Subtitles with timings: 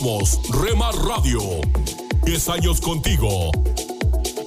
[0.00, 1.40] Somos Remar Radio.
[2.24, 3.50] 10 años contigo.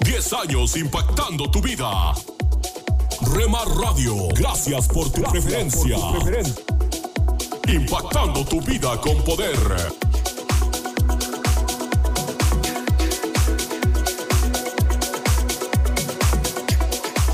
[0.03, 2.15] 10 años impactando tu vida.
[3.33, 5.95] Remar Radio, gracias por tu preferencia.
[7.67, 9.55] Impactando tu vida con poder.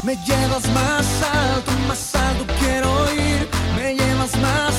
[0.04, 3.48] Me llevas más alto, más alto quiero ir.
[3.78, 4.79] Me llevas más alto.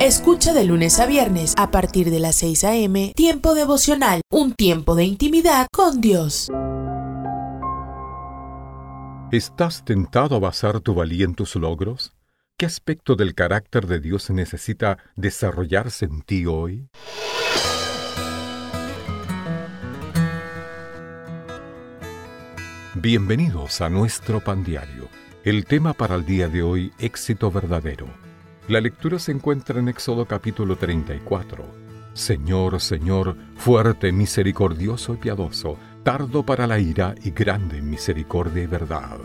[0.00, 3.12] Escucha de lunes a viernes a partir de las 6 a.m.
[3.14, 6.48] Tiempo devocional, un tiempo de intimidad con Dios.
[9.30, 12.14] ¿Estás tentado a basar tu valía en tus logros?
[12.56, 16.88] ¿Qué aspecto del carácter de Dios necesita desarrollarse en ti hoy?
[22.94, 25.10] Bienvenidos a nuestro pan diario.
[25.44, 28.29] El tema para el día de hoy, éxito verdadero.
[28.70, 31.64] La lectura se encuentra en Éxodo capítulo 34.
[32.12, 38.66] Señor, Señor, fuerte, misericordioso y piadoso, tardo para la ira y grande en misericordia y
[38.68, 39.18] verdad.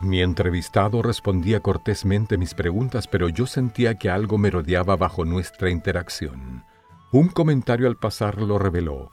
[0.00, 6.64] Mi entrevistado respondía cortésmente mis preguntas, pero yo sentía que algo merodeaba bajo nuestra interacción.
[7.12, 9.10] Un comentario al pasar lo reveló.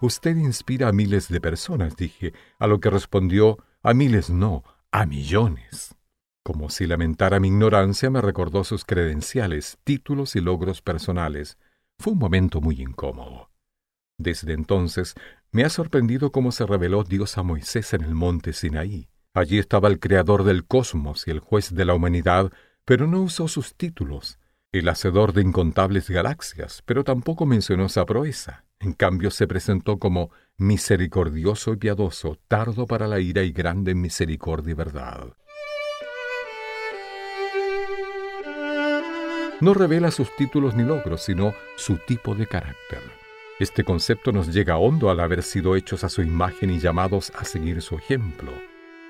[0.00, 4.62] Usted inspira a miles de personas, dije, a lo que respondió, a miles no,
[4.94, 5.96] a millones.
[6.44, 11.58] Como si lamentara mi ignorancia, me recordó sus credenciales, títulos y logros personales.
[11.98, 13.50] Fue un momento muy incómodo.
[14.18, 15.16] Desde entonces,
[15.50, 19.08] me ha sorprendido cómo se reveló Dios a Moisés en el monte Sinaí.
[19.34, 22.52] Allí estaba el creador del cosmos y el juez de la humanidad,
[22.84, 24.38] pero no usó sus títulos,
[24.70, 28.64] el hacedor de incontables galaxias, pero tampoco mencionó esa proeza.
[28.78, 34.00] En cambio se presentó como misericordioso y piadoso, tardo para la ira y grande en
[34.00, 35.34] misericordia y verdad.
[39.60, 43.00] No revela sus títulos ni logros, sino su tipo de carácter.
[43.60, 47.44] Este concepto nos llega hondo al haber sido hechos a su imagen y llamados a
[47.44, 48.52] seguir su ejemplo.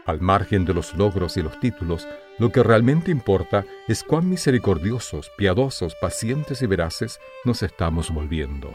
[0.04, 2.06] Al margen de los logros y los títulos,
[2.38, 8.74] lo que realmente importa es cuán misericordiosos, piadosos, pacientes y veraces nos estamos volviendo.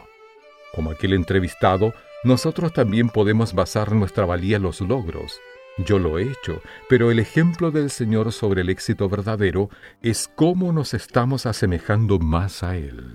[0.73, 1.93] Como aquel entrevistado,
[2.23, 5.39] nosotros también podemos basar nuestra valía en los logros.
[5.77, 9.69] Yo lo he hecho, pero el ejemplo del Señor sobre el éxito verdadero
[10.01, 13.13] es cómo nos estamos asemejando más a Él.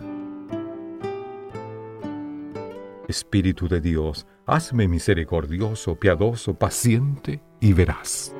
[3.06, 8.34] Espíritu de Dios, hazme misericordioso, piadoso, paciente y veraz.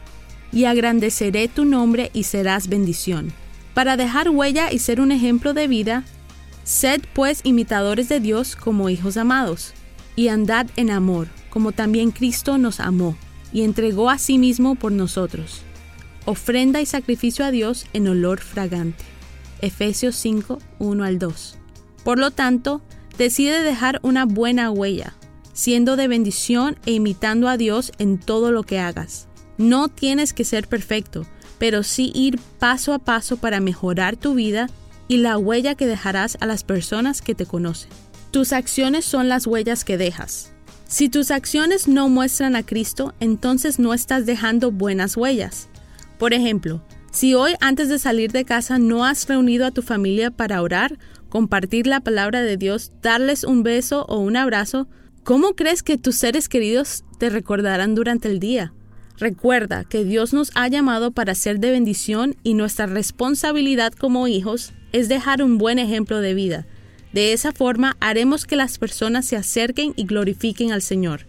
[0.53, 3.33] y agrandeceré tu nombre y serás bendición.
[3.75, 6.05] Para dejar huella y ser un ejemplo de vida,
[6.63, 9.73] sed pues imitadores de Dios como hijos amados,
[10.15, 13.17] y andad en amor, como también Cristo nos amó,
[13.53, 15.63] y entregó a sí mismo por nosotros.
[16.25, 19.16] Ofrenda y sacrificio a Dios en olor fragante.
[19.61, 21.59] Efesios 5, 1 al 2.
[22.05, 22.83] Por lo tanto,
[23.19, 25.15] decide dejar una buena huella,
[25.53, 29.29] siendo de bendición e imitando a Dios en todo lo que hagas.
[29.59, 31.27] No tienes que ser perfecto,
[31.59, 34.69] pero sí ir paso a paso para mejorar tu vida
[35.09, 37.91] y la huella que dejarás a las personas que te conocen.
[38.31, 40.53] Tus acciones son las huellas que dejas.
[40.89, 45.69] Si tus acciones no muestran a Cristo, entonces no estás dejando buenas huellas.
[46.19, 46.83] Por ejemplo,
[47.17, 50.99] si hoy antes de salir de casa no has reunido a tu familia para orar,
[51.31, 54.87] compartir la palabra de Dios, darles un beso o un abrazo,
[55.25, 58.75] ¿cómo crees que tus seres queridos te recordarán durante el día?
[59.17, 64.75] Recuerda que Dios nos ha llamado para ser de bendición y nuestra responsabilidad como hijos
[64.93, 66.67] es dejar un buen ejemplo de vida.
[67.15, 71.27] De esa forma haremos que las personas se acerquen y glorifiquen al Señor.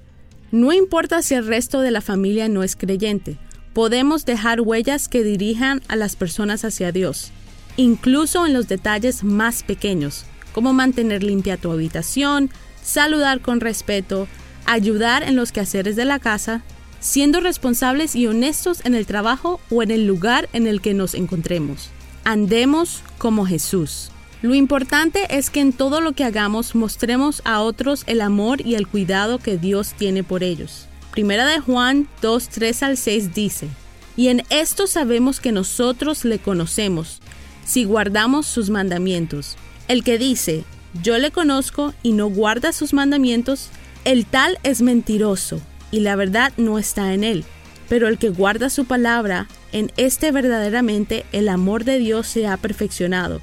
[0.51, 3.39] No importa si el resto de la familia no es creyente,
[3.77, 7.29] podemos dejar huellas que dirijan a las personas hacia Dios,
[7.75, 12.49] incluso en los detalles más pequeños, como mantener limpia tu habitación,
[12.81, 14.27] saludar con respeto,
[14.65, 16.63] ayudar en los quehaceres de la casa,
[16.99, 21.13] siendo responsables y honestos en el trabajo o en el lugar en el que nos
[21.13, 21.91] encontremos.
[22.23, 24.09] Andemos como Jesús.
[24.41, 28.73] Lo importante es que en todo lo que hagamos mostremos a otros el amor y
[28.73, 30.86] el cuidado que Dios tiene por ellos.
[31.17, 33.67] Primera de Juan 2, 3 al 6 dice,
[34.15, 37.23] Y en esto sabemos que nosotros le conocemos,
[37.65, 39.55] si guardamos sus mandamientos.
[39.87, 40.63] El que dice,
[41.01, 43.69] yo le conozco y no guarda sus mandamientos,
[44.05, 45.59] el tal es mentiroso
[45.89, 47.45] y la verdad no está en él.
[47.89, 52.57] Pero el que guarda su palabra, en este verdaderamente el amor de Dios se ha
[52.57, 53.41] perfeccionado.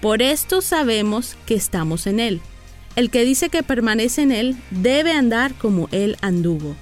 [0.00, 2.40] Por esto sabemos que estamos en él.
[2.94, 6.76] El que dice que permanece en él debe andar como él anduvo.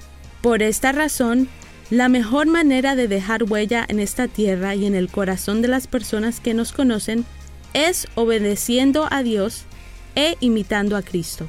[0.46, 1.48] Por esta razón,
[1.90, 5.88] la mejor manera de dejar huella en esta tierra y en el corazón de las
[5.88, 7.25] personas que nos conocen
[7.75, 9.64] es obedeciendo a Dios
[10.14, 11.48] e imitando a Cristo.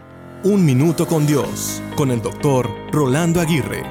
[0.43, 3.83] Un Minuto con Dios, con el doctor Rolando Aguirre.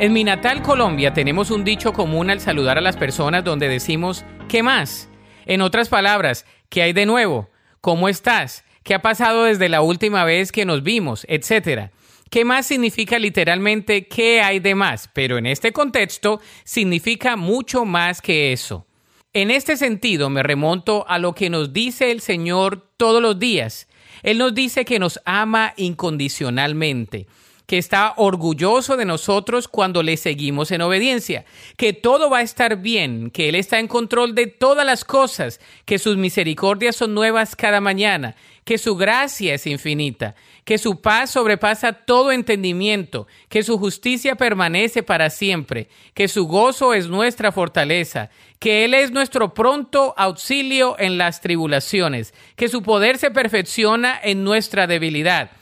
[0.00, 4.24] En mi natal Colombia tenemos un dicho común al saludar a las personas donde decimos,
[4.48, 5.08] ¿qué más?
[5.46, 7.50] En otras palabras, ¿qué hay de nuevo?
[7.80, 8.64] ¿Cómo estás?
[8.82, 11.24] ¿Qué ha pasado desde la última vez que nos vimos?
[11.28, 11.92] Etcétera.
[12.30, 15.08] ¿Qué más significa literalmente qué hay de más?
[15.12, 18.88] Pero en este contexto significa mucho más que eso.
[19.32, 23.86] En este sentido me remonto a lo que nos dice el Señor todos los días
[24.22, 27.26] él nos dice que nos ama incondicionalmente
[27.70, 31.44] que está orgulloso de nosotros cuando le seguimos en obediencia,
[31.76, 35.60] que todo va a estar bien, que Él está en control de todas las cosas,
[35.84, 38.34] que sus misericordias son nuevas cada mañana,
[38.64, 40.34] que su gracia es infinita,
[40.64, 46.92] que su paz sobrepasa todo entendimiento, que su justicia permanece para siempre, que su gozo
[46.92, 53.16] es nuestra fortaleza, que Él es nuestro pronto auxilio en las tribulaciones, que su poder
[53.16, 55.52] se perfecciona en nuestra debilidad.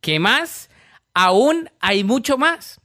[0.00, 0.70] ¿Qué más?
[1.14, 2.80] Aún hay mucho más.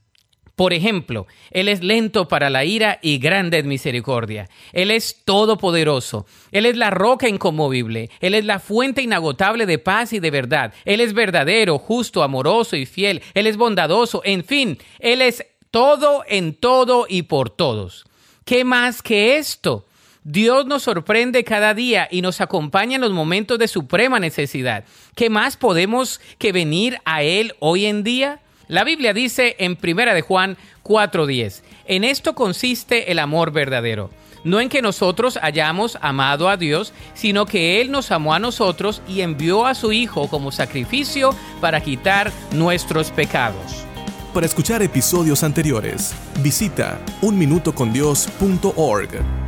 [0.58, 4.48] Por ejemplo, Él es lento para la ira y grande en misericordia.
[4.72, 6.26] Él es todopoderoso.
[6.50, 8.10] Él es la roca inconmovible.
[8.18, 10.74] Él es la fuente inagotable de paz y de verdad.
[10.84, 13.22] Él es verdadero, justo, amoroso y fiel.
[13.34, 14.20] Él es bondadoso.
[14.24, 18.04] En fin, Él es todo en todo y por todos.
[18.44, 19.86] ¿Qué más que esto?
[20.30, 24.84] Dios nos sorprende cada día y nos acompaña en los momentos de suprema necesidad.
[25.14, 28.40] ¿Qué más podemos que venir a Él hoy en día?
[28.66, 34.10] La Biblia dice en Primera de Juan 4:10, en esto consiste el amor verdadero,
[34.44, 39.00] no en que nosotros hayamos amado a Dios, sino que Él nos amó a nosotros
[39.08, 43.86] y envió a su Hijo como sacrificio para quitar nuestros pecados.
[44.34, 49.47] Para escuchar episodios anteriores, visita unminutocondios.org.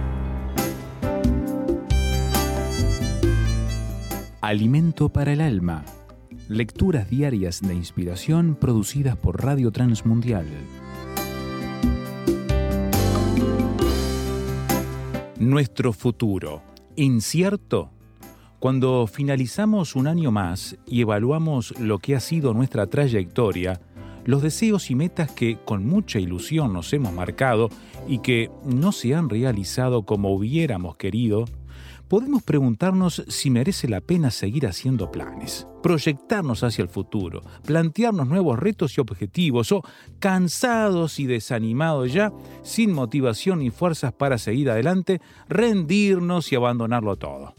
[4.40, 5.84] Alimento para el alma
[6.48, 10.46] lecturas diarias de inspiración producidas por Radio Transmundial.
[15.38, 16.62] Nuestro futuro,
[16.96, 17.90] incierto.
[18.58, 23.80] Cuando finalizamos un año más y evaluamos lo que ha sido nuestra trayectoria,
[24.24, 27.68] los deseos y metas que con mucha ilusión nos hemos marcado
[28.08, 31.44] y que no se han realizado como hubiéramos querido,
[32.10, 38.58] podemos preguntarnos si merece la pena seguir haciendo planes, proyectarnos hacia el futuro, plantearnos nuevos
[38.58, 39.84] retos y objetivos o,
[40.18, 42.32] cansados y desanimados ya,
[42.64, 47.54] sin motivación ni fuerzas para seguir adelante, rendirnos y abandonarlo todo.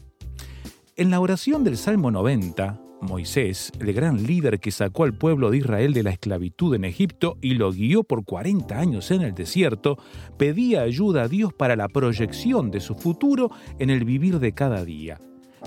[0.96, 5.58] En la oración del Salmo 90, Moisés, el gran líder que sacó al pueblo de
[5.58, 9.98] Israel de la esclavitud en Egipto y lo guió por 40 años en el desierto,
[10.38, 14.84] pedía ayuda a Dios para la proyección de su futuro en el vivir de cada
[14.84, 15.20] día.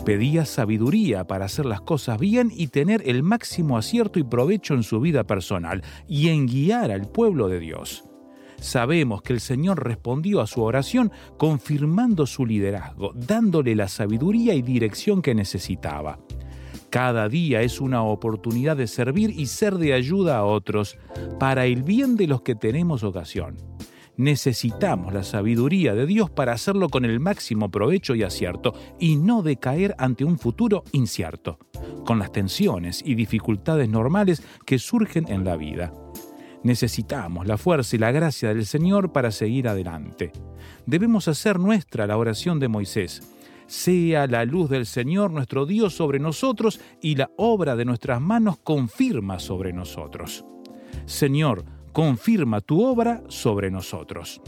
[0.05, 4.83] Pedía sabiduría para hacer las cosas bien y tener el máximo acierto y provecho en
[4.83, 8.03] su vida personal y en guiar al pueblo de Dios.
[8.59, 14.61] Sabemos que el Señor respondió a su oración confirmando su liderazgo, dándole la sabiduría y
[14.61, 16.19] dirección que necesitaba.
[16.95, 20.97] Cada día es una oportunidad de servir y ser de ayuda a otros
[21.37, 23.57] para el bien de los que tenemos ocasión.
[24.15, 29.41] Necesitamos la sabiduría de Dios para hacerlo con el máximo provecho y acierto y no
[29.41, 31.59] decaer ante un futuro incierto,
[32.05, 35.93] con las tensiones y dificultades normales que surgen en la vida.
[36.63, 40.31] Necesitamos la fuerza y la gracia del Señor para seguir adelante.
[40.85, 43.34] Debemos hacer nuestra la oración de Moisés.
[43.67, 48.57] Sea la luz del Señor nuestro Dios sobre nosotros y la obra de nuestras manos
[48.57, 50.45] confirma sobre nosotros.
[51.05, 54.41] Señor, confirma tu obra sobre nosotros.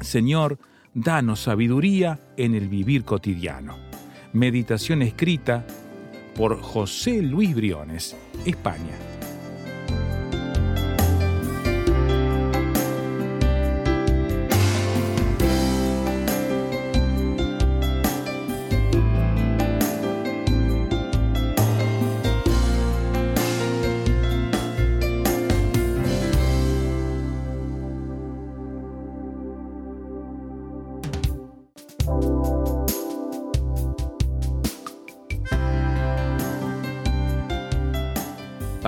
[0.00, 0.58] Señor,
[0.94, 3.76] danos sabiduría en el vivir cotidiano.
[4.32, 5.66] Meditación escrita
[6.34, 8.96] por José Luis Briones, España.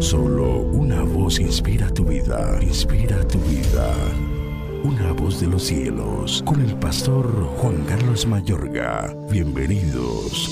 [0.00, 3.94] Solo una voz inspira tu vida, inspira tu vida.
[4.82, 9.14] Una voz de los cielos, con el pastor Juan Carlos Mayorga.
[9.30, 10.48] Bienvenidos.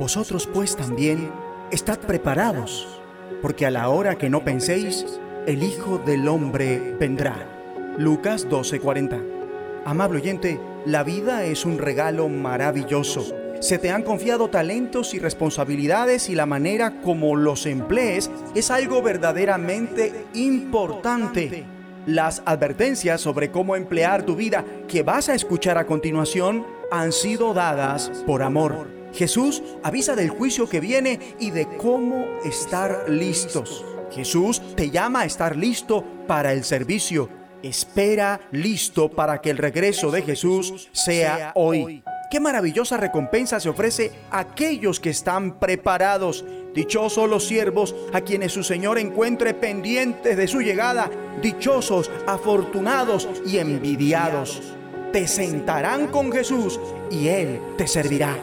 [0.00, 1.30] Vosotros pues también
[1.70, 2.88] estad preparados,
[3.40, 5.06] porque a la hora que no penséis,
[5.46, 7.36] el Hijo del Hombre vendrá.
[7.98, 9.22] Lucas 12:40.
[9.84, 16.30] Amable oyente, la vida es un regalo maravilloso se te han confiado talentos y responsabilidades
[16.30, 21.64] y la manera como los emplees es algo verdaderamente importante.
[22.06, 27.52] Las advertencias sobre cómo emplear tu vida que vas a escuchar a continuación han sido
[27.52, 28.88] dadas por amor.
[29.12, 33.84] Jesús avisa del juicio que viene y de cómo estar listos.
[34.10, 37.28] Jesús te llama a estar listo para el servicio.
[37.62, 42.02] Espera listo para que el regreso de Jesús sea hoy.
[42.30, 46.44] Qué maravillosa recompensa se ofrece a aquellos que están preparados.
[46.72, 51.10] Dichosos los siervos a quienes su Señor encuentre pendientes de su llegada.
[51.42, 54.62] Dichosos, afortunados y envidiados.
[55.12, 56.78] Te sentarán con Jesús
[57.10, 58.36] y Él te servirá.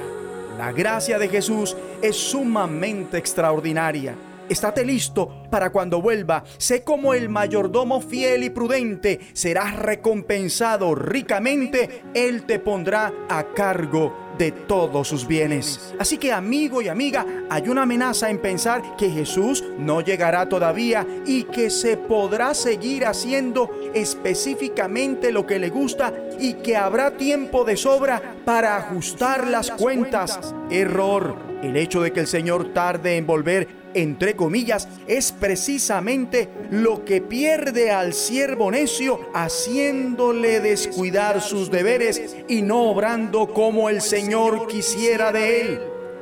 [0.58, 4.15] La gracia de Jesús es sumamente extraordinaria.
[4.49, 6.43] Estate listo para cuando vuelva.
[6.57, 9.19] Sé como el mayordomo fiel y prudente.
[9.33, 12.03] Serás recompensado ricamente.
[12.13, 15.93] Él te pondrá a cargo de todos sus bienes.
[15.99, 21.05] Así que amigo y amiga, hay una amenaza en pensar que Jesús no llegará todavía
[21.25, 27.65] y que se podrá seguir haciendo específicamente lo que le gusta y que habrá tiempo
[27.65, 30.53] de sobra para ajustar las cuentas.
[30.69, 31.47] Error.
[31.63, 37.22] El hecho de que el Señor tarde en volver entre comillas, es precisamente lo que
[37.22, 45.32] pierde al siervo necio haciéndole descuidar sus deberes y no obrando como el Señor quisiera
[45.32, 45.79] de él.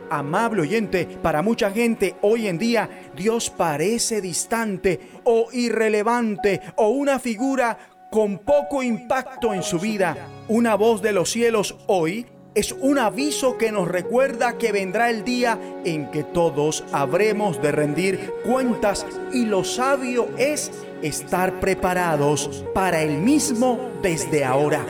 [0.09, 7.17] Amable oyente, para mucha gente hoy en día Dios parece distante o irrelevante o una
[7.19, 7.77] figura
[8.11, 10.15] con poco impacto en su vida.
[10.47, 15.25] Una voz de los cielos hoy es un aviso que nos recuerda que vendrá el
[15.25, 20.71] día en que todos habremos de rendir cuentas y lo sabio es
[21.01, 24.85] estar preparados para el mismo desde ahora.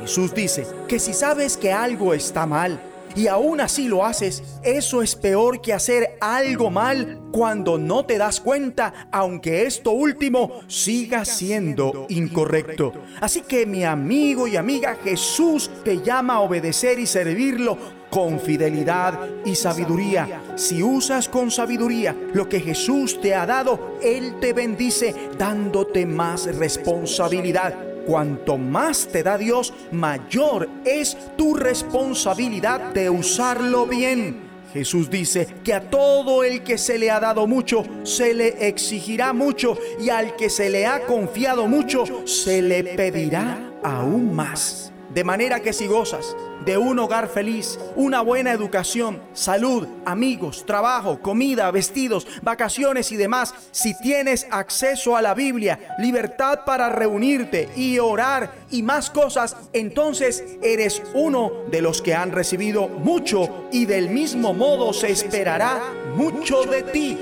[0.00, 2.80] Jesús dice que si sabes que algo está mal,
[3.14, 8.18] y aún así lo haces, eso es peor que hacer algo mal cuando no te
[8.18, 12.92] das cuenta, aunque esto último siga siendo incorrecto.
[13.20, 17.76] Así que mi amigo y amiga, Jesús te llama a obedecer y servirlo
[18.10, 20.42] con fidelidad y sabiduría.
[20.54, 26.46] Si usas con sabiduría lo que Jesús te ha dado, Él te bendice dándote más
[26.56, 27.93] responsabilidad.
[28.06, 34.44] Cuanto más te da Dios, mayor es tu responsabilidad de usarlo bien.
[34.72, 39.32] Jesús dice que a todo el que se le ha dado mucho, se le exigirá
[39.32, 44.92] mucho, y al que se le ha confiado mucho, se le pedirá aún más.
[45.14, 51.20] De manera que si gozas de un hogar feliz, una buena educación, salud, amigos, trabajo,
[51.20, 57.98] comida, vestidos, vacaciones y demás, si tienes acceso a la Biblia, libertad para reunirte y
[57.98, 64.10] orar y más cosas, entonces eres uno de los que han recibido mucho y del
[64.10, 65.80] mismo modo se esperará
[66.16, 67.18] mucho de ti.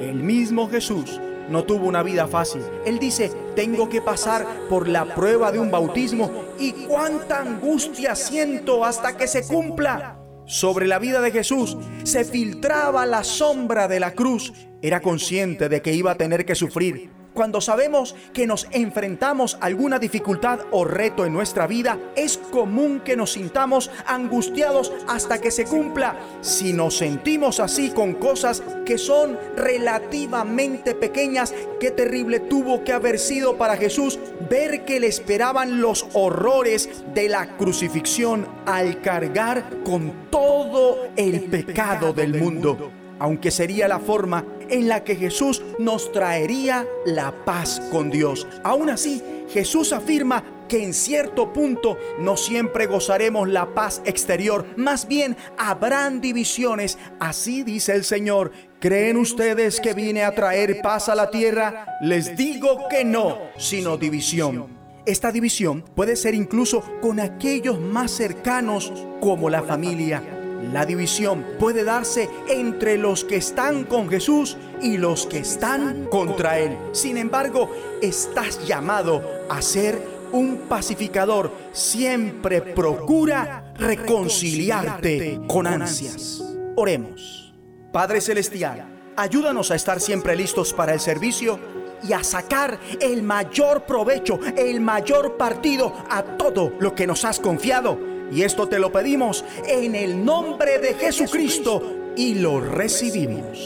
[0.00, 2.62] El mismo Jesús no tuvo una vida fácil.
[2.84, 8.84] Él dice, tengo que pasar por la prueba de un bautismo y cuánta angustia siento
[8.84, 10.18] hasta que se cumpla.
[10.46, 14.52] Sobre la vida de Jesús se filtraba la sombra de la cruz.
[14.80, 19.66] Era consciente de que iba a tener que sufrir cuando sabemos que nos enfrentamos a
[19.66, 25.50] alguna dificultad o reto en nuestra vida, es común que nos sintamos angustiados hasta que
[25.50, 26.18] se cumpla.
[26.40, 33.18] Si nos sentimos así con cosas que son relativamente pequeñas, qué terrible tuvo que haber
[33.18, 40.30] sido para Jesús ver que le esperaban los horrores de la crucifixión al cargar con
[40.30, 46.86] todo el pecado del mundo aunque sería la forma en la que Jesús nos traería
[47.04, 48.46] la paz con Dios.
[48.64, 55.06] Aún así, Jesús afirma que en cierto punto no siempre gozaremos la paz exterior, más
[55.06, 56.98] bien habrán divisiones.
[57.20, 58.52] Así dice el Señor.
[58.80, 61.86] ¿Creen ustedes que vine a traer paz a la tierra?
[62.02, 64.66] Les digo que no, sino división.
[65.06, 71.84] Esta división puede ser incluso con aquellos más cercanos como la familia la división puede
[71.84, 76.76] darse entre los que están con Jesús y los que están contra Él.
[76.92, 77.70] Sin embargo,
[78.02, 80.00] estás llamado a ser
[80.32, 81.52] un pacificador.
[81.72, 86.42] Siempre procura reconciliarte con ansias.
[86.76, 87.54] Oremos.
[87.92, 91.58] Padre Celestial, ayúdanos a estar siempre listos para el servicio
[92.06, 97.40] y a sacar el mayor provecho, el mayor partido a todo lo que nos has
[97.40, 103.58] confiado y esto te lo pedimos en el nombre de Jesucristo y lo recibimos.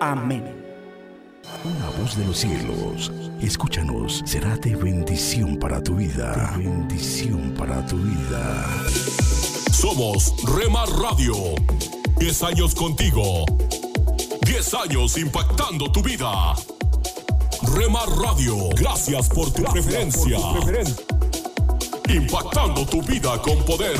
[0.00, 0.64] Amén.
[1.64, 6.54] Una voz de los cielos, escúchanos, será de bendición para tu vida.
[6.56, 8.66] De bendición para tu vida.
[9.72, 11.34] Somos Remar Radio.
[12.18, 13.44] 10 años contigo.
[14.46, 16.54] 10 años impactando tu vida.
[17.74, 20.38] Remar Radio, gracias por tu preferencia
[22.08, 23.98] impactando tu vida con poder.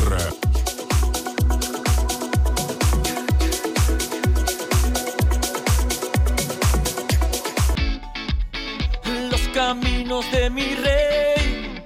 [9.30, 11.82] Los caminos de mi rey.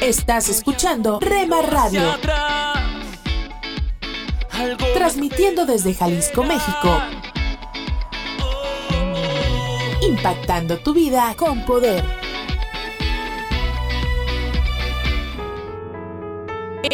[0.00, 2.02] Estás escuchando Rema Radio.
[4.94, 7.00] Transmitiendo desde Jalisco, México.
[10.02, 12.21] Impactando tu vida con poder.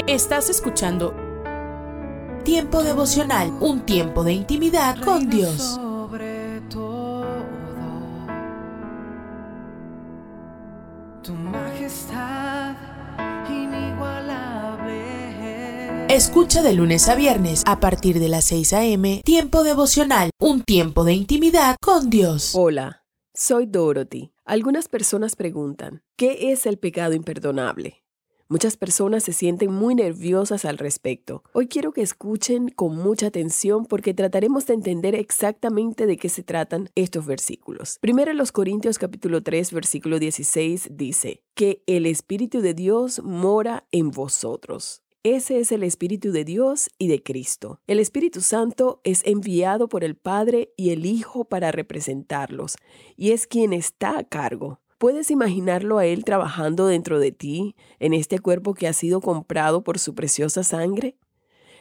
[0.09, 1.15] Estás escuchando
[2.43, 5.79] Tiempo devocional, un tiempo de intimidad con Dios.
[16.09, 19.21] Escucha de lunes a viernes a partir de las 6 a.m.
[19.27, 22.53] Tiempo devocional, un tiempo de intimidad con Dios.
[22.55, 24.33] Hola, soy Dorothy.
[24.47, 28.08] Algunas personas preguntan, ¿qué es el pecado imperdonable?
[28.51, 31.43] Muchas personas se sienten muy nerviosas al respecto.
[31.53, 36.43] Hoy quiero que escuchen con mucha atención porque trataremos de entender exactamente de qué se
[36.43, 37.99] tratan estos versículos.
[38.01, 44.11] Primero los Corintios capítulo 3 versículo 16 dice que el Espíritu de Dios mora en
[44.13, 45.03] vosotros.
[45.25, 47.83] Ese es el Espíritu de Dios y de Cristo.
[47.87, 52.77] El Espíritu Santo es enviado por el Padre y el Hijo para representarlos,
[53.15, 54.81] y es quien está a cargo.
[54.99, 59.85] ¿Puedes imaginarlo a Él trabajando dentro de ti, en este cuerpo que ha sido comprado
[59.85, 61.17] por su preciosa sangre?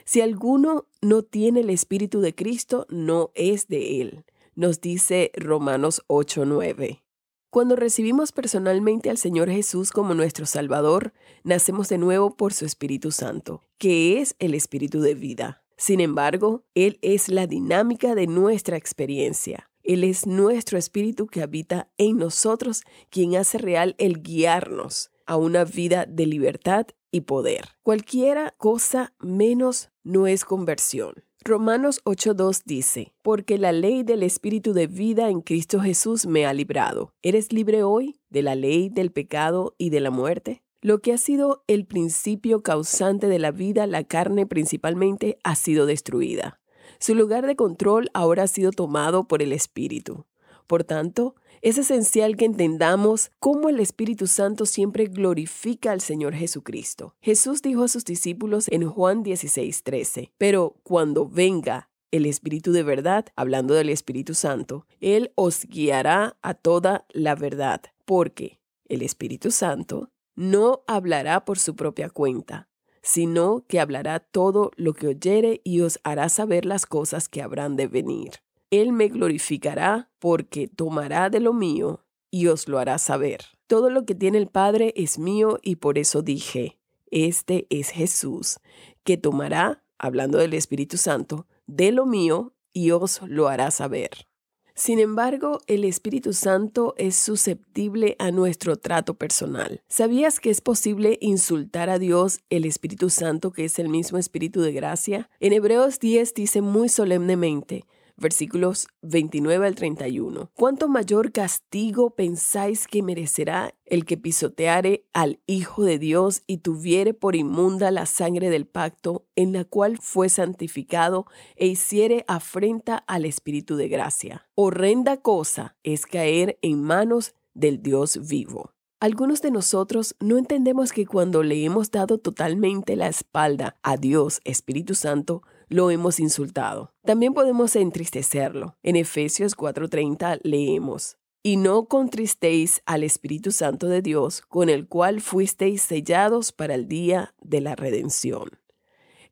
[0.06, 6.04] Si alguno no tiene el Espíritu de Cristo, no es de Él, nos dice Romanos
[6.08, 7.02] 8:9.
[7.50, 11.12] Cuando recibimos personalmente al Señor Jesús como nuestro Salvador,
[11.44, 15.64] nacemos de nuevo por su Espíritu Santo, que es el Espíritu de vida.
[15.76, 19.67] Sin embargo, Él es la dinámica de nuestra experiencia.
[19.88, 25.64] Él es nuestro espíritu que habita en nosotros, quien hace real el guiarnos a una
[25.64, 27.70] vida de libertad y poder.
[27.84, 31.24] Cualquiera cosa menos no es conversión.
[31.40, 36.52] Romanos 8.2 dice, porque la ley del Espíritu de vida en Cristo Jesús me ha
[36.52, 37.14] librado.
[37.22, 40.64] ¿Eres libre hoy de la ley del pecado y de la muerte?
[40.82, 45.86] Lo que ha sido el principio causante de la vida, la carne principalmente, ha sido
[45.86, 46.60] destruida.
[47.00, 50.26] Su lugar de control ahora ha sido tomado por el Espíritu.
[50.68, 57.16] Por tanto, es esencial que entendamos cómo el Espíritu Santo siempre glorifica al Señor Jesucristo.
[57.22, 63.26] Jesús dijo a sus discípulos en Juan 16:13, pero cuando venga el Espíritu de verdad,
[63.36, 70.10] hablando del Espíritu Santo, Él os guiará a toda la verdad, porque el Espíritu Santo
[70.36, 72.70] no hablará por su propia cuenta,
[73.08, 77.78] sino que hablará todo lo que oyere y os hará saber las cosas que habrán
[77.78, 78.42] de venir.
[78.70, 83.46] Él me glorificará porque tomará de lo mío y os lo hará saber.
[83.66, 88.60] Todo lo que tiene el Padre es mío y por eso dije, este es Jesús,
[89.06, 94.28] que tomará, hablando del Espíritu Santo, de lo mío y os lo hará saber.
[94.78, 99.82] Sin embargo, el Espíritu Santo es susceptible a nuestro trato personal.
[99.88, 104.62] ¿Sabías que es posible insultar a Dios, el Espíritu Santo, que es el mismo Espíritu
[104.62, 105.32] de gracia?
[105.40, 107.86] En Hebreos 10 dice muy solemnemente,
[108.18, 110.52] versículos 29 al 31.
[110.54, 117.14] ¿Cuánto mayor castigo pensáis que merecerá el que pisoteare al Hijo de Dios y tuviere
[117.14, 121.26] por inmunda la sangre del pacto en la cual fue santificado
[121.56, 124.48] e hiciere afrenta al Espíritu de gracia?
[124.56, 128.74] Horrenda cosa es caer en manos del Dios vivo.
[129.00, 134.42] Algunos de nosotros no entendemos que cuando le hemos dado totalmente la espalda a Dios
[134.44, 136.94] Espíritu Santo, lo hemos insultado.
[137.04, 138.78] También podemos entristecerlo.
[138.84, 145.22] En Efesios 4:30 leemos, y no contristéis al Espíritu Santo de Dios, con el cual
[145.22, 148.50] fuisteis sellados para el día de la redención.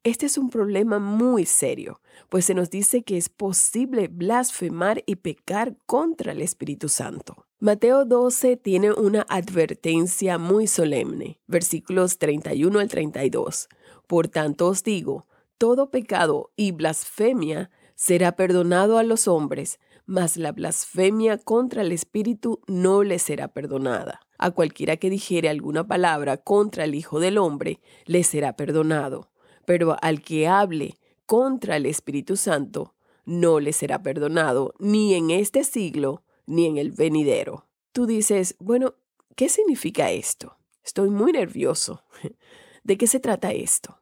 [0.04, 5.15] Este es un problema muy serio, pues se nos dice que es posible blasfemar y
[5.15, 7.48] pecar contra el Espíritu Santo.
[7.60, 13.67] Mateo 12 tiene una advertencia muy solemne, versículos 31 al 32.
[14.06, 15.26] Por tanto os digo,
[15.58, 22.62] todo pecado y blasfemia será perdonado a los hombres, mas la blasfemia contra el Espíritu
[22.68, 24.20] no le será perdonada.
[24.38, 29.32] A cualquiera que dijere alguna palabra contra el Hijo del Hombre, le será perdonado.
[29.65, 32.94] Pero al que hable contra el Espíritu Santo,
[33.26, 37.65] no le será perdonado, ni en este siglo, ni en el venidero.
[37.91, 38.96] Tú dices, bueno,
[39.36, 40.58] ¿qué significa esto?
[40.84, 42.04] Estoy muy nervioso.
[42.84, 44.00] ¿De qué se trata esto?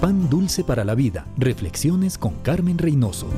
[0.00, 1.28] Pan dulce para la vida.
[1.36, 3.28] Reflexiones con Carmen Reynoso.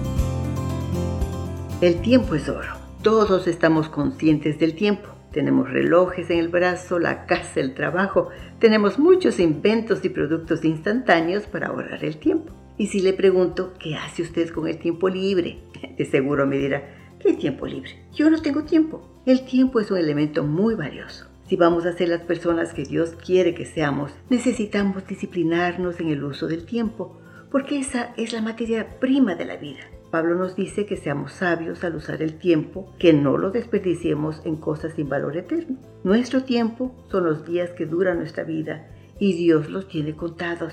[1.82, 2.72] El tiempo es oro.
[3.02, 8.28] Todos estamos conscientes del tiempo tenemos relojes en el brazo, la casa, el trabajo.
[8.60, 12.54] Tenemos muchos inventos y productos instantáneos para ahorrar el tiempo.
[12.78, 15.58] Y si le pregunto, ¿qué hace usted con el tiempo libre?
[15.98, 18.06] De seguro me dirá, ¿qué tiempo libre?
[18.14, 19.20] Yo no tengo tiempo.
[19.26, 21.26] El tiempo es un elemento muy valioso.
[21.48, 26.24] Si vamos a ser las personas que Dios quiere que seamos, necesitamos disciplinarnos en el
[26.24, 27.20] uso del tiempo,
[27.50, 29.80] porque esa es la materia prima de la vida.
[30.14, 34.54] Pablo nos dice que seamos sabios al usar el tiempo, que no lo desperdiciemos en
[34.54, 35.76] cosas sin valor eterno.
[36.04, 38.86] Nuestro tiempo son los días que dura nuestra vida
[39.18, 40.72] y Dios los tiene contados.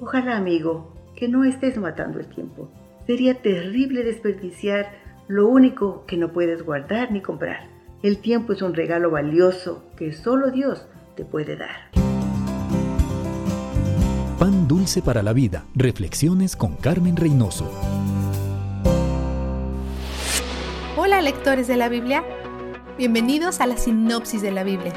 [0.00, 2.70] Ojalá, amigo, que no estés matando el tiempo.
[3.08, 4.86] Sería terrible desperdiciar
[5.26, 7.68] lo único que no puedes guardar ni comprar.
[8.04, 11.90] El tiempo es un regalo valioso que solo Dios te puede dar.
[14.38, 15.64] Pan dulce para la vida.
[15.74, 17.68] Reflexiones con Carmen Reynoso.
[20.98, 22.24] Hola lectores de la Biblia,
[22.96, 24.94] bienvenidos a la sinopsis de la Biblia.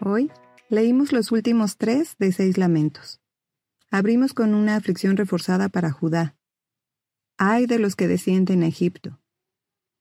[0.00, 0.30] Hoy
[0.68, 3.20] leímos los últimos tres de seis lamentos.
[3.90, 6.36] Abrimos con una aflicción reforzada para Judá.
[7.36, 9.18] hay de los que descienden a Egipto.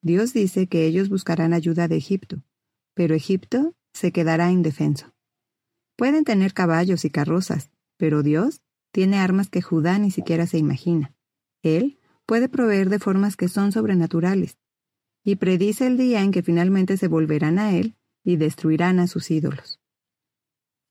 [0.03, 2.43] Dios dice que ellos buscarán ayuda de Egipto,
[2.93, 5.15] pero Egipto se quedará indefenso.
[5.95, 8.61] Pueden tener caballos y carrozas, pero Dios
[8.97, 11.13] tiene armas que Judá ni siquiera se imagina.
[11.61, 14.57] Él puede proveer de formas que son sobrenaturales,
[15.23, 19.29] y predice el día en que finalmente se volverán a Él y destruirán a sus
[19.29, 19.79] ídolos.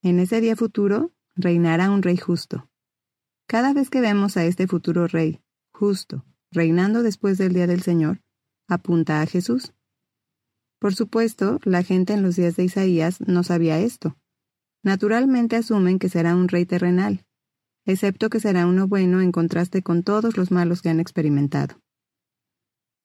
[0.02, 2.70] En ese día futuro reinará un rey justo.
[3.48, 5.40] Cada vez que vemos a este futuro rey,
[5.72, 8.22] justo, reinando después del día del Señor,
[8.68, 9.74] apunta a Jesús.
[10.78, 14.16] Por supuesto, la gente en los días de Isaías no sabía esto.
[14.84, 17.25] Naturalmente asumen que será un rey terrenal,
[17.86, 21.80] excepto que será uno bueno en contraste con todos los malos que han experimentado.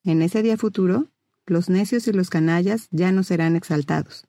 [0.04, 1.12] En ese día futuro,
[1.46, 4.28] los necios y los canallas ya no serán exaltados,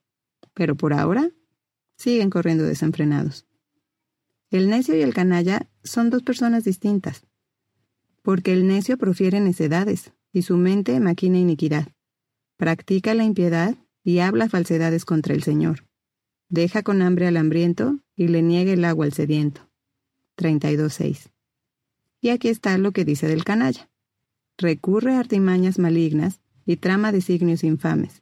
[0.53, 1.31] pero por ahora
[1.97, 3.45] siguen corriendo desenfrenados.
[4.49, 7.25] El necio y el canalla son dos personas distintas,
[8.21, 11.87] porque el necio profiere necedades, y su mente maquina iniquidad.
[12.57, 15.85] Practica la impiedad y habla falsedades contra el Señor.
[16.49, 19.69] Deja con hambre al hambriento y le niega el agua al sediento.
[20.37, 21.29] 32.6.
[22.21, 23.89] Y aquí está lo que dice del canalla.
[24.57, 28.21] Recurre a artimañas malignas y trama designios infames.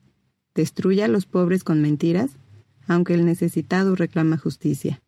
[0.55, 2.31] Destruye a los pobres con mentiras,
[2.87, 5.01] aunque el necesitado reclama justicia.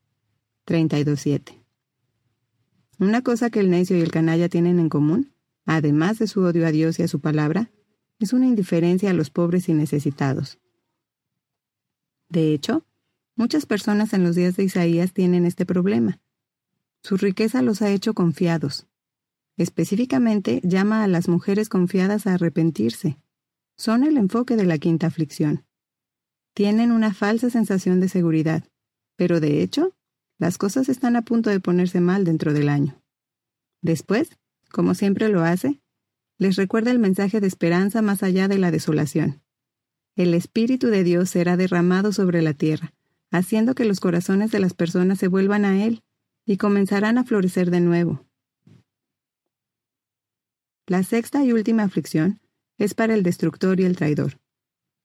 [0.68, 1.64] 32.7.
[3.00, 5.34] Una cosa que el necio y el canalla tienen en común,
[5.66, 7.72] además de su odio a Dios y a su palabra,
[8.20, 10.60] es una indiferencia a los pobres y necesitados.
[12.30, 12.86] De hecho,
[13.36, 16.22] muchas personas en los días de Isaías tienen este problema.
[17.04, 18.88] Su riqueza los ha hecho confiados.
[19.58, 23.18] Específicamente llama a las mujeres confiadas a arrepentirse.
[23.76, 25.66] Son el enfoque de la quinta aflicción.
[26.54, 28.64] Tienen una falsa sensación de seguridad,
[29.18, 29.94] pero de hecho
[30.40, 33.02] las cosas están a punto de ponerse mal dentro del año.
[33.82, 34.30] Después,
[34.72, 35.82] como siempre lo hace,
[36.38, 39.42] les recuerda el mensaje de esperanza más allá de la desolación.
[40.16, 42.94] El Espíritu de Dios será derramado sobre la tierra,
[43.30, 46.02] haciendo que los corazones de las personas se vuelvan a Él
[46.46, 48.26] y comenzarán a florecer de nuevo.
[50.86, 52.42] La sexta y última aflicción
[52.78, 54.40] es para el destructor y el traidor,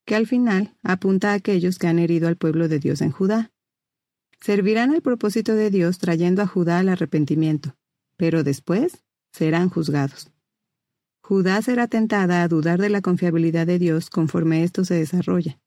[0.05, 3.53] que al final apunta a aquellos que han herido al pueblo de Dios en Judá.
[4.41, 7.77] Servirán al propósito de Dios trayendo a Judá al arrepentimiento,
[8.17, 10.33] pero después serán juzgados.
[11.23, 15.61] Judá será tentada a dudar de la confiabilidad de Dios conforme esto se desarrolla.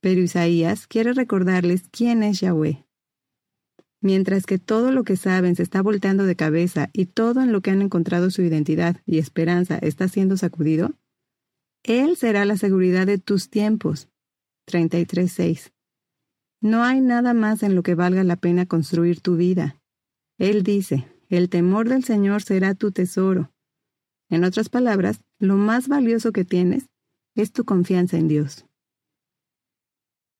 [0.00, 2.85] Pero Isaías quiere recordarles quién es Yahweh.
[4.06, 7.60] Mientras que todo lo que saben se está volteando de cabeza y todo en lo
[7.60, 10.92] que han encontrado su identidad y esperanza está siendo sacudido,
[11.82, 14.08] Él será la seguridad de tus tiempos.
[14.68, 15.72] 33.6
[16.60, 19.80] no hay nada más en lo que valga la pena construir tu vida.
[20.38, 23.52] Él dice, el temor del Señor será tu tesoro.
[24.30, 26.88] En otras palabras, lo más valioso que tienes
[27.34, 28.66] es tu confianza en Dios.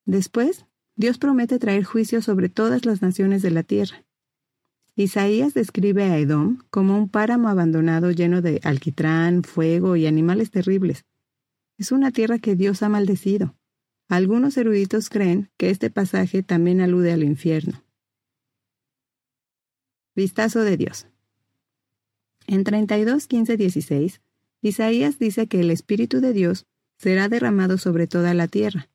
[0.04, 4.04] Después, Dios promete traer juicio sobre todas las naciones de la tierra.
[4.94, 11.04] Isaías describe a Edom como un páramo abandonado lleno de alquitrán, fuego y animales terribles.
[11.76, 13.54] Es una tierra que Dios ha maldecido.
[14.08, 17.84] Algunos eruditos creen que este pasaje también alude al infierno.
[20.14, 21.06] Vistazo de Dios.
[22.46, 24.22] En 32, 15, 16,
[24.62, 26.64] Isaías dice que el Espíritu de Dios
[26.96, 28.88] será derramado sobre toda la tierra,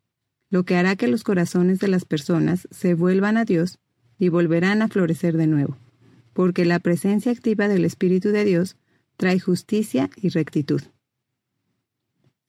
[0.51, 3.79] lo que hará que los corazones de las personas se vuelvan a Dios
[4.19, 5.77] y volverán a florecer de nuevo,
[6.33, 8.75] porque la presencia activa del Espíritu de Dios
[9.17, 10.81] trae justicia y rectitud.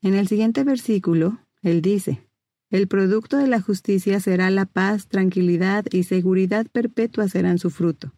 [0.02, 2.26] En el siguiente versículo, él dice,
[2.70, 8.12] el producto de la justicia será la paz, tranquilidad y seguridad perpetua serán su fruto.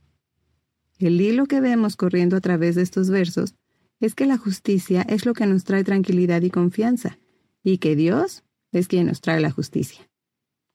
[0.98, 3.54] El hilo que vemos corriendo a través de estos versos
[4.00, 7.18] es que la justicia es lo que nos trae tranquilidad y confianza,
[7.62, 8.44] y que Dios
[8.74, 10.10] es quien nos trae la justicia.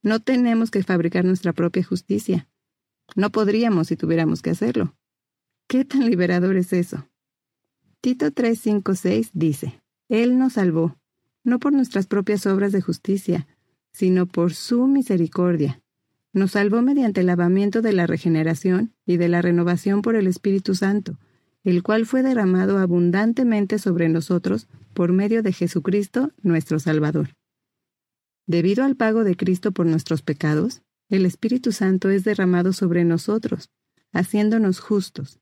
[0.02, 2.48] No tenemos que fabricar nuestra propia justicia.
[3.16, 4.96] No podríamos si tuviéramos que hacerlo.
[5.68, 7.08] ¿Qué tan liberador es eso?
[8.02, 10.96] Tito 3:5-6 dice, Él nos salvó,
[11.44, 13.48] no por nuestras propias obras de justicia,
[13.92, 15.82] sino por su misericordia.
[16.32, 20.76] Nos salvó mediante el lavamiento de la regeneración y de la renovación por el Espíritu
[20.76, 21.18] Santo,
[21.64, 27.36] el cual fue derramado abundantemente sobre nosotros por medio de Jesucristo nuestro Salvador.
[28.50, 33.70] Debido al pago de Cristo por nuestros pecados, el Espíritu Santo es derramado sobre nosotros,
[34.12, 35.40] haciéndonos justos,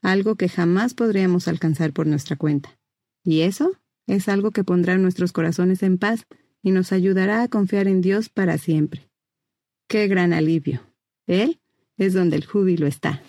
[0.00, 2.78] algo que jamás podríamos alcanzar por nuestra cuenta.
[3.22, 3.72] Y eso
[4.06, 6.26] es algo que pondrá nuestros corazones en paz
[6.62, 9.10] y nos ayudará a confiar en Dios para siempre.
[9.86, 10.80] ¡Qué gran alivio!
[11.26, 11.60] Él
[11.98, 13.22] es donde el júbilo está.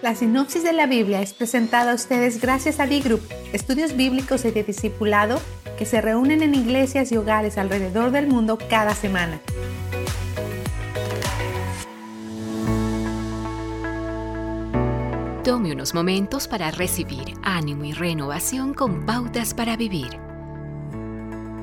[0.00, 3.20] La sinopsis de la Biblia es presentada a ustedes gracias a D-Group,
[3.52, 5.40] estudios bíblicos y de discipulado
[5.76, 9.40] que se reúnen en iglesias y hogares alrededor del mundo cada semana.
[15.42, 20.20] Tome unos momentos para recibir ánimo y renovación con pautas para vivir.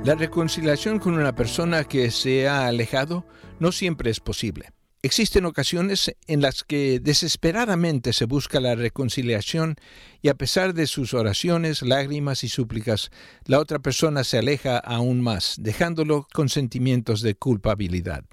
[0.04, 3.26] La reconciliación con una persona que se ha alejado
[3.60, 4.75] no siempre es posible.
[5.06, 9.76] Existen ocasiones en las que desesperadamente se busca la reconciliación
[10.24, 13.12] y a pesar de sus oraciones, lágrimas y súplicas,
[13.46, 18.24] la otra persona se aleja aún más, dejándolo con sentimientos de culpabilidad.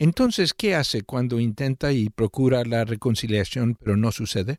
[0.00, 4.58] Entonces, ¿qué hace cuando intenta y procura la reconciliación pero no sucede?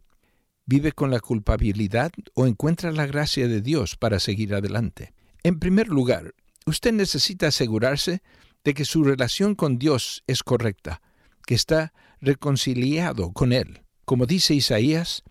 [0.65, 5.11] ¿Vive con la culpabilidad o encuentra la gracia de Dios para seguir adelante?
[5.43, 6.33] En primer lugar,
[6.65, 8.21] usted necesita asegurarse
[8.63, 11.01] de que su relación con Dios es correcta
[11.45, 13.81] que está reconciliado con Él.
[14.05, 15.23] Como dice Isaías,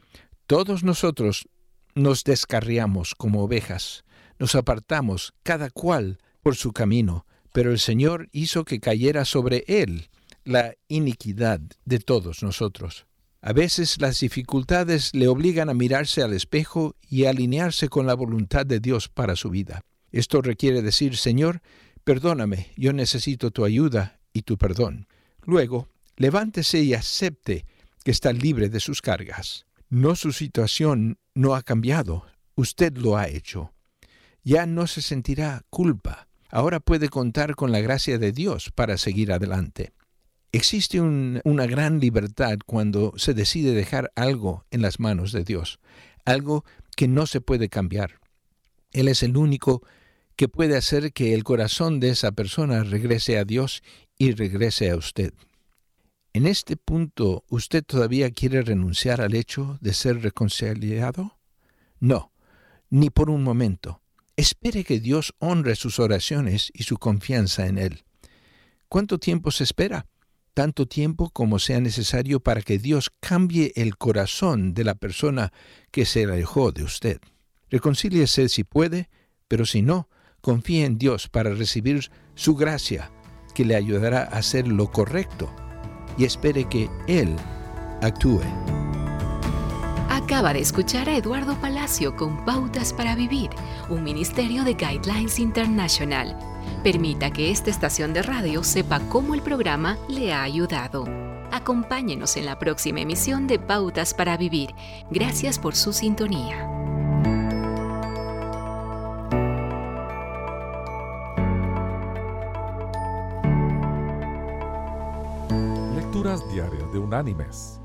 [0.46, 1.48] todos nosotros
[1.94, 4.04] nos descarriamos como ovejas,
[4.38, 10.08] nos apartamos cada cual por su camino, pero el Señor hizo que cayera sobre Él
[10.44, 13.06] la iniquidad de todos nosotros.
[13.40, 18.14] A veces las dificultades le obligan a mirarse al espejo y a alinearse con la
[18.14, 19.80] voluntad de Dios para su vida.
[20.10, 21.60] Esto requiere decir, Señor,
[22.02, 25.06] perdóname, yo necesito tu ayuda y tu perdón.
[25.42, 27.64] Luego, levántese y acepte
[28.04, 29.64] que está libre de sus cargas.
[29.88, 33.72] No su situación no ha cambiado, usted lo ha hecho.
[34.44, 36.28] Ya no se sentirá culpa.
[36.50, 39.92] Ahora puede contar con la gracia de Dios para seguir adelante.
[40.50, 45.78] Existe una gran libertad cuando se decide dejar algo en las manos de Dios,
[46.24, 46.64] algo
[46.96, 48.18] que no se puede cambiar.
[48.92, 49.82] Él es el único
[50.36, 53.82] que puede hacer que el corazón de esa persona regrese a Dios
[54.16, 55.34] y regrese a usted.
[56.34, 61.38] En este punto, ¿usted todavía quiere renunciar al hecho de ser reconciliado?
[62.00, 62.32] No,
[62.90, 64.02] ni por un momento.
[64.36, 68.04] Espere que Dios honre sus oraciones y su confianza en Él.
[68.88, 70.06] ¿Cuánto tiempo se espera?
[70.54, 75.52] Tanto tiempo como sea necesario para que Dios cambie el corazón de la persona
[75.90, 77.20] que se alejó de usted.
[77.70, 79.08] Reconcíliese si puede,
[79.48, 80.08] pero si no,
[80.40, 83.10] confíe en Dios para recibir su gracia,
[83.54, 85.50] que le ayudará a hacer lo correcto
[86.18, 87.36] y espere que Él
[88.02, 88.42] actúe.
[90.10, 93.50] Acaba de escuchar a Eduardo Palacio con Pautas para Vivir,
[93.88, 96.36] un ministerio de Guidelines International.
[96.82, 101.06] Permita que esta estación de radio sepa cómo el programa le ha ayudado.
[101.50, 104.74] Acompáñenos en la próxima emisión de Pautas para Vivir.
[105.10, 106.68] Gracias por su sintonía.
[116.22, 117.80] Diarias de Unánimes.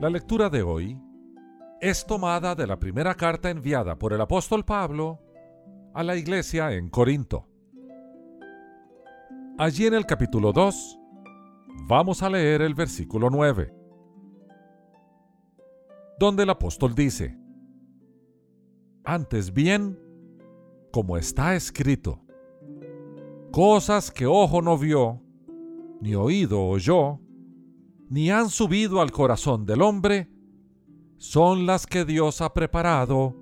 [0.00, 1.00] La lectura de hoy
[1.80, 5.20] es tomada de la primera carta enviada por el apóstol Pablo
[5.94, 7.46] a la iglesia en Corinto.
[9.58, 10.98] Allí en el capítulo 2
[11.86, 13.72] vamos a leer el versículo 9,
[16.18, 17.38] donde el apóstol dice,
[19.04, 19.96] Antes bien,
[20.90, 22.24] como está escrito,
[23.52, 25.22] cosas que ojo no vio,
[26.00, 27.20] ni oído oyó,
[28.08, 30.30] ni han subido al corazón del hombre,
[31.18, 33.34] son las que Dios ha preparado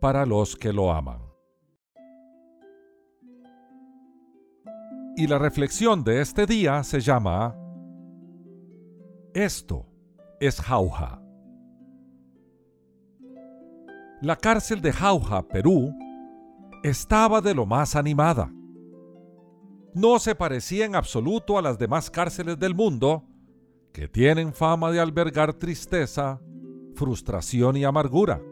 [0.00, 1.20] para los que lo aman.
[5.16, 7.56] Y la reflexión de este día se llama
[9.34, 9.86] Esto
[10.40, 11.22] es Jauja.
[14.20, 15.94] La cárcel de Jauja, Perú,
[16.82, 18.50] estaba de lo más animada
[19.96, 23.24] no se parecía en absoluto a las demás cárceles del mundo,
[23.94, 26.38] que tienen fama de albergar tristeza,
[26.94, 28.42] frustración y amargura.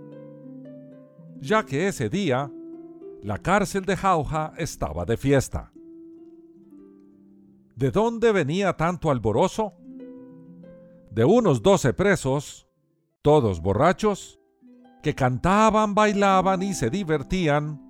[1.43, 2.51] Ya que ese día,
[3.23, 5.71] la cárcel de Jauja estaba de fiesta.
[7.77, 9.75] ¿De dónde venía tanto alborozo?
[11.11, 12.67] De unos doce presos,
[13.21, 14.41] todos borrachos,
[15.03, 17.83] que cantaban, bailaban y se divertían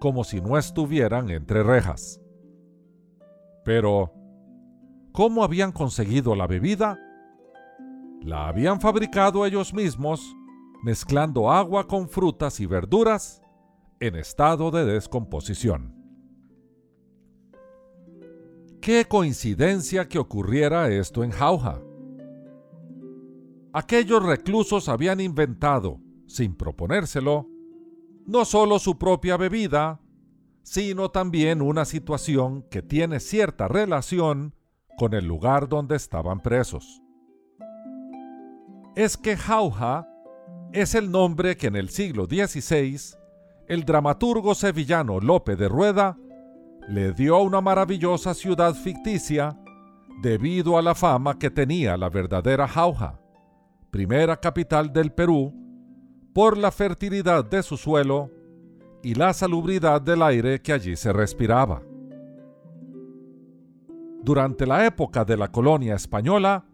[0.00, 2.20] como si no estuvieran entre rejas.
[3.66, 4.12] Pero,
[5.10, 7.00] ¿cómo habían conseguido la bebida?
[8.22, 10.36] La habían fabricado ellos mismos,
[10.84, 13.42] mezclando agua con frutas y verduras
[13.98, 15.96] en estado de descomposición.
[18.80, 21.82] Qué coincidencia que ocurriera esto en Jauja.
[23.72, 25.98] Aquellos reclusos habían inventado,
[26.28, 27.48] sin proponérselo,
[28.26, 30.00] no solo su propia bebida,
[30.66, 34.52] sino también una situación que tiene cierta relación
[34.98, 37.00] con el lugar donde estaban presos.
[38.96, 40.08] es que Jauja
[40.72, 42.98] es el nombre que en el siglo XVI
[43.68, 46.18] el dramaturgo sevillano Lope de Rueda
[46.88, 49.56] le dio a una maravillosa ciudad ficticia
[50.20, 53.20] debido a la fama que tenía la verdadera Jauja,
[53.92, 55.54] primera capital del Perú,
[56.34, 58.32] por la fertilidad de su suelo
[59.06, 61.80] y la salubridad del aire que allí se respiraba.
[64.24, 66.64] Durante la época de la colonia española,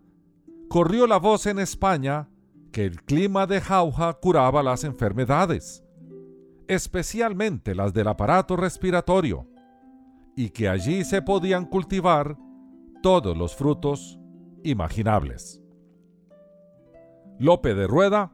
[0.70, 2.30] corrió la voz en España
[2.72, 5.84] que el clima de Jauja curaba las enfermedades,
[6.68, 9.46] especialmente las del aparato respiratorio,
[10.34, 12.38] y que allí se podían cultivar
[13.02, 14.18] todos los frutos
[14.64, 15.60] imaginables.
[17.38, 18.32] Lope de Rueda,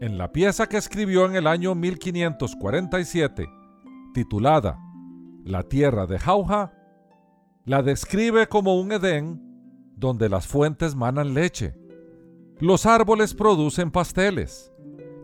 [0.00, 3.46] en la pieza que escribió en el año 1547,
[4.14, 4.78] titulada
[5.44, 6.72] La tierra de Jauja,
[7.66, 9.40] la describe como un Edén
[9.96, 11.76] donde las fuentes manan leche,
[12.58, 14.72] los árboles producen pasteles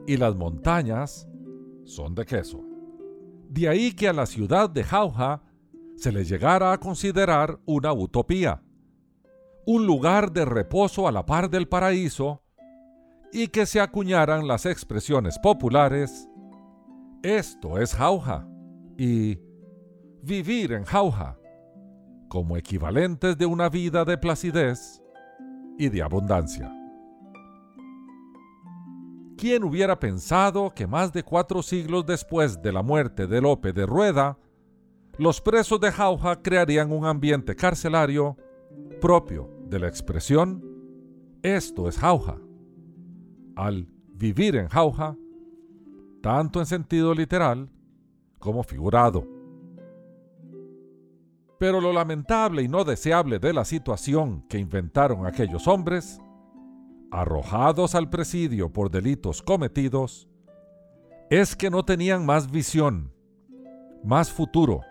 [0.07, 1.27] y las montañas
[1.85, 2.62] son de queso.
[3.49, 5.43] De ahí que a la ciudad de Jauja
[5.97, 8.62] se le llegara a considerar una utopía,
[9.64, 12.43] un lugar de reposo a la par del paraíso,
[13.33, 16.29] y que se acuñaran las expresiones populares,
[17.22, 18.47] esto es jauja
[18.97, 19.39] y
[20.22, 21.39] vivir en jauja,
[22.29, 25.03] como equivalentes de una vida de placidez
[25.79, 26.72] y de abundancia.
[29.37, 33.85] ¿Quién hubiera pensado que más de cuatro siglos después de la muerte de Lope de
[33.85, 34.39] Rueda,
[35.18, 38.37] los presos de Jauja crearían un ambiente carcelario
[39.01, 40.77] propio de la expresión
[41.47, 42.39] esto es Jauja.
[43.57, 45.16] Al vivir en Jauja,
[46.22, 47.70] tanto en sentido literal
[48.38, 49.26] como figurado.
[51.59, 56.20] Pero lo lamentable y no deseable de la situación que inventaron aquellos hombres,
[57.11, 60.28] arrojados al presidio por delitos cometidos,
[61.30, 63.12] es que no tenían más visión,
[64.04, 64.82] más futuro,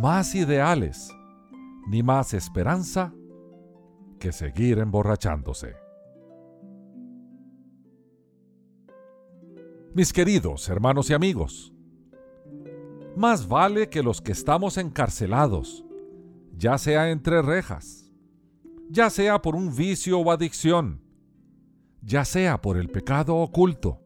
[0.00, 1.10] más ideales,
[1.88, 3.14] ni más esperanza
[4.18, 5.83] que seguir emborrachándose.
[9.94, 11.72] Mis queridos hermanos y amigos,
[13.14, 15.84] más vale que los que estamos encarcelados,
[16.56, 18.10] ya sea entre rejas,
[18.90, 21.00] ya sea por un vicio o adicción,
[22.02, 24.00] ya sea por el pecado oculto,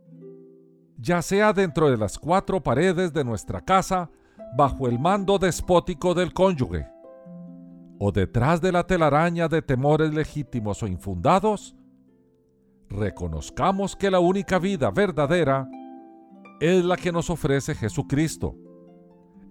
[0.99, 4.11] ya sea dentro de las cuatro paredes de nuestra casa
[4.59, 6.87] bajo el mando despótico del cónyuge,
[7.99, 11.75] o detrás de la telaraña de temores legítimos o infundados,
[12.91, 15.67] reconozcamos que la única vida verdadera
[16.61, 18.57] es la que nos ofrece Jesucristo,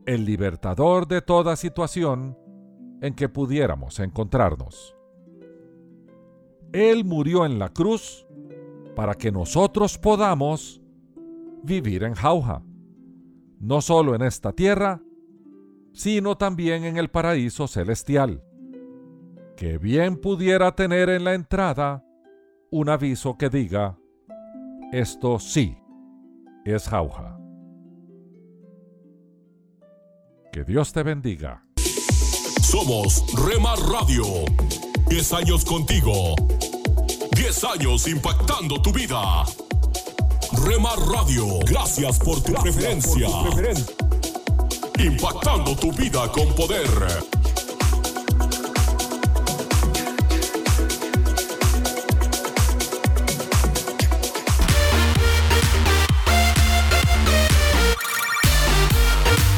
[0.06, 2.38] el libertador de toda situación
[3.02, 4.96] en que pudiéramos encontrarnos.
[6.74, 8.26] Él murió en la cruz
[8.96, 10.82] para que nosotros podamos
[11.64, 12.64] vivir en jauja
[13.60, 15.02] no solo en esta tierra,
[15.94, 18.44] sino también en el paraíso celestial,
[19.56, 22.06] que bien pudiera tener en la entrada
[22.70, 23.98] un aviso que diga,
[24.92, 25.78] esto sí
[26.74, 27.38] es jauja.
[30.52, 31.64] Que Dios te bendiga.
[32.62, 34.24] Somos Rema Radio.
[35.10, 36.36] 10 años contigo.
[37.32, 39.46] 10 años impactando tu vida.
[40.66, 43.30] Remar Radio, gracias por tu preferencia.
[44.98, 47.37] Impactando tu vida con poder.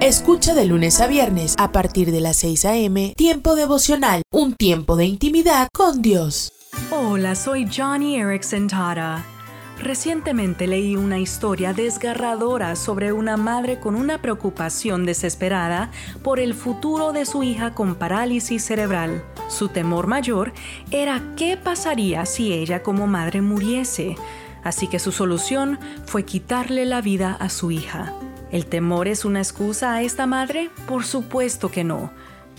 [0.00, 3.12] Escucha de lunes a viernes a partir de las 6 a.m.
[3.18, 6.54] Tiempo devocional, un tiempo de intimidad con Dios.
[6.90, 9.22] Hola, soy Johnny Erickson Tara.
[9.78, 15.90] Recientemente leí una historia desgarradora sobre una madre con una preocupación desesperada
[16.22, 19.22] por el futuro de su hija con parálisis cerebral.
[19.48, 20.54] Su temor mayor
[20.90, 24.16] era qué pasaría si ella como madre muriese,
[24.64, 28.14] así que su solución fue quitarle la vida a su hija.
[28.50, 30.70] ¿El temor es una excusa a esta madre?
[30.86, 32.10] Por supuesto que no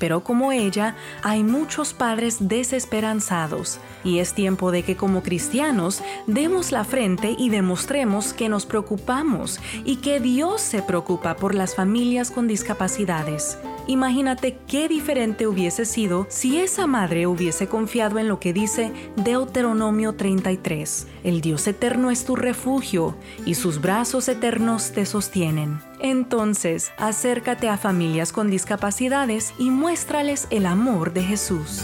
[0.01, 6.71] pero como ella, hay muchos padres desesperanzados y es tiempo de que como cristianos demos
[6.71, 12.31] la frente y demostremos que nos preocupamos y que Dios se preocupa por las familias
[12.31, 13.57] con discapacidades.
[13.87, 20.13] Imagínate qué diferente hubiese sido si esa madre hubiese confiado en lo que dice Deuteronomio
[20.13, 21.07] 33.
[21.23, 25.79] El Dios eterno es tu refugio y sus brazos eternos te sostienen.
[25.99, 31.83] Entonces, acércate a familias con discapacidades y muéstrales el amor de Jesús.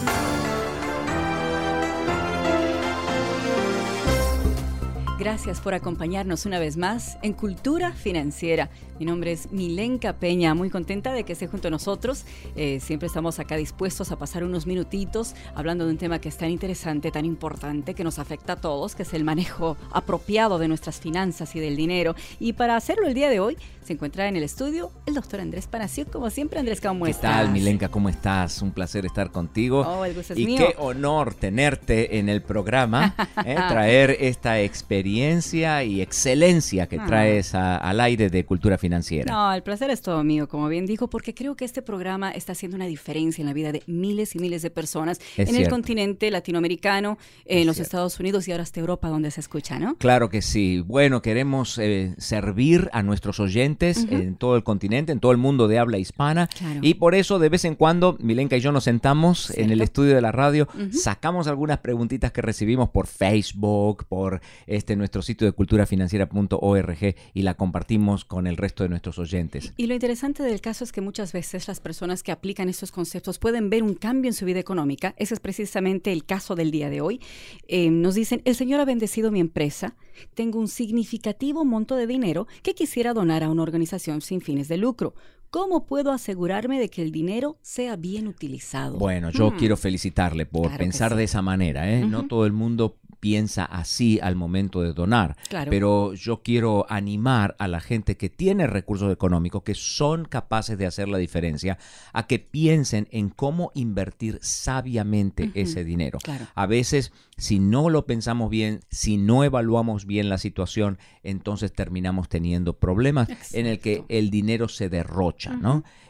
[5.19, 8.69] Gracias por acompañarnos una vez más en Cultura Financiera.
[8.99, 12.23] Mi nombre es Milenka Peña, muy contenta de que esté junto a nosotros.
[12.55, 16.37] Eh, siempre estamos acá dispuestos a pasar unos minutitos hablando de un tema que es
[16.37, 20.67] tan interesante, tan importante, que nos afecta a todos, que es el manejo apropiado de
[20.67, 22.15] nuestras finanzas y del dinero.
[22.39, 23.57] Y para hacerlo el día de hoy,
[23.87, 26.05] se encuentra en el estudio el doctor Andrés Panacio.
[26.11, 27.31] Como siempre, Andrés, ¿cómo ¿Qué estás?
[27.37, 27.87] tal, Milenka?
[27.89, 28.61] ¿Cómo estás?
[28.61, 29.81] Un placer estar contigo.
[29.87, 30.57] Oh, el gusto es y mío.
[30.57, 33.15] qué honor tenerte en el programa,
[33.45, 33.55] ¿eh?
[33.55, 37.05] traer esta experiencia y excelencia que Ah.
[37.07, 39.31] traes a- al aire de cultura financiera.
[39.31, 42.51] No, el placer es todo mío, como bien dijo, porque creo que este programa está
[42.51, 45.69] haciendo una diferencia en la vida de miles y miles de personas Es en el
[45.69, 49.95] continente latinoamericano, en los Estados Unidos y ahora hasta Europa, donde se escucha, ¿no?
[49.95, 50.83] Claro que sí.
[50.85, 55.67] Bueno, queremos eh, servir a nuestros oyentes En todo el continente, en todo el mundo
[55.67, 56.47] de habla hispana.
[56.47, 56.79] Claro.
[56.81, 60.15] Y por eso, de vez en cuando, Milenka y yo nos sentamos en el estudio
[60.15, 65.53] de la radio, sacamos algunas preguntitas que recibimos por Facebook, por este nuestro sitio de
[65.53, 69.73] culturafinanciera.org y la compartimos con el resto de nuestros oyentes.
[69.77, 73.39] Y lo interesante del caso es que muchas veces las personas que aplican estos conceptos
[73.39, 75.13] pueden ver un cambio en su vida económica.
[75.17, 77.21] Ese es precisamente el caso del día de hoy.
[77.67, 79.95] Eh, nos dicen, el Señor ha bendecido mi empresa,
[80.33, 84.77] tengo un significativo monto de dinero que quisiera donar a una organización sin fines de
[84.77, 85.13] lucro.
[85.49, 88.97] ¿Cómo puedo asegurarme de que el dinero sea bien utilizado?
[88.97, 89.57] Bueno, yo Hmm.
[89.57, 91.17] quiero felicitarle por Claro pensar sí.
[91.17, 91.89] de esa manera.
[91.91, 92.05] ¿eh?
[92.05, 95.71] No todo el mundo piensa así al momento de donar, Claro.
[95.71, 100.85] pero yo quiero animar a la gente que tiene recursos económicos, que son capaces de
[100.85, 101.79] hacer la diferencia,
[102.13, 106.19] a que piensen en cómo invertir sabiamente ese dinero.
[106.21, 106.45] Claro.
[106.53, 112.29] A veces, si no lo pensamos bien, si no evaluamos bien la situación, entonces terminamos
[112.29, 114.89] teniendo problemas en el que el dinero se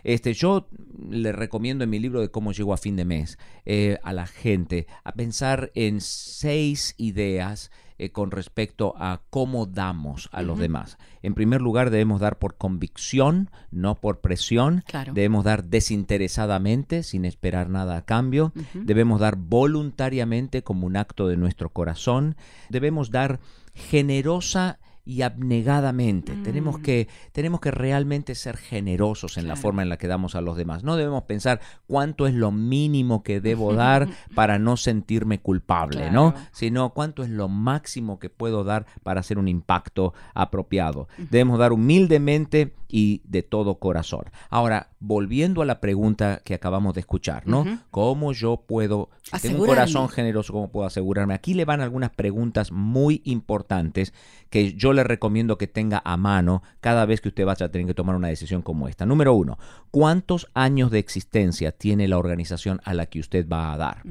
[0.04, 0.68] Este, yo
[1.10, 4.28] le recomiendo en mi libro de cómo llego a fin de mes eh, a la
[4.28, 11.00] gente a pensar en seis ideas eh, con respecto a cómo damos a los demás.
[11.24, 14.84] En primer lugar, debemos dar por convicción, no por presión.
[14.86, 15.14] Claro.
[15.14, 18.54] Debemos dar desinteresadamente, sin esperar nada a cambio.
[18.76, 22.36] Debemos dar voluntariamente como un acto de nuestro corazón.
[22.70, 23.40] Debemos dar
[23.74, 24.78] generosa
[25.08, 26.34] y abnegadamente.
[26.44, 30.42] Tenemos, que, tenemos que realmente ser generosos en la forma en la que damos a
[30.42, 30.84] los demás.
[30.84, 36.34] No debemos pensar cuánto es lo mínimo que debo dar para no sentirme culpable, ¿no?
[36.52, 41.08] Sino cuánto es lo máximo que puedo dar para hacer un impacto apropiado.
[41.18, 44.26] Debemos dar humildemente y de todo corazón.
[44.50, 47.66] Ahora, volviendo a la pregunta que acabamos de escuchar, ¿no?
[47.92, 51.34] ¿Cómo yo puedo, si tengo un corazón generoso, cómo puedo asegurarme?
[51.34, 54.14] Aquí le van algunas preguntas muy importantes
[54.50, 57.88] que yo le recomiendo que tenga a mano cada vez que usted vaya a tener
[57.88, 59.06] que tomar una decisión como esta.
[59.06, 59.58] Número uno,
[59.92, 64.04] ¿cuántos años de existencia tiene la organización a la que usted va a dar?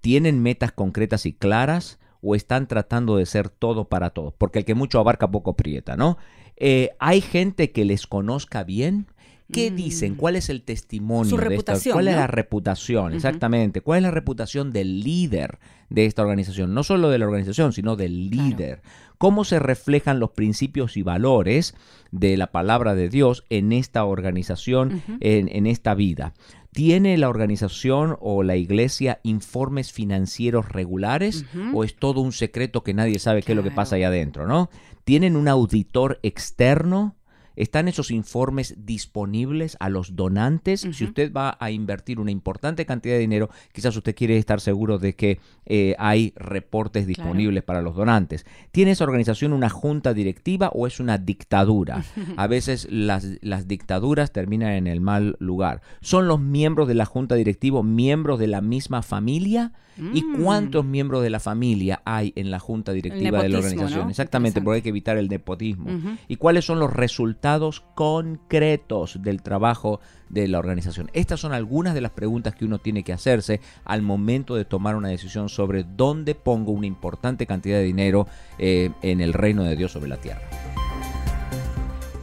[0.00, 4.34] ¿Tienen metas concretas y claras o están tratando de ser todo para todos?
[4.36, 6.18] Porque el que mucho abarca poco aprieta, ¿no?
[6.58, 9.06] Eh, ¿Hay gente que les conozca bien?
[9.50, 10.14] ¿Qué dicen?
[10.14, 11.30] ¿Cuál es el testimonio Mm.
[11.30, 11.48] Su de esta?
[11.48, 13.14] reputación, ¿Cuál es la reputación?
[13.14, 13.80] Exactamente.
[13.80, 16.74] ¿Cuál es la reputación del líder de esta organización?
[16.74, 18.82] No solo de la organización, sino del líder.
[19.16, 21.74] ¿Cómo se reflejan los principios y valores
[22.10, 26.34] de la palabra de Dios en esta organización, en esta vida?
[26.72, 32.94] ¿Tiene la organización o la iglesia informes financieros regulares o es todo un secreto que
[32.94, 34.70] nadie sabe qué es lo que pasa ahí adentro, ¿no?
[35.04, 37.16] ¿Tienen un auditor externo?
[37.58, 40.86] ¿Están esos informes disponibles a los donantes?
[40.92, 44.98] Si usted va a invertir una importante cantidad de dinero, quizás usted quiere estar seguro
[44.98, 48.46] de que eh, hay reportes disponibles para los donantes.
[48.70, 52.04] ¿Tiene esa organización una junta directiva o es una dictadura?
[52.36, 55.82] A veces las, las dictaduras terminan en el mal lugar.
[56.00, 59.72] ¿Son los miembros de la junta directiva miembros de la misma familia?
[60.14, 60.42] ¿Y Mm.
[60.44, 64.04] cuántos miembros de la familia hay en la junta directiva de la organización?
[64.04, 64.10] ¿no?
[64.10, 65.90] Exactamente, porque hay que evitar el nepotismo.
[66.28, 67.47] ¿Y cuáles son los resultados
[67.94, 71.10] concretos del trabajo de la organización.
[71.14, 74.96] Estas son algunas de las preguntas que uno tiene que hacerse al momento de tomar
[74.96, 78.26] una decisión sobre dónde pongo una importante cantidad de dinero
[78.58, 80.42] eh, en el reino de Dios sobre la tierra.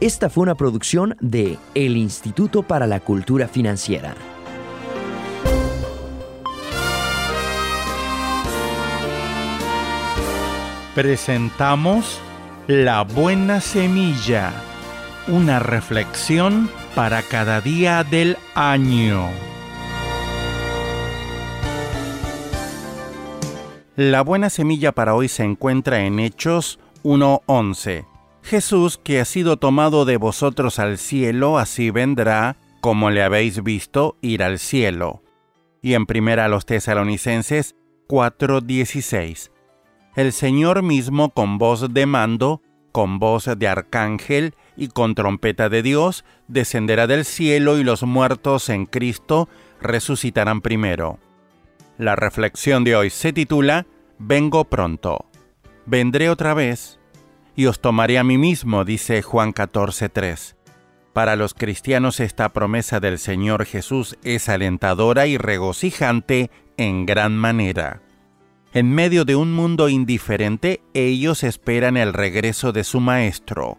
[0.00, 4.14] Esta fue una producción de El Instituto para la Cultura Financiera.
[10.94, 12.20] Presentamos
[12.66, 14.75] La Buena Semilla
[15.28, 19.28] una reflexión para cada día del año.
[23.96, 28.06] La buena semilla para hoy se encuentra en Hechos 1.11.
[28.42, 34.16] Jesús, que ha sido tomado de vosotros al cielo, así vendrá, como le habéis visto,
[34.20, 35.22] ir al cielo.
[35.82, 37.74] Y en primera a los tesalonicenses
[38.08, 39.50] 4.16.
[40.14, 42.62] El Señor mismo con voz de mando,
[42.92, 48.68] con voz de arcángel y con trompeta de Dios, descenderá del cielo y los muertos
[48.68, 49.48] en Cristo
[49.80, 51.18] resucitarán primero.
[51.98, 53.86] La reflexión de hoy se titula
[54.18, 55.26] Vengo pronto.
[55.86, 56.98] Vendré otra vez
[57.54, 60.56] y os tomaré a mí mismo, dice Juan 14:3.
[61.12, 68.02] Para los cristianos esta promesa del Señor Jesús es alentadora y regocijante en gran manera.
[68.74, 73.78] En medio de un mundo indiferente, ellos esperan el regreso de su Maestro.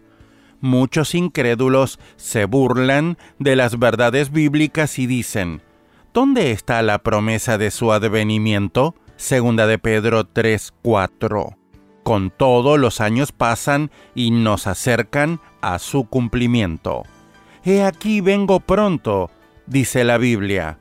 [0.60, 5.62] Muchos incrédulos se burlan de las verdades bíblicas y dicen,
[6.12, 8.94] ¿Dónde está la promesa de su advenimiento?
[9.16, 11.56] Segunda de Pedro 3:4.
[12.02, 17.04] Con todo los años pasan y nos acercan a su cumplimiento.
[17.64, 19.30] He aquí vengo pronto,
[19.66, 20.78] dice la Biblia.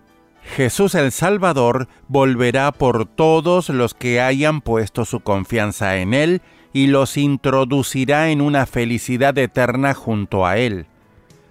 [0.56, 6.42] Jesús el Salvador volverá por todos los que hayan puesto su confianza en Él
[6.78, 10.86] y los introducirá en una felicidad eterna junto a Él.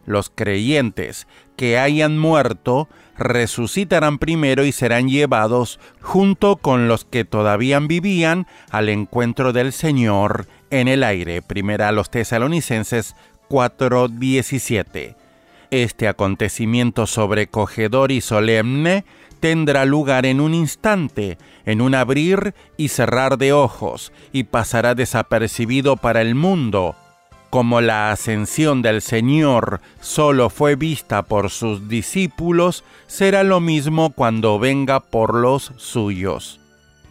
[0.05, 7.81] Los creyentes que hayan muerto resucitarán primero y serán llevados junto con los que todavía
[7.81, 11.43] vivían al encuentro del Señor en el aire.
[11.43, 13.17] Primera a los tesalonicenses
[13.49, 15.17] 4:17.
[15.73, 19.05] Este acontecimiento sobrecogedor y solemne
[19.41, 25.97] tendrá lugar en un instante, en un abrir y cerrar de ojos, y pasará desapercibido
[25.97, 26.97] para el mundo,
[27.57, 34.59] como la ascensión del Señor solo fue vista por sus discípulos, será lo mismo cuando
[34.59, 36.61] venga por los suyos.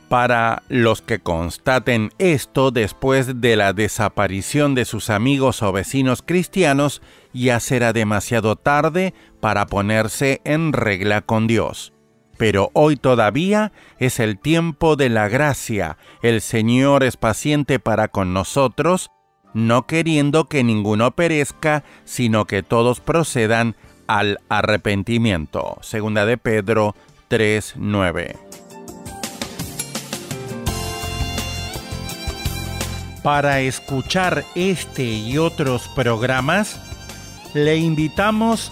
[0.09, 7.01] Para los que constaten esto después de la desaparición de sus amigos o vecinos cristianos,
[7.33, 11.94] ya será demasiado tarde para ponerse en regla con Dios.
[12.37, 18.33] Pero hoy todavía es el tiempo de la gracia, el Señor es paciente para con
[18.33, 19.11] nosotros,
[19.53, 23.75] no queriendo que ninguno perezca, sino que todos procedan
[24.07, 25.77] al arrepentimiento.
[25.81, 26.95] Segunda de Pedro
[27.29, 28.35] 3:9.
[33.23, 36.79] Para escuchar este y otros programas,
[37.55, 38.71] le invitamos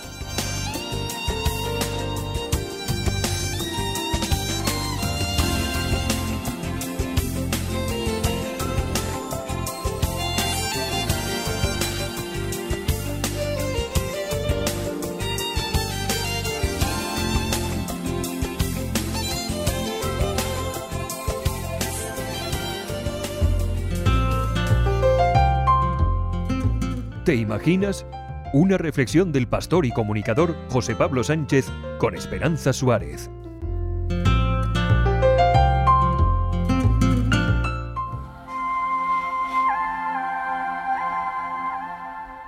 [27.31, 28.05] ¿Te imaginas?
[28.51, 33.31] Una reflexión del pastor y comunicador José Pablo Sánchez con Esperanza Suárez.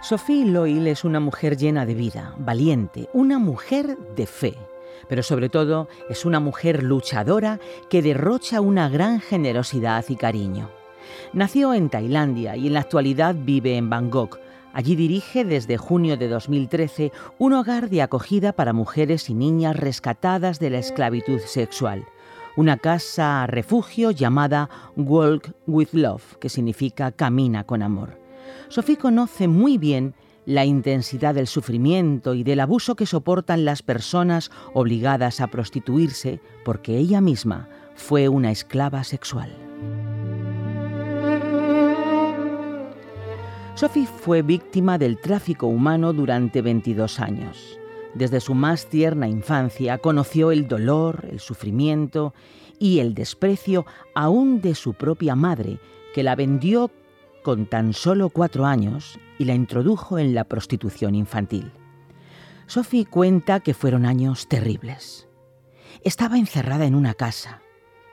[0.02, 4.58] Sophie Loyal es una mujer llena de vida, valiente, una mujer de fe,
[5.08, 10.70] pero sobre todo es una mujer luchadora que derrocha una gran generosidad y cariño.
[11.32, 14.40] Nació en Tailandia y en la actualidad vive en Bangkok,
[14.74, 20.60] Allí dirige desde junio de 2013 un hogar de acogida para mujeres y niñas rescatadas
[20.60, 22.06] de la esclavitud sexual,
[22.56, 28.20] una casa refugio llamada Walk with Love, que significa camina con amor.
[28.68, 30.16] Sophie conoce muy bien
[30.46, 36.98] la intensidad del sufrimiento y del abuso que soportan las personas obligadas a prostituirse porque
[36.98, 39.63] ella misma fue una esclava sexual.
[43.84, 47.78] Sophie fue víctima del tráfico humano durante 22 años.
[48.14, 52.34] Desde su más tierna infancia conoció el dolor, el sufrimiento
[52.80, 55.82] y el desprecio aún de su propia madre,
[56.14, 56.92] que la vendió
[57.44, 61.74] con tan solo cuatro años y la introdujo en la prostitución infantil.
[62.68, 65.28] Sophie cuenta que fueron años terribles.
[66.06, 67.62] Estaba encerrada en una casa,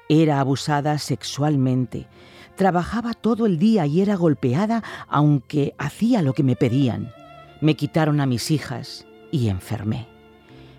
[0.09, 2.09] era abusada sexualmente,
[2.57, 7.13] Trabajaba todo el día y era golpeada aunque hacía lo que me pedían.
[7.61, 10.09] Me quitaron a mis hijas y enfermé.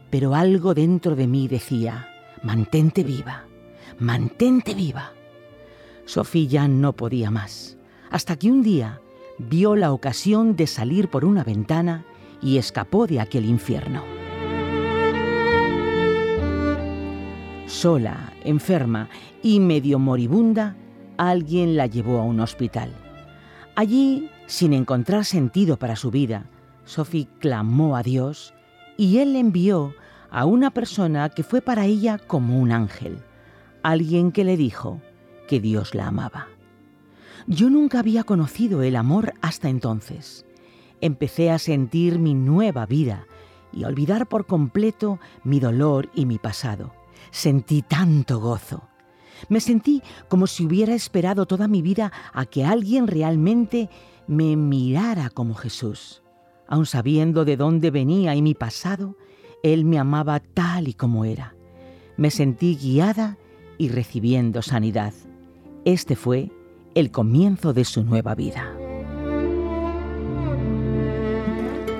[0.09, 2.09] Pero algo dentro de mí decía,
[2.43, 3.45] mantente viva,
[3.99, 5.13] mantente viva.
[6.05, 7.77] Sofía no podía más,
[8.09, 8.99] hasta que un día
[9.37, 12.05] vio la ocasión de salir por una ventana
[12.41, 14.03] y escapó de aquel infierno.
[17.67, 19.09] Sola, enferma
[19.41, 20.75] y medio moribunda,
[21.29, 22.91] alguien la llevó a un hospital.
[23.75, 26.45] Allí, sin encontrar sentido para su vida,
[26.83, 28.53] Sophie clamó a Dios
[28.97, 29.93] y Él envió
[30.31, 33.19] a una persona que fue para ella como un ángel,
[33.83, 34.99] alguien que le dijo
[35.47, 36.47] que Dios la amaba.
[37.45, 40.45] Yo nunca había conocido el amor hasta entonces.
[41.01, 43.27] Empecé a sentir mi nueva vida
[43.71, 46.93] y a olvidar por completo mi dolor y mi pasado.
[47.31, 48.90] Sentí tanto gozo.
[49.49, 53.89] Me sentí como si hubiera esperado toda mi vida a que alguien realmente
[54.27, 56.21] me mirara como Jesús.
[56.67, 59.17] Aun sabiendo de dónde venía y mi pasado,
[59.63, 61.55] Él me amaba tal y como era.
[62.17, 63.37] Me sentí guiada
[63.77, 65.13] y recibiendo sanidad.
[65.85, 66.51] Este fue
[66.95, 68.80] el comienzo de su nueva vida.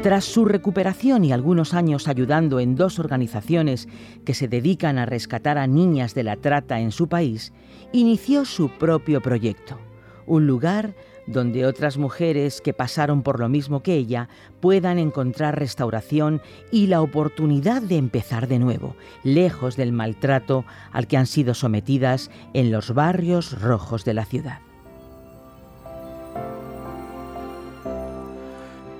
[0.02, 3.88] Tras su recuperación y algunos años ayudando en dos organizaciones
[4.26, 7.54] que se dedican a rescatar a niñas de la trata en su país,
[7.93, 9.78] inició su propio proyecto,
[10.26, 10.95] un lugar
[11.28, 14.28] donde otras mujeres que pasaron por lo mismo que ella
[14.60, 16.41] puedan encontrar restauración
[16.72, 22.32] y la oportunidad de empezar de nuevo, lejos del maltrato al que han sido sometidas
[22.56, 24.62] en los barrios rojos de la ciudad.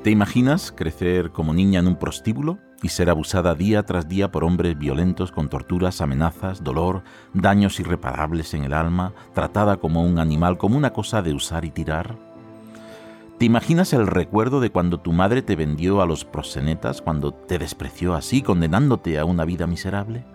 [0.04, 4.44] ¿Te imaginas crecer como niña en un prostíbulo y ser abusada día tras día por
[4.44, 7.04] hombres violentos con torturas, amenazas, dolor,
[7.36, 11.70] daños irreparables en el alma, tratada como un animal, como una cosa de usar y
[11.70, 12.18] tirar?
[13.38, 17.60] ¿Te imaginas el recuerdo de cuando tu madre te vendió a los prosenetas, cuando te
[17.60, 20.26] despreció así, condenándote a una vida miserable?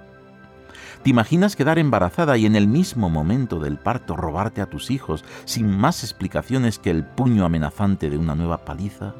[1.03, 5.25] ¿Te imaginas quedar embarazada y en el mismo momento del parto robarte a tus hijos
[5.45, 9.14] sin más explicaciones que el puño amenazante de una nueva paliza?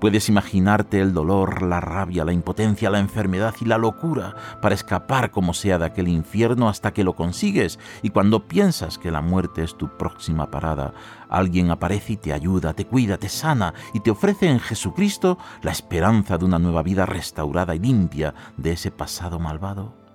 [0.00, 5.32] Puedes imaginarte el dolor, la rabia, la impotencia, la enfermedad y la locura para escapar
[5.32, 9.64] como sea de aquel infierno hasta que lo consigues y cuando piensas que la muerte
[9.64, 10.94] es tu próxima parada,
[11.28, 15.72] alguien aparece y te ayuda, te cuida, te sana y te ofrece en Jesucristo la
[15.72, 20.07] esperanza de una nueva vida restaurada y limpia de ese pasado malvado.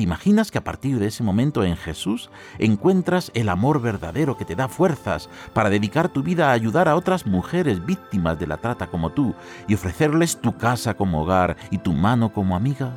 [0.00, 4.46] ¿Te imaginas que a partir de ese momento en Jesús encuentras el amor verdadero que
[4.46, 8.56] te da fuerzas para dedicar tu vida a ayudar a otras mujeres víctimas de la
[8.56, 9.34] trata como tú
[9.68, 12.94] y ofrecerles tu casa como hogar y tu mano como amiga?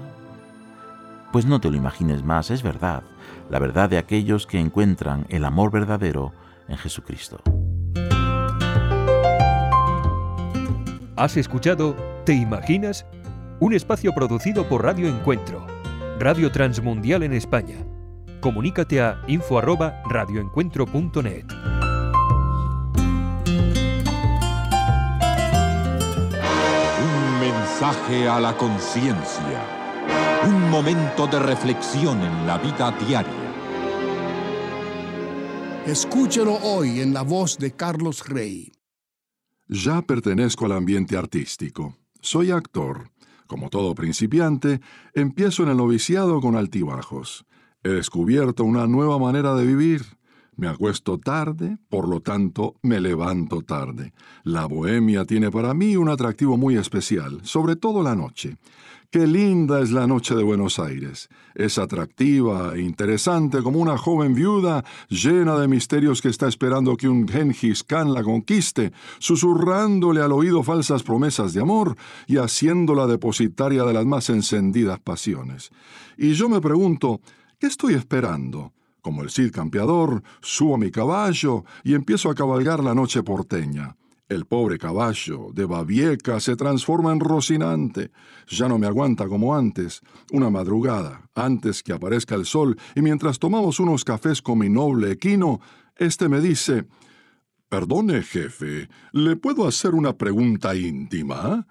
[1.34, 3.04] Pues no te lo imagines más, es verdad,
[3.50, 6.32] la verdad de aquellos que encuentran el amor verdadero
[6.70, 7.42] en Jesucristo.
[11.18, 13.06] ¿Has escuchado Te Imaginas?
[13.60, 15.73] Un espacio producido por Radio Encuentro
[16.20, 17.84] Radio Transmundial en España.
[18.40, 21.46] Comunícate a info@radioencuentro.net.
[27.02, 29.66] Un mensaje a la conciencia.
[30.46, 33.34] Un momento de reflexión en la vida diaria.
[35.88, 38.72] Escúchelo hoy en la voz de Carlos Rey.
[39.68, 41.98] Ya pertenezco al ambiente artístico.
[42.22, 43.10] Soy actor
[43.54, 44.82] como todo principiante,
[45.14, 47.46] empiezo en el noviciado con altibajos.
[47.84, 50.02] He descubierto una nueva manera de vivir.
[50.56, 54.12] Me acuesto tarde, por lo tanto me levanto tarde.
[54.44, 58.58] La bohemia tiene para mí un atractivo muy especial, sobre todo la noche.
[59.14, 61.30] Qué linda es la noche de Buenos Aires.
[61.54, 67.08] Es atractiva e interesante como una joven viuda llena de misterios que está esperando que
[67.08, 71.96] un Genghis Khan la conquiste, susurrándole al oído falsas promesas de amor
[72.26, 75.70] y haciéndola depositaria de las más encendidas pasiones.
[76.18, 77.22] Y yo me pregunto,
[77.60, 78.74] ¿qué estoy esperando?
[79.00, 83.96] Como el Cid campeador, subo a mi caballo y empiezo a cabalgar la noche porteña.
[84.34, 88.12] El pobre caballo de Babieca se transforma en Rocinante.
[88.48, 90.02] Ya no me aguanta como antes.
[90.32, 95.12] Una madrugada, antes que aparezca el sol, y mientras tomamos unos cafés con mi noble
[95.12, 95.62] equino,
[95.96, 96.88] este me dice
[97.70, 101.68] Perdone, jefe, ¿le puedo hacer una pregunta íntima?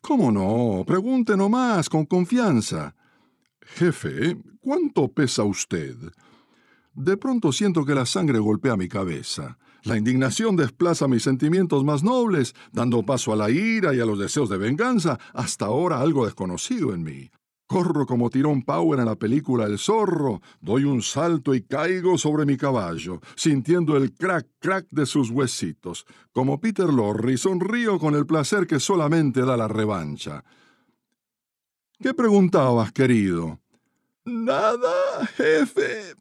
[0.00, 0.84] ¿Cómo no?
[0.84, 2.96] Pregunte nomás, con confianza.
[3.60, 5.96] Jefe, ¿cuánto pesa usted?
[6.94, 9.56] De pronto siento que la sangre golpea mi cabeza.
[9.82, 14.18] La indignación desplaza mis sentimientos más nobles, dando paso a la ira y a los
[14.18, 17.30] deseos de venganza, hasta ahora algo desconocido en mí.
[17.70, 20.42] Corro como Tirón Power en la película El Zorro.
[20.60, 26.04] Doy un salto y caigo sobre mi caballo, sintiendo el crack crack de sus huesitos.
[26.32, 30.44] Como Peter Lorre, sonrío con el placer que solamente da la revancha.
[32.00, 33.60] ¿Qué preguntabas, querido?
[34.24, 36.16] Nada, jefe.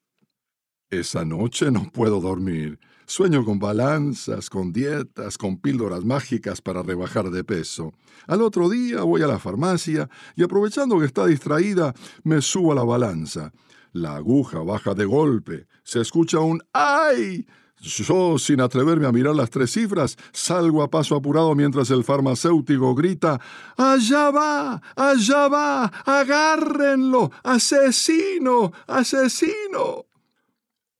[0.91, 2.79] Esa noche no puedo dormir.
[3.09, 7.91] Sueño con balanzas, con dietas, con píldoras mágicas para rebajar de peso.
[8.27, 12.75] Al otro día voy a la farmacia y aprovechando que está distraída, me subo a
[12.75, 13.51] la balanza.
[13.93, 15.65] La aguja baja de golpe.
[15.83, 17.47] Se escucha un ¡ay!
[17.79, 22.93] Yo, sin atreverme a mirar las tres cifras, salgo a paso apurado mientras el farmacéutico
[22.93, 23.41] grita
[23.75, 24.83] ¡Allá va!
[24.95, 25.85] ¡Allá va!
[26.05, 27.31] ¡Agárrenlo!
[27.41, 28.71] ¡Asesino!
[28.85, 30.08] ¡Asesino!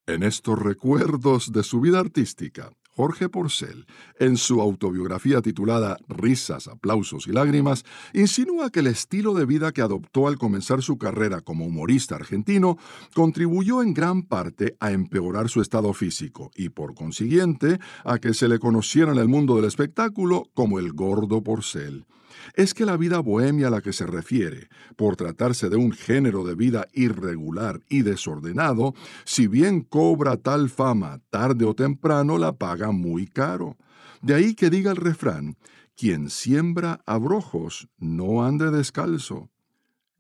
[0.10, 3.86] En estos recuerdos de su vida artística, Jorge Porcel,
[4.18, 7.86] en su autobiografía titulada Risas, aplausos y lágrimas,
[8.16, 12.80] insinúa que el estilo de vida que adoptó al comenzar su carrera como humorista argentino
[13.14, 18.48] contribuyó en gran parte a empeorar su estado físico y, por consiguiente, a que se
[18.48, 22.08] le conociera en el mundo del espectáculo como el gordo Porcel
[22.54, 26.44] es que la vida bohemia a la que se refiere, por tratarse de un género
[26.44, 28.94] de vida irregular y desordenado,
[29.26, 33.78] si bien cobra tal fama tarde o temprano, la paga muy caro.
[34.22, 35.58] De ahí que diga el refrán,
[35.96, 39.50] quien siembra abrojos no ande descalzo.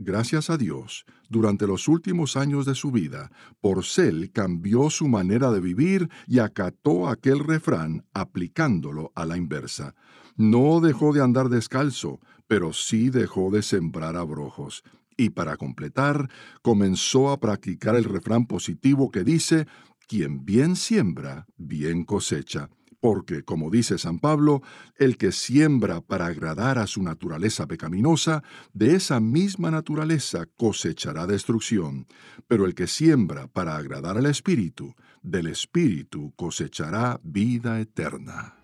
[0.02, 5.60] Gracias a Dios, durante los últimos años de su vida, Porcel cambió su manera de
[5.60, 9.96] vivir y acató aquel refrán aplicándolo a la inversa.
[10.40, 14.86] No dejó de andar descalzo, pero sí dejó de sembrar abrojos.
[15.18, 16.30] Y para completar,
[16.62, 19.68] comenzó a practicar el refrán positivo que dice,
[20.08, 22.70] quien bien siembra, bien cosecha.
[23.02, 24.62] Porque, como dice San Pablo,
[24.96, 32.08] el que siembra para agradar a su naturaleza pecaminosa, de esa misma naturaleza cosechará destrucción.
[32.48, 38.59] Pero el que siembra para agradar al Espíritu, del Espíritu cosechará vida eterna.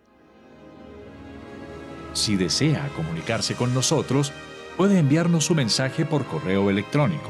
[2.15, 4.31] Si desea comunicarse con nosotros,
[4.77, 7.29] puede enviarnos su mensaje por correo electrónico.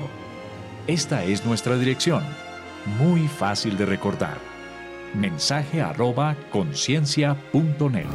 [0.85, 2.23] Esta es nuestra dirección,
[2.99, 4.37] muy fácil de recordar.
[5.15, 8.05] Mensaje arroba conciencia.net.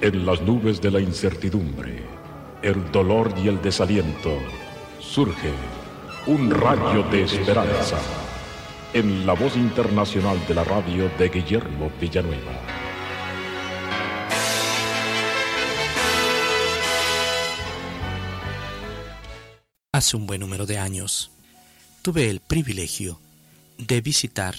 [0.00, 2.02] En las nubes de la incertidumbre,
[2.62, 4.36] el dolor y el desaliento,
[4.98, 5.52] surge
[6.26, 7.98] un rayo de esperanza
[8.94, 12.87] en la voz internacional de la radio de Guillermo Villanueva.
[19.98, 21.32] Hace un buen número de años
[22.02, 23.18] tuve el privilegio
[23.78, 24.54] de visitar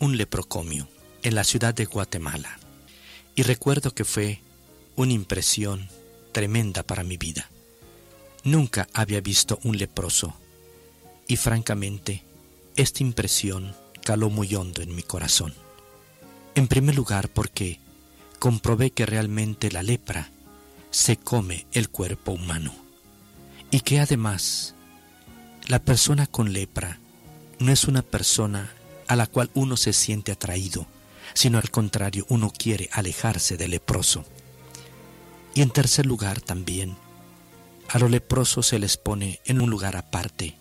[0.00, 0.88] un leprocomio
[1.22, 2.58] en la ciudad de Guatemala
[3.36, 4.40] y recuerdo que fue
[4.96, 5.88] una impresión
[6.32, 7.48] tremenda para mi vida.
[8.42, 10.34] Nunca había visto un leproso
[11.28, 12.24] y francamente
[12.74, 15.54] esta impresión caló muy hondo en mi corazón.
[16.56, 17.78] En primer lugar porque
[18.40, 20.28] comprobé que realmente la lepra
[20.90, 22.79] se come el cuerpo humano
[23.70, 24.74] y que además
[25.68, 26.98] la persona con lepra
[27.58, 28.72] no es una persona
[29.06, 30.86] a la cual uno se siente atraído,
[31.34, 34.24] sino al contrario, uno quiere alejarse del leproso.
[35.54, 36.96] Y en tercer lugar también,
[37.88, 40.56] a los leprosos se les pone en un lugar aparte,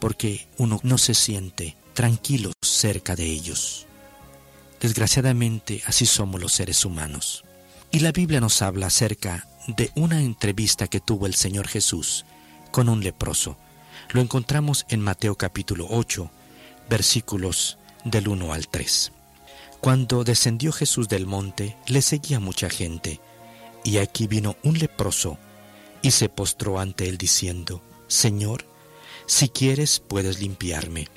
[0.00, 3.86] porque uno no se siente tranquilo cerca de ellos.
[4.80, 7.44] Desgraciadamente así somos los seres humanos.
[7.90, 12.24] Y la Biblia nos habla acerca de una entrevista que tuvo el Señor Jesús
[12.70, 13.56] con un leproso.
[14.10, 16.30] Lo encontramos en Mateo capítulo 8,
[16.88, 19.12] versículos del 1 al 3.
[19.80, 23.20] Cuando descendió Jesús del monte, le seguía mucha gente,
[23.84, 25.38] y aquí vino un leproso,
[26.00, 28.64] y se postró ante él diciendo, Señor,
[29.26, 31.08] si quieres puedes limpiarme.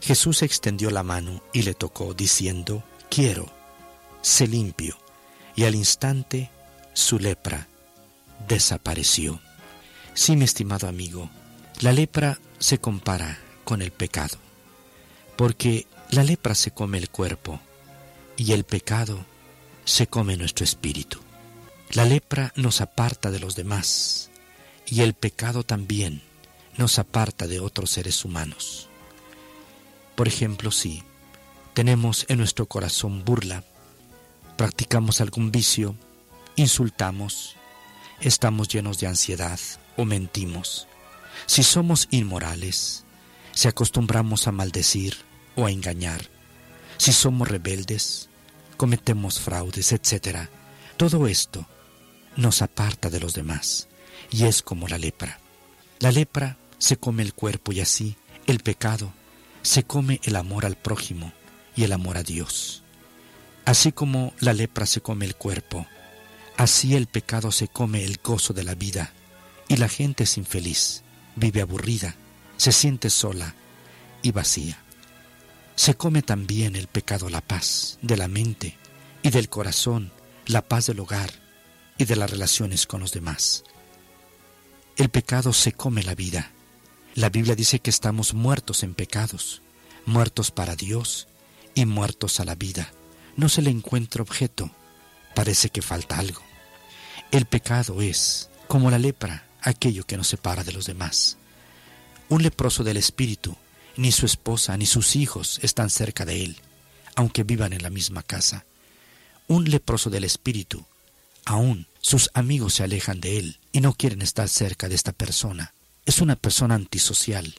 [0.00, 3.46] Jesús extendió la mano y le tocó, diciendo, Quiero,
[4.20, 4.98] se limpio.
[5.54, 6.50] Y al instante
[6.94, 7.68] su lepra
[8.48, 9.40] desapareció.
[10.14, 11.30] Sí, mi estimado amigo,
[11.80, 14.36] la lepra se compara con el pecado,
[15.36, 17.60] porque la lepra se come el cuerpo
[18.36, 19.24] y el pecado
[19.84, 21.20] se come nuestro espíritu.
[21.92, 24.30] La lepra nos aparta de los demás
[24.86, 26.22] y el pecado también
[26.76, 28.88] nos aparta de otros seres humanos.
[30.14, 31.02] Por ejemplo, si
[31.74, 33.64] tenemos en nuestro corazón burla,
[34.56, 35.96] practicamos algún vicio,
[36.56, 37.56] insultamos,
[38.20, 39.58] estamos llenos de ansiedad
[39.96, 40.88] o mentimos,
[41.46, 43.04] si somos inmorales,
[43.52, 45.16] si acostumbramos a maldecir
[45.56, 46.22] o a engañar,
[46.96, 48.28] si somos rebeldes,
[48.76, 50.48] cometemos fraudes, etc.,
[50.96, 51.66] todo esto
[52.36, 53.88] nos aparta de los demás
[54.30, 55.40] y es como la lepra.
[55.98, 58.16] La lepra se come el cuerpo y así
[58.46, 59.12] el pecado
[59.62, 61.32] se come el amor al prójimo
[61.76, 62.82] y el amor a Dios.
[63.64, 65.86] Así como la lepra se come el cuerpo,
[66.60, 69.14] así el pecado se come el gozo de la vida
[69.66, 71.02] y la gente es infeliz,
[71.34, 72.16] vive aburrida,
[72.58, 73.54] se siente sola
[74.20, 74.78] y vacía.
[75.74, 78.76] Se come también el pecado la paz de la mente
[79.22, 80.12] y del corazón,
[80.44, 81.32] la paz del hogar
[81.96, 83.64] y de las relaciones con los demás.
[84.98, 86.50] El pecado se come la vida.
[87.14, 89.62] La Biblia dice que estamos muertos en pecados,
[90.04, 91.26] muertos para Dios
[91.74, 92.92] y muertos a la vida.
[93.34, 94.70] No se le encuentra objeto.
[95.34, 96.49] Parece que falta algo.
[97.30, 101.36] El pecado es, como la lepra, aquello que nos separa de los demás.
[102.28, 103.56] Un leproso del espíritu,
[103.96, 106.56] ni su esposa ni sus hijos están cerca de él,
[107.14, 108.64] aunque vivan en la misma casa.
[109.46, 110.84] Un leproso del espíritu,
[111.44, 115.72] aún sus amigos se alejan de él y no quieren estar cerca de esta persona.
[116.06, 117.54] Es una persona antisocial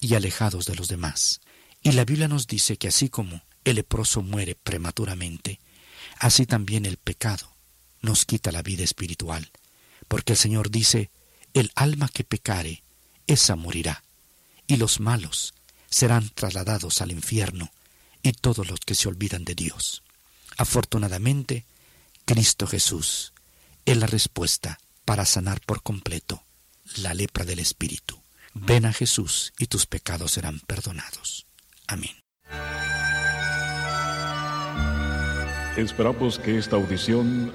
[0.00, 1.40] y alejados de los demás.
[1.82, 5.60] Y la Biblia nos dice que así como el leproso muere prematuramente,
[6.18, 7.57] así también el pecado
[8.00, 9.50] nos quita la vida espiritual,
[10.06, 11.10] porque el Señor dice,
[11.54, 12.82] el alma que pecare,
[13.26, 14.02] esa morirá,
[14.66, 15.54] y los malos
[15.90, 17.70] serán trasladados al infierno,
[18.22, 20.02] y todos los que se olvidan de Dios.
[20.56, 21.64] Afortunadamente,
[22.24, 23.32] Cristo Jesús
[23.84, 26.44] es la respuesta para sanar por completo
[26.96, 28.20] la lepra del Espíritu.
[28.54, 31.46] Ven a Jesús y tus pecados serán perdonados.
[31.86, 32.16] Amén.
[35.76, 37.54] Esperamos que esta audición,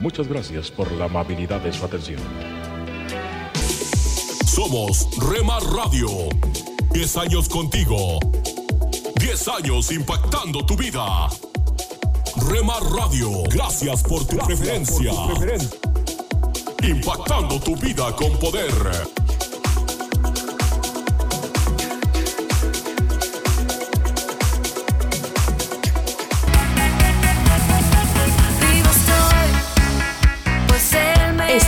[0.00, 2.20] Muchas gracias por la amabilidad de su atención.
[4.44, 6.08] Somos Remar Radio.
[6.92, 8.18] 10 años contigo.
[9.18, 11.28] 10 años impactando tu vida.
[12.48, 15.12] Remar Radio, gracias por tu preferencia.
[16.82, 19.25] Impactando tu vida con poder.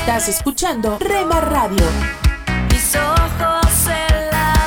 [0.09, 1.85] Estás escuchando Rema Radio.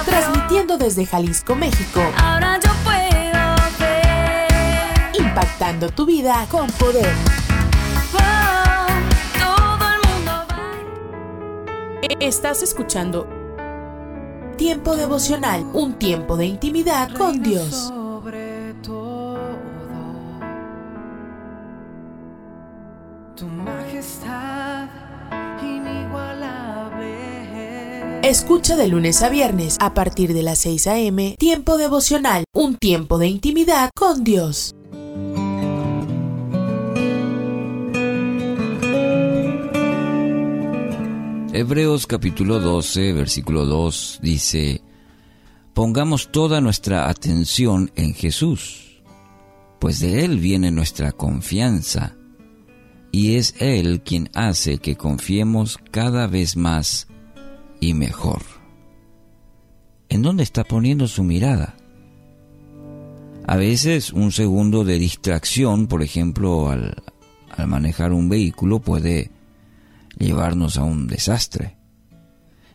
[0.05, 1.99] Transmitiendo desde Jalisco, México.
[2.15, 5.19] Ahora yo puedo ver.
[5.19, 7.11] Impactando tu vida con poder.
[9.33, 12.17] todo el mundo va.
[12.19, 13.27] Estás escuchando
[14.57, 17.91] Tiempo devocional, un tiempo de intimidad con Dios.
[28.31, 31.35] Escucha de lunes a viernes a partir de las 6 a.m.
[31.37, 34.73] Tiempo devocional, un tiempo de intimidad con Dios.
[41.51, 44.81] Hebreos capítulo 12, versículo 2 dice,
[45.73, 49.03] Pongamos toda nuestra atención en Jesús,
[49.77, 52.15] pues de Él viene nuestra confianza,
[53.11, 57.10] y es Él quien hace que confiemos cada vez más
[57.81, 58.41] y mejor.
[60.07, 61.75] ¿En dónde está poniendo su mirada?
[63.45, 67.03] A veces un segundo de distracción, por ejemplo, al,
[67.49, 69.31] al manejar un vehículo, puede
[70.17, 71.75] llevarnos a un desastre.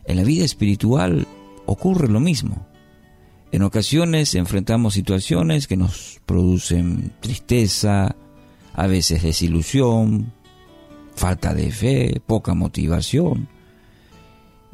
[0.05, 1.25] En la vida espiritual
[1.65, 2.67] ocurre lo mismo.
[3.51, 8.15] En ocasiones enfrentamos situaciones que nos producen tristeza,
[8.73, 10.33] a veces desilusión,
[11.15, 13.47] falta de fe, poca motivación,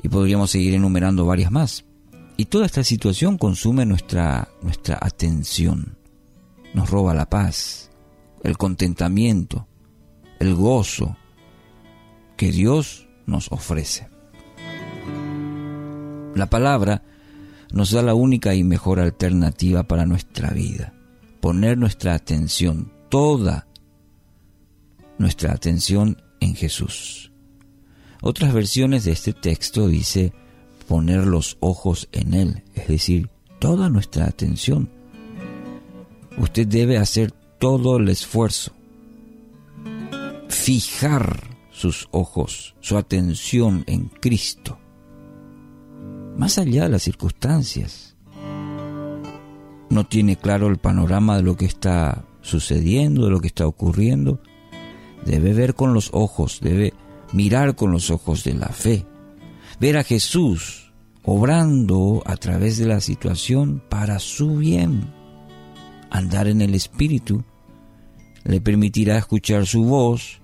[0.03, 1.85] y podríamos seguir enumerando varias más.
[2.37, 5.97] Y toda esta situación consume nuestra, nuestra atención,
[6.73, 7.89] nos roba la paz,
[8.43, 9.67] el contentamiento,
[10.39, 11.15] el gozo,
[12.35, 14.09] que Dios nos ofrece.
[16.35, 17.03] La palabra
[17.71, 20.93] nos da la única y mejor alternativa para nuestra vida.
[21.41, 23.67] Poner nuestra atención, toda
[25.17, 27.32] nuestra atención en Jesús.
[28.25, 30.31] Otras versiones de este texto dice
[30.87, 34.89] poner los ojos en Él, es decir, toda nuestra atención.
[36.37, 38.71] Usted debe hacer todo el esfuerzo,
[40.47, 44.79] fijar sus ojos, su atención en Cristo.
[46.37, 48.15] más allá de las circunstancias.
[49.89, 54.39] No tiene claro el panorama de lo que está sucediendo, de lo que está ocurriendo.
[55.25, 56.93] Debe ver con los ojos, debe
[57.33, 59.05] mirar con los ojos de la fe,
[59.79, 65.11] ver a Jesús obrando a través de la situación para su bien.
[66.09, 67.43] Andar en el Espíritu
[68.43, 70.41] le permitirá escuchar su voz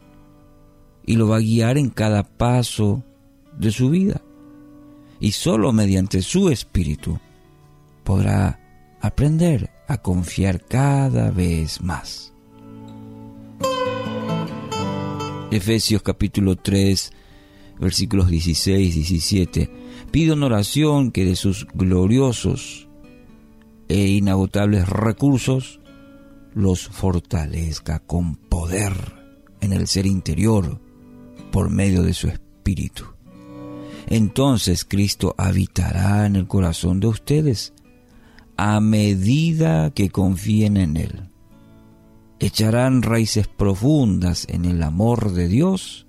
[1.05, 3.03] y lo va a guiar en cada paso
[3.57, 4.21] de su vida.
[5.19, 7.19] Y solo mediante su Espíritu
[8.03, 8.59] podrá
[9.01, 12.33] aprender a confiar cada vez más.
[15.51, 17.11] Efesios capítulo 3,
[17.79, 19.71] versículos 16 y 17.
[20.11, 22.87] Pido en oración que de sus gloriosos
[23.87, 25.79] e inagotables recursos
[26.53, 28.93] los fortalezca con poder
[29.61, 30.79] en el ser interior
[31.51, 33.05] por medio de su espíritu.
[34.05, 37.73] Entonces Cristo habitará en el corazón de ustedes
[38.55, 41.28] a medida que confíen en Él.
[42.39, 46.05] Echarán raíces profundas en el amor de Dios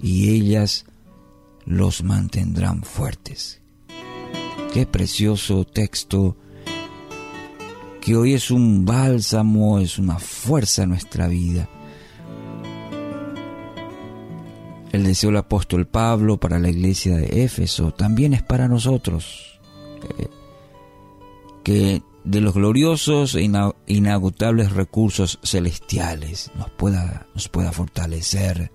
[0.00, 0.86] y ellas
[1.64, 3.60] los mantendrán fuertes.
[4.72, 6.36] Qué precioso texto
[8.00, 11.68] que hoy es un bálsamo, es una fuerza en nuestra vida.
[14.92, 19.60] El deseo del apóstol Pablo para la iglesia de Éfeso también es para nosotros.
[20.18, 20.28] Eh,
[21.62, 23.50] que de los gloriosos e
[23.86, 28.70] inagotables recursos celestiales nos pueda, nos pueda fortalecer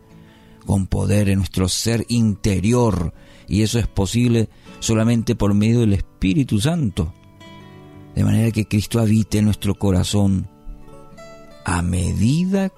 [0.66, 3.14] con poder en nuestro ser interior
[3.48, 7.14] y eso es posible solamente por medio del Espíritu Santo.
[8.16, 10.50] De manera que Cristo habite en nuestro corazón
[11.66, 12.72] a medida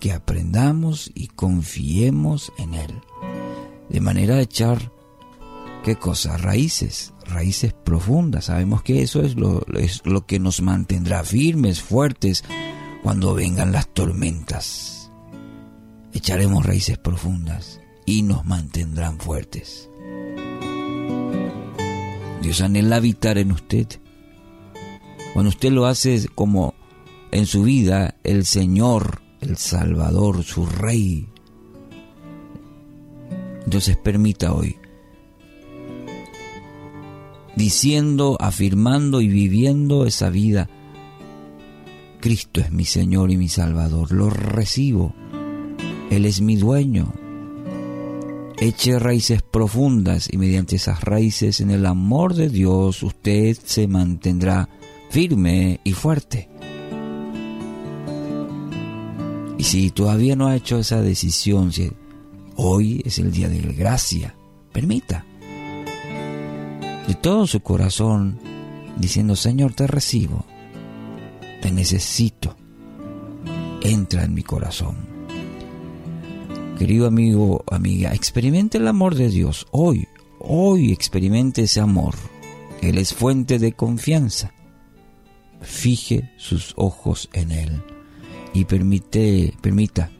[0.00, 3.00] que aprendamos y confiemos en Él.
[3.88, 4.92] De manera de echar,
[5.84, 6.36] ¿qué cosa?
[6.36, 8.46] Raíces, raíces profundas.
[8.46, 12.44] Sabemos que eso es lo, es lo que nos mantendrá firmes, fuertes,
[13.02, 15.10] cuando vengan las tormentas.
[16.12, 19.88] Echaremos raíces profundas y nos mantendrán fuertes.
[22.42, 23.86] Dios anhela habitar en usted.
[25.32, 26.74] Cuando usted lo hace como
[27.30, 31.28] en su vida el Señor, el Salvador, su Rey,
[33.64, 34.76] entonces permita hoy,
[37.56, 40.68] diciendo, afirmando y viviendo esa vida,
[42.20, 45.14] Cristo es mi Señor y mi Salvador, lo recibo,
[46.10, 47.12] Él es mi dueño.
[48.58, 54.68] Eche raíces profundas y mediante esas raíces en el amor de Dios usted se mantendrá
[55.10, 56.48] firme y fuerte.
[59.58, 61.90] Y si todavía no ha hecho esa decisión, si
[62.56, 64.36] hoy es el día de gracia,
[64.72, 65.24] permita.
[67.06, 68.38] De todo su corazón,
[68.96, 70.44] diciendo, Señor, te recibo,
[71.60, 72.56] te necesito,
[73.82, 74.96] entra en mi corazón.
[76.78, 82.14] Querido amigo, amiga, experimente el amor de Dios hoy, hoy experimente ese amor.
[82.80, 84.52] Él es fuente de confianza.
[85.60, 87.82] Fije sus ojos en Él
[88.52, 90.10] y permite, permita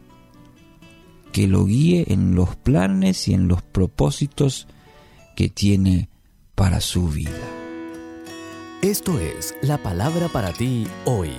[1.32, 4.68] que lo guíe en los planes y en los propósitos
[5.34, 6.08] que tiene
[6.54, 7.30] para su vida.
[8.82, 11.32] Esto es la palabra para ti hoy.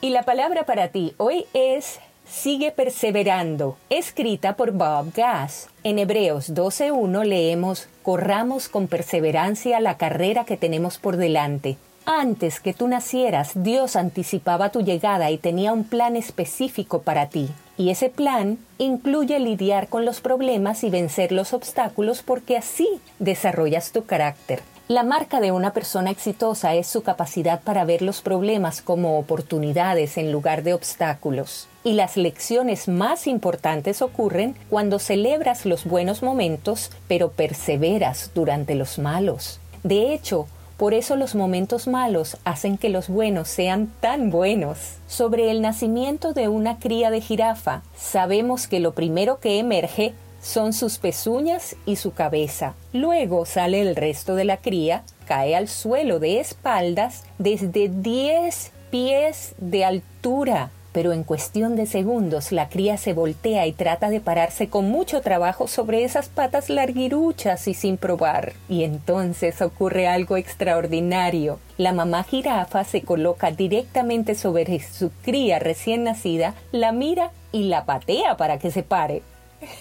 [0.00, 1.98] Y la palabra para ti hoy es
[2.28, 5.68] Sigue perseverando, escrita por Bob Gass.
[5.84, 11.76] En Hebreos 12.1 leemos, Corramos con perseverancia la carrera que tenemos por delante.
[12.08, 17.50] Antes que tú nacieras, Dios anticipaba tu llegada y tenía un plan específico para ti.
[17.76, 22.88] Y ese plan incluye lidiar con los problemas y vencer los obstáculos porque así
[23.18, 24.62] desarrollas tu carácter.
[24.86, 30.16] La marca de una persona exitosa es su capacidad para ver los problemas como oportunidades
[30.16, 31.66] en lugar de obstáculos.
[31.82, 39.00] Y las lecciones más importantes ocurren cuando celebras los buenos momentos, pero perseveras durante los
[39.00, 39.58] malos.
[39.82, 40.46] De hecho,
[40.76, 44.96] por eso los momentos malos hacen que los buenos sean tan buenos.
[45.08, 50.12] Sobre el nacimiento de una cría de jirafa, sabemos que lo primero que emerge
[50.42, 52.74] son sus pezuñas y su cabeza.
[52.92, 59.54] Luego sale el resto de la cría, cae al suelo de espaldas desde 10 pies
[59.58, 60.70] de altura.
[60.96, 65.20] Pero en cuestión de segundos la cría se voltea y trata de pararse con mucho
[65.20, 68.54] trabajo sobre esas patas larguiruchas y sin probar.
[68.66, 71.58] Y entonces ocurre algo extraordinario.
[71.76, 77.84] La mamá jirafa se coloca directamente sobre su cría recién nacida, la mira y la
[77.84, 79.20] patea para que se pare.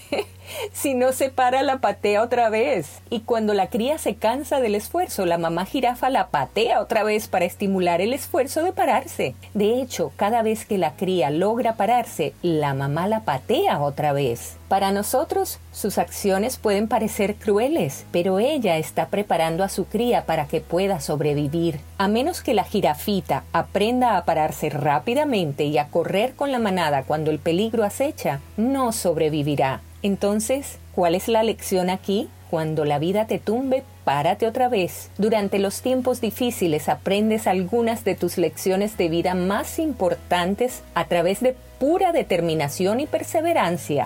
[0.74, 3.02] Si no se para, la patea otra vez.
[3.10, 7.28] Y cuando la cría se cansa del esfuerzo, la mamá jirafa la patea otra vez
[7.28, 9.36] para estimular el esfuerzo de pararse.
[9.54, 14.58] De hecho, cada vez que la cría logra pararse, la mamá la patea otra vez.
[14.68, 20.48] Para nosotros, sus acciones pueden parecer crueles, pero ella está preparando a su cría para
[20.48, 21.80] que pueda sobrevivir.
[21.98, 27.04] A menos que la jirafita aprenda a pararse rápidamente y a correr con la manada
[27.04, 29.82] cuando el peligro acecha, no sobrevivirá.
[30.06, 32.30] Entonces, ¿cuál es la lección aquí?
[32.52, 35.10] Cuando la vida te tumbe, párate otra vez.
[35.18, 41.40] Durante los tiempos difíciles aprendes algunas de tus lecciones de vida más importantes a través
[41.40, 44.06] de pura determinación y perseverancia.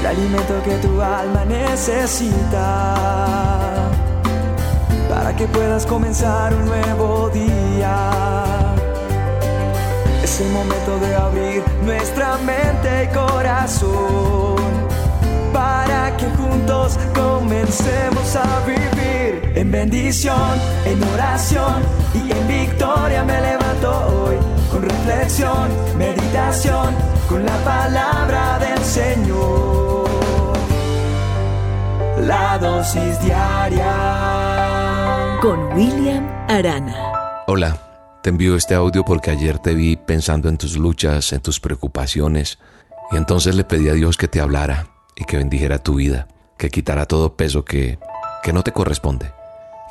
[0.00, 2.96] El alimento que tu alma necesita
[5.08, 8.55] para que puedas comenzar un nuevo día.
[10.36, 14.58] Es el momento de abrir nuestra mente y corazón
[15.50, 21.82] para que juntos comencemos a vivir en bendición, en oración
[22.12, 24.36] y en victoria me levanto hoy
[24.70, 26.94] con reflexión, meditación,
[27.30, 30.06] con la palabra del Señor.
[32.20, 33.90] La dosis diaria
[35.40, 36.94] con William Arana.
[37.46, 37.85] Hola.
[38.26, 42.58] Te envío este audio porque ayer te vi pensando en tus luchas, en tus preocupaciones,
[43.12, 46.26] y entonces le pedí a Dios que te hablara y que bendijera tu vida,
[46.58, 48.00] que quitara todo peso que,
[48.42, 49.30] que no te corresponde,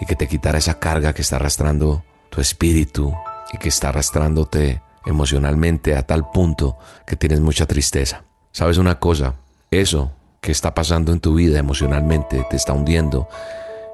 [0.01, 3.15] y que te quitara esa carga que está arrastrando tu espíritu
[3.53, 8.25] y que está arrastrándote emocionalmente a tal punto que tienes mucha tristeza.
[8.51, 9.35] ¿Sabes una cosa?
[9.71, 13.29] Eso que está pasando en tu vida emocionalmente te está hundiendo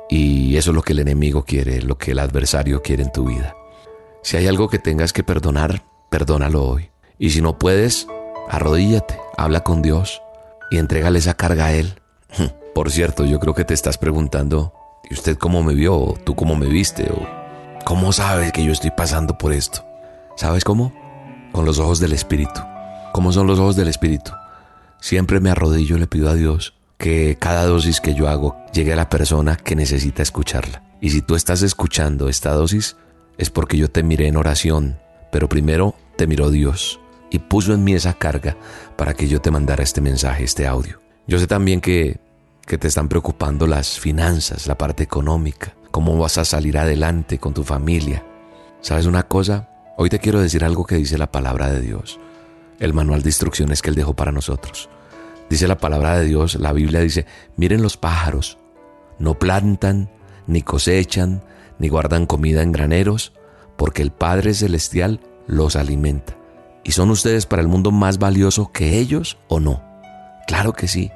[0.10, 3.26] y eso es lo que el enemigo quiere, lo que el adversario quiere en tu
[3.26, 3.56] vida.
[4.24, 6.92] Si hay algo que tengas que perdonar, perdónalo hoy.
[7.18, 8.08] Y si no puedes,
[8.50, 10.22] arrodíllate, habla con Dios
[10.70, 11.96] y entrégale esa carga a Él.
[12.76, 14.74] Por cierto, yo creo que te estás preguntando,
[15.10, 15.96] ¿y usted cómo me vio?
[15.96, 17.12] ¿O tú cómo me viste?
[17.12, 17.28] ¿O
[17.84, 19.84] cómo sabes que yo estoy pasando por esto?
[20.38, 20.94] ¿Sabes cómo?
[21.52, 22.62] Con los ojos del Espíritu.
[23.14, 24.32] ¿Cómo son los ojos del Espíritu?
[25.00, 28.94] Siempre me arrodillo y le pido a Dios que cada dosis que yo hago llegue
[28.94, 30.84] a la persona que necesita escucharla.
[31.02, 32.96] Y si tú estás escuchando esta dosis,
[33.42, 35.00] es porque yo te miré en oración,
[35.32, 37.00] pero primero te miró Dios
[37.32, 38.56] y puso en mí esa carga
[38.96, 41.02] para que yo te mandara este mensaje, este audio.
[41.26, 42.20] Yo sé también que,
[42.68, 47.56] que te están preocupando las finanzas, la parte económica, cómo vas a salir adelante con
[47.56, 48.24] tu familia.
[48.82, 49.70] ¿Sabes una cosa?
[49.98, 52.20] Hoy te quiero decir algo que dice la palabra de Dios,
[52.80, 54.88] el manual de instrucciones que Él dejó para nosotros.
[55.50, 58.60] Dice la palabra de Dios, la Biblia dice, miren los pájaros,
[59.18, 60.12] no plantan,
[60.46, 61.42] ni cosechan,
[61.82, 63.34] ni guardan comida en graneros,
[63.76, 66.38] porque el Padre Celestial los alimenta.
[66.84, 69.84] ¿Y son ustedes para el mundo más valioso que ellos o no?
[70.46, 71.12] Claro que sí.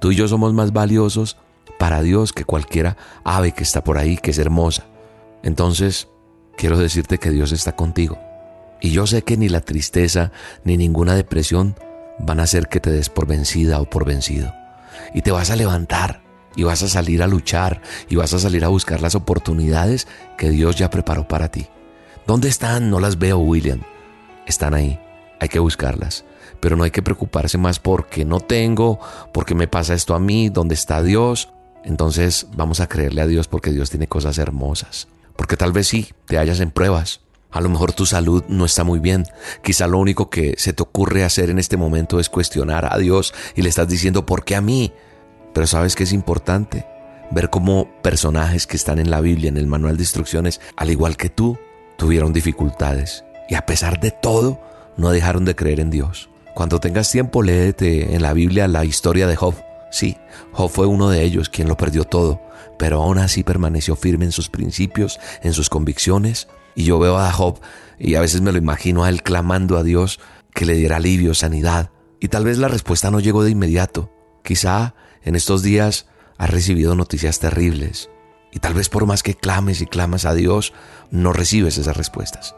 [0.00, 1.36] Tú y yo somos más valiosos
[1.78, 4.86] para Dios que cualquiera ave que está por ahí, que es hermosa.
[5.42, 6.08] Entonces,
[6.56, 8.18] quiero decirte que Dios está contigo.
[8.80, 10.32] Y yo sé que ni la tristeza
[10.64, 11.76] ni ninguna depresión
[12.18, 14.54] van a hacer que te des por vencida o por vencido.
[15.12, 16.22] Y te vas a levantar
[16.56, 20.50] y vas a salir a luchar y vas a salir a buscar las oportunidades que
[20.50, 21.68] Dios ya preparó para ti.
[22.26, 22.90] ¿Dónde están?
[22.90, 23.82] No las veo, William.
[24.46, 24.98] Están ahí.
[25.38, 26.24] Hay que buscarlas.
[26.60, 28.98] Pero no hay que preocuparse más porque no tengo,
[29.32, 31.50] porque me pasa esto a mí, ¿dónde está Dios?
[31.84, 35.06] Entonces vamos a creerle a Dios porque Dios tiene cosas hermosas.
[35.36, 37.20] Porque tal vez sí, te hallas en pruebas.
[37.52, 39.24] A lo mejor tu salud no está muy bien.
[39.62, 43.32] Quizá lo único que se te ocurre hacer en este momento es cuestionar a Dios
[43.54, 44.92] y le estás diciendo, ¿por qué a mí?
[45.56, 46.84] Pero sabes que es importante
[47.30, 51.16] ver cómo personajes que están en la Biblia, en el manual de instrucciones, al igual
[51.16, 51.58] que tú,
[51.96, 53.24] tuvieron dificultades.
[53.48, 54.60] Y a pesar de todo,
[54.98, 56.28] no dejaron de creer en Dios.
[56.54, 59.54] Cuando tengas tiempo, léete en la Biblia la historia de Job.
[59.90, 60.18] Sí,
[60.52, 62.42] Job fue uno de ellos quien lo perdió todo,
[62.78, 66.48] pero aún así permaneció firme en sus principios, en sus convicciones.
[66.74, 67.60] Y yo veo a Job
[67.98, 70.20] y a veces me lo imagino a él clamando a Dios
[70.52, 71.92] que le diera alivio, sanidad.
[72.20, 74.12] Y tal vez la respuesta no llegó de inmediato.
[74.42, 74.94] Quizá
[75.26, 76.06] en estos días
[76.38, 78.08] has recibido noticias terribles
[78.52, 80.72] y tal vez por más que clames y clamas a Dios,
[81.10, 82.54] no recibes esas respuestas.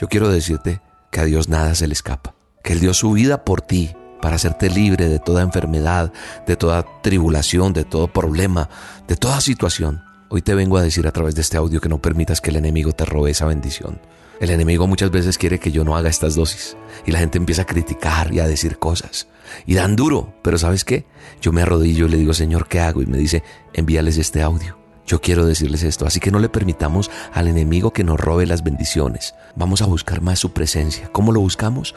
[0.00, 0.80] Yo quiero decirte
[1.12, 4.36] que a Dios nada se le escapa, que Él dio su vida por ti para
[4.36, 6.12] hacerte libre de toda enfermedad,
[6.46, 8.68] de toda tribulación, de todo problema,
[9.06, 10.02] de toda situación.
[10.28, 12.56] Hoy te vengo a decir a través de este audio que no permitas que el
[12.56, 14.00] enemigo te robe esa bendición.
[14.40, 17.62] El enemigo muchas veces quiere que yo no haga estas dosis y la gente empieza
[17.62, 19.28] a criticar y a decir cosas
[19.66, 21.06] y dan duro, pero ¿sabes qué?
[21.40, 23.02] Yo me arrodillo y le digo, Señor, ¿qué hago?
[23.02, 23.42] Y me dice,
[23.72, 24.78] envíales este audio.
[25.06, 28.62] Yo quiero decirles esto, así que no le permitamos al enemigo que nos robe las
[28.62, 29.34] bendiciones.
[29.56, 31.10] Vamos a buscar más su presencia.
[31.12, 31.94] ¿Cómo lo buscamos?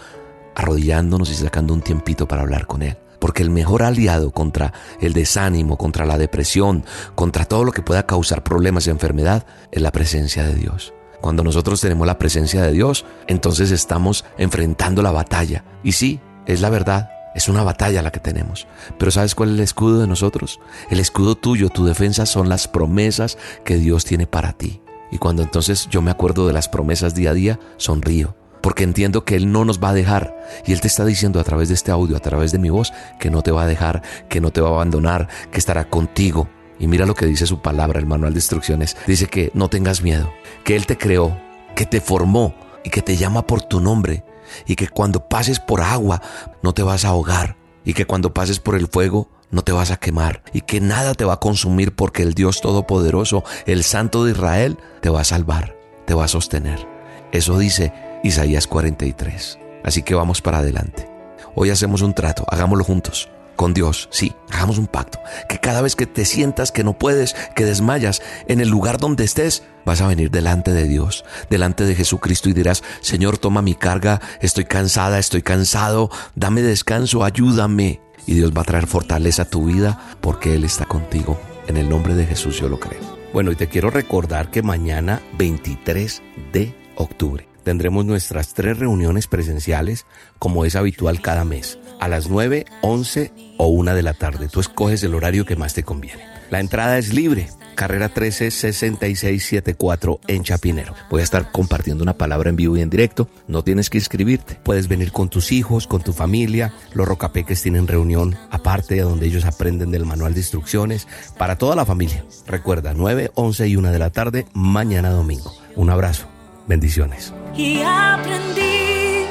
[0.56, 2.98] arrodillándonos y sacando un tiempito para hablar con Él.
[3.20, 6.84] Porque el mejor aliado contra el desánimo, contra la depresión,
[7.16, 10.94] contra todo lo que pueda causar problemas y enfermedad, es la presencia de Dios.
[11.22, 15.64] Cuando nosotros tenemos la presencia de Dios, entonces estamos enfrentando la batalla.
[15.84, 18.68] Y sí, es la verdad, es una batalla la que tenemos.
[18.98, 20.60] Pero ¿sabes cuál es el escudo de nosotros?
[20.90, 24.82] El escudo tuyo, tu defensa son las promesas que Dios tiene para ti.
[25.12, 29.26] Y cuando entonces yo me acuerdo de las promesas día a día, sonrío porque entiendo
[29.26, 30.38] que Él no nos va a dejar.
[30.66, 32.94] Y Él te está diciendo a través de este audio, a través de mi voz,
[33.20, 36.48] que no te va a dejar, que no te va a abandonar, que estará contigo.
[36.82, 38.98] Y mira lo que dice su palabra, el manual de instrucciones.
[39.06, 40.34] Dice que no tengas miedo,
[40.64, 41.40] que Él te creó,
[41.76, 44.26] que te formó y que te llama por tu nombre.
[44.66, 46.24] Y que cuando pases por agua
[46.64, 47.56] no te vas a ahogar.
[47.86, 50.42] Y que cuando pases por el fuego no te vas a quemar.
[50.54, 54.80] Y que nada te va a consumir porque el Dios Todopoderoso, el Santo de Israel,
[55.02, 55.78] te va a salvar,
[56.08, 56.88] te va a sostener.
[57.32, 57.94] Eso dice
[58.24, 59.60] Isaías 43.
[59.84, 61.08] Así que vamos para adelante.
[61.54, 63.30] Hoy hacemos un trato, hagámoslo juntos.
[63.62, 65.20] Con Dios, sí, hagamos un pacto.
[65.48, 69.24] Que cada vez que te sientas que no puedes, que desmayas, en el lugar donde
[69.24, 73.76] estés, vas a venir delante de Dios, delante de Jesucristo y dirás, Señor, toma mi
[73.76, 78.02] carga, estoy cansada, estoy cansado, dame descanso, ayúdame.
[78.26, 81.40] Y Dios va a traer fortaleza a tu vida porque Él está contigo.
[81.68, 83.02] En el nombre de Jesús yo lo creo.
[83.32, 90.06] Bueno, y te quiero recordar que mañana 23 de octubre tendremos nuestras tres reuniones presenciales
[90.40, 94.50] como es habitual cada mes, a las 9, 11 o 1 de la tarde.
[94.50, 96.32] Tú escoges el horario que más te conviene.
[96.52, 97.48] La entrada es libre.
[97.76, 100.94] Carrera 136674 en Chapinero.
[101.10, 103.30] Voy a estar compartiendo una palabra en vivo y en directo.
[103.48, 104.60] No tienes que inscribirte.
[104.62, 106.74] Puedes venir con tus hijos, con tu familia.
[106.94, 111.08] Los rocapeques tienen reunión aparte donde ellos aprenden del manual de instrucciones
[111.38, 112.26] para toda la familia.
[112.48, 115.54] Recuerda, 9, 11 y 1 de la tarde, mañana domingo.
[115.78, 116.28] Un abrazo.
[116.68, 117.34] Bendiciones.
[117.56, 119.26] Y aprendí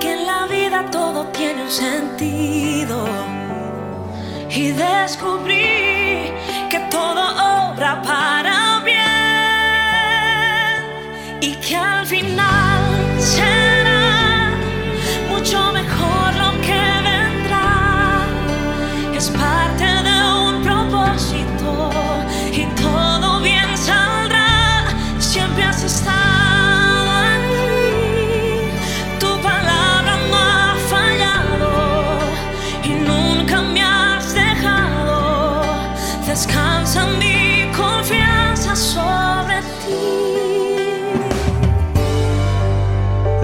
[0.00, 3.06] que en la vida todo tiene un sentido.
[4.50, 6.32] Y descubrí
[6.70, 7.20] que todo
[7.70, 8.98] obra para bien.
[11.40, 12.82] Y que al final
[13.18, 14.50] será
[15.28, 15.77] mucho mejor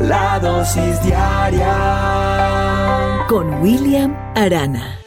[0.09, 1.73] La dosis diaria
[3.27, 4.99] con William Arana.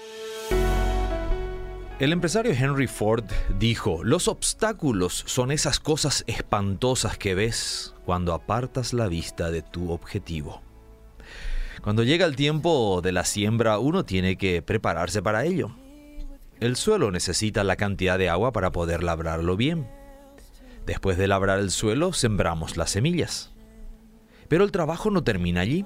[1.99, 3.25] El empresario Henry Ford
[3.59, 9.91] dijo, los obstáculos son esas cosas espantosas que ves cuando apartas la vista de tu
[9.91, 10.63] objetivo.
[11.83, 15.75] Cuando llega el tiempo de la siembra, uno tiene que prepararse para ello.
[16.59, 19.87] El suelo necesita la cantidad de agua para poder labrarlo bien.
[20.87, 23.51] Después de labrar el suelo, sembramos las semillas.
[24.47, 25.85] Pero el trabajo no termina allí.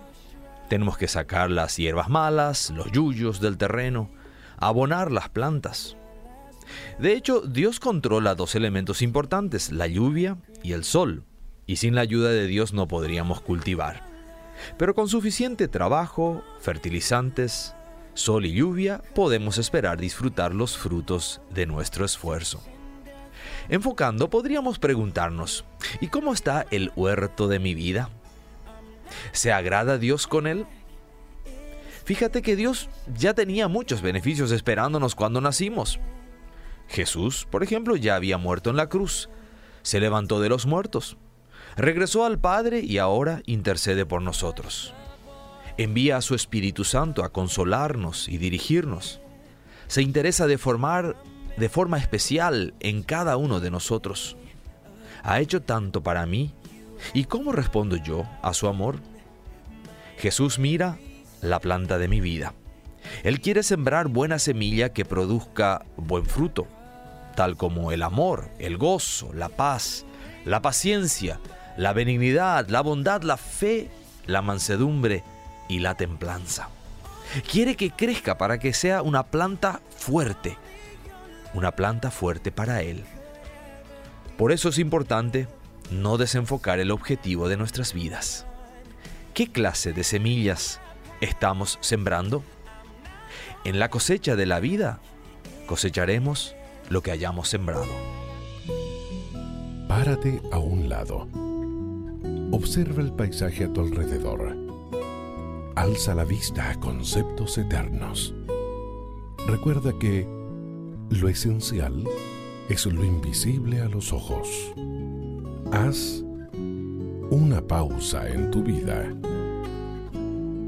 [0.70, 4.10] Tenemos que sacar las hierbas malas, los yuyos del terreno,
[4.58, 5.98] abonar las plantas.
[7.00, 11.24] De hecho, Dios controla dos elementos importantes, la lluvia y el sol,
[11.66, 14.10] y sin la ayuda de Dios no podríamos cultivar.
[14.78, 17.76] Pero con suficiente trabajo, fertilizantes,
[18.14, 22.64] sol y lluvia, podemos esperar disfrutar los frutos de nuestro esfuerzo.
[23.70, 25.66] Enfocando, podríamos preguntarnos,
[26.00, 28.10] ¿y cómo está el huerto de mi vida?
[29.32, 30.66] ¿Se agrada Dios con él?
[32.06, 36.00] Fíjate que Dios ya tenía muchos beneficios esperándonos cuando nacimos.
[36.88, 39.30] Jesús, por ejemplo, ya había muerto en la cruz,
[39.82, 41.18] se levantó de los muertos,
[41.78, 44.94] regresó al Padre y ahora intercede por nosotros.
[45.78, 49.22] Envía a su Espíritu Santo a consolarnos y dirigirnos.
[49.88, 51.16] Se interesa de formar
[51.58, 54.36] de forma especial en cada uno de nosotros.
[55.24, 56.54] Ha hecho tanto para mí.
[57.14, 59.00] ¿Y cómo respondo yo a su amor?
[60.18, 60.98] Jesús mira
[61.42, 62.54] la planta de mi vida.
[63.24, 66.68] Él quiere sembrar buena semilla que produzca buen fruto,
[67.36, 70.06] tal como el amor, el gozo, la paz,
[70.46, 71.40] la paciencia,
[71.78, 73.90] la benignidad, la bondad, la fe,
[74.28, 75.24] la mansedumbre
[75.68, 76.70] y la templanza.
[77.50, 80.58] Quiere que crezca para que sea una planta fuerte,
[81.54, 83.04] una planta fuerte para Él.
[84.38, 85.48] Por eso es importante
[85.92, 88.46] no desenfocar el objetivo de nuestras vidas.
[89.34, 90.80] ¿Qué clase de semillas
[91.20, 92.44] estamos sembrando?
[93.64, 95.00] En la cosecha de la vida
[95.68, 96.56] cosecharemos
[96.90, 97.88] lo que hayamos sembrado.
[99.88, 101.28] Párate a un lado.
[102.52, 104.58] Observa el paisaje a tu alrededor.
[105.76, 108.34] alza la vista a conceptos eternos.
[109.48, 110.28] Recuerda que
[111.10, 112.04] lo esencial
[112.70, 114.48] es lo invisible a los ojos.
[115.72, 116.22] Haz
[117.30, 119.10] una pausa en tu vida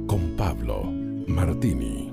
[0.07, 0.83] con Pablo
[1.27, 2.09] Martini.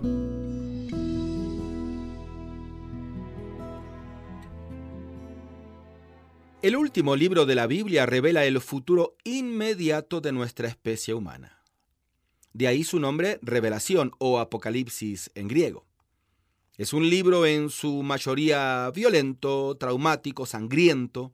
[6.63, 11.63] El último libro de la Biblia revela el futuro inmediato de nuestra especie humana.
[12.53, 15.87] De ahí su nombre Revelación o Apocalipsis en griego.
[16.77, 21.33] Es un libro en su mayoría violento, traumático, sangriento.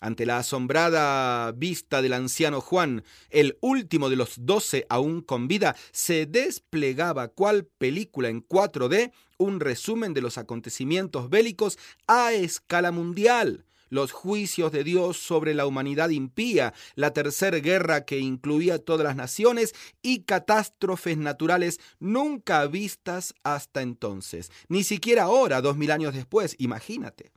[0.00, 5.76] Ante la asombrada vista del anciano Juan, el último de los doce aún con vida,
[5.92, 13.66] se desplegaba cual película en 4D un resumen de los acontecimientos bélicos a escala mundial
[13.90, 19.16] los juicios de Dios sobre la humanidad impía, la tercera guerra que incluía todas las
[19.16, 26.54] naciones y catástrofes naturales nunca vistas hasta entonces, ni siquiera ahora, dos mil años después,
[26.58, 27.32] imagínate.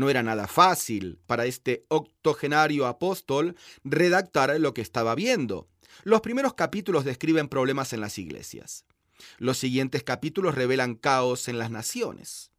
[0.00, 3.54] No era nada fácil para este octogenario apóstol
[3.84, 5.68] redactar lo que estaba viendo.
[6.04, 8.86] Los primeros capítulos describen problemas en las iglesias.
[9.36, 12.50] Los siguientes capítulos revelan caos en las naciones.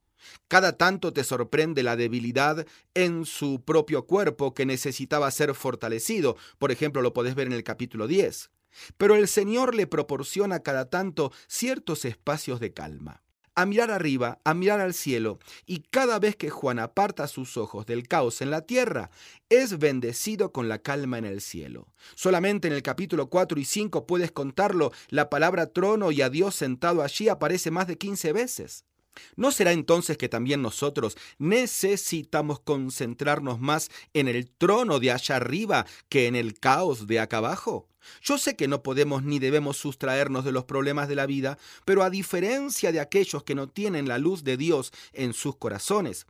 [0.47, 6.37] Cada tanto te sorprende la debilidad en su propio cuerpo que necesitaba ser fortalecido.
[6.59, 8.51] Por ejemplo, lo podés ver en el capítulo 10.
[8.97, 13.23] Pero el Señor le proporciona cada tanto ciertos espacios de calma.
[13.53, 17.85] A mirar arriba, a mirar al cielo, y cada vez que Juan aparta sus ojos
[17.85, 19.11] del caos en la tierra,
[19.49, 21.87] es bendecido con la calma en el cielo.
[22.15, 26.55] Solamente en el capítulo 4 y 5 puedes contarlo, la palabra trono y a Dios
[26.55, 28.85] sentado allí aparece más de 15 veces.
[29.35, 35.85] ¿No será entonces que también nosotros necesitamos concentrarnos más en el trono de allá arriba
[36.09, 37.87] que en el caos de acá abajo?
[38.21, 42.03] Yo sé que no podemos ni debemos sustraernos de los problemas de la vida, pero
[42.03, 46.25] a diferencia de aquellos que no tienen la luz de Dios en sus corazones,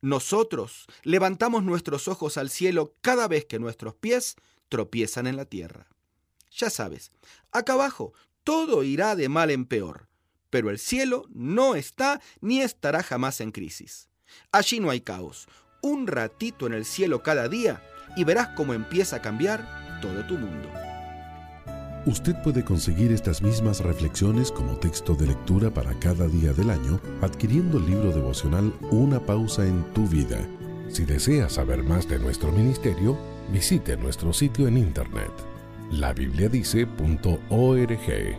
[0.00, 4.36] nosotros levantamos nuestros ojos al cielo cada vez que nuestros pies
[4.68, 5.88] tropiezan en la tierra.
[6.50, 7.10] Ya sabes,
[7.50, 8.12] acá abajo
[8.44, 10.11] todo irá de mal en peor
[10.52, 14.10] pero el cielo no está ni estará jamás en crisis.
[14.52, 15.48] Allí no hay caos.
[15.80, 17.82] Un ratito en el cielo cada día
[18.16, 20.68] y verás cómo empieza a cambiar todo tu mundo.
[22.04, 27.00] Usted puede conseguir estas mismas reflexiones como texto de lectura para cada día del año
[27.22, 30.38] adquiriendo el libro devocional Una pausa en tu vida.
[30.90, 33.18] Si desea saber más de nuestro ministerio,
[33.50, 35.32] visite nuestro sitio en internet
[35.90, 38.38] labibliadice.org.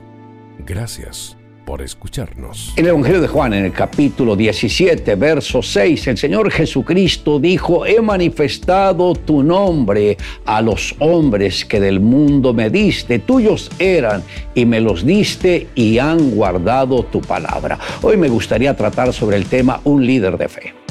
[0.59, 2.73] Gracias por escucharnos.
[2.75, 7.85] En el Evangelio de Juan, en el capítulo 17, verso 6, el Señor Jesucristo dijo,
[7.85, 14.23] he manifestado tu nombre a los hombres que del mundo me diste, tuyos eran
[14.53, 17.79] y me los diste y han guardado tu palabra.
[18.01, 20.82] Hoy me gustaría tratar sobre el tema un líder de fe.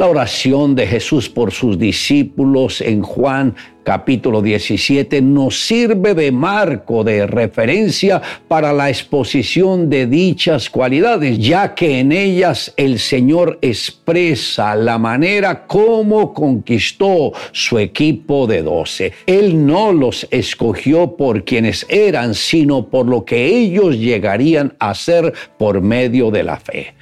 [0.00, 3.54] La oración de Jesús por sus discípulos en Juan
[3.84, 11.74] capítulo 17 nos sirve de marco de referencia para la exposición de dichas cualidades, ya
[11.74, 19.12] que en ellas el Señor expresa la manera como conquistó su equipo de doce.
[19.26, 25.34] Él no los escogió por quienes eran, sino por lo que ellos llegarían a ser
[25.58, 26.94] por medio de la fe.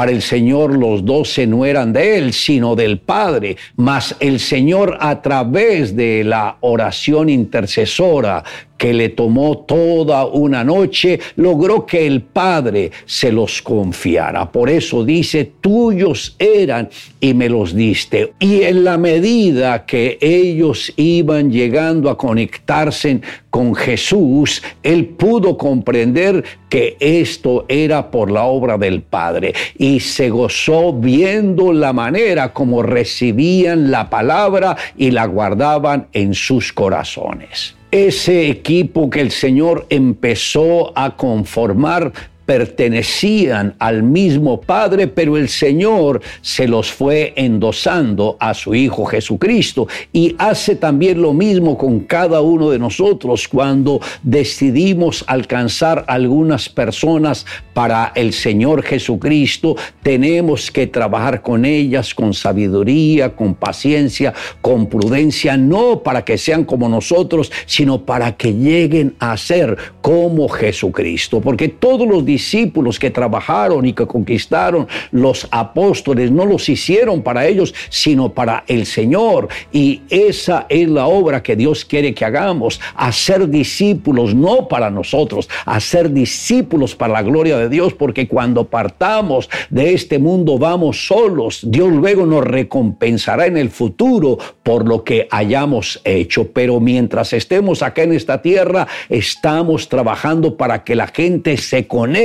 [0.00, 4.96] Para el Señor los doce no eran de Él, sino del Padre, mas el Señor
[4.98, 8.42] a través de la oración intercesora
[8.80, 14.50] que le tomó toda una noche, logró que el Padre se los confiara.
[14.50, 16.88] Por eso dice, tuyos eran
[17.20, 18.32] y me los diste.
[18.38, 23.20] Y en la medida que ellos iban llegando a conectarse
[23.50, 30.30] con Jesús, él pudo comprender que esto era por la obra del Padre y se
[30.30, 38.48] gozó viendo la manera como recibían la palabra y la guardaban en sus corazones ese
[38.48, 42.12] equipo que el Señor empezó a conformar
[42.50, 49.86] pertenecían al mismo Padre, pero el Señor se los fue endosando a su Hijo Jesucristo.
[50.12, 57.46] Y hace también lo mismo con cada uno de nosotros cuando decidimos alcanzar algunas personas
[57.72, 65.56] para el Señor Jesucristo, tenemos que trabajar con ellas con sabiduría, con paciencia, con prudencia,
[65.56, 71.68] no para que sean como nosotros, sino para que lleguen a ser como Jesucristo, porque
[71.68, 77.46] todos los discípulos discípulos que trabajaron y que conquistaron los apóstoles no los hicieron para
[77.46, 79.48] ellos, sino para el Señor.
[79.72, 85.50] Y esa es la obra que Dios quiere que hagamos, hacer discípulos no para nosotros,
[85.66, 91.60] hacer discípulos para la gloria de Dios, porque cuando partamos de este mundo vamos solos.
[91.62, 96.52] Dios luego nos recompensará en el futuro por lo que hayamos hecho.
[96.52, 102.19] Pero mientras estemos acá en esta tierra, estamos trabajando para que la gente se conecte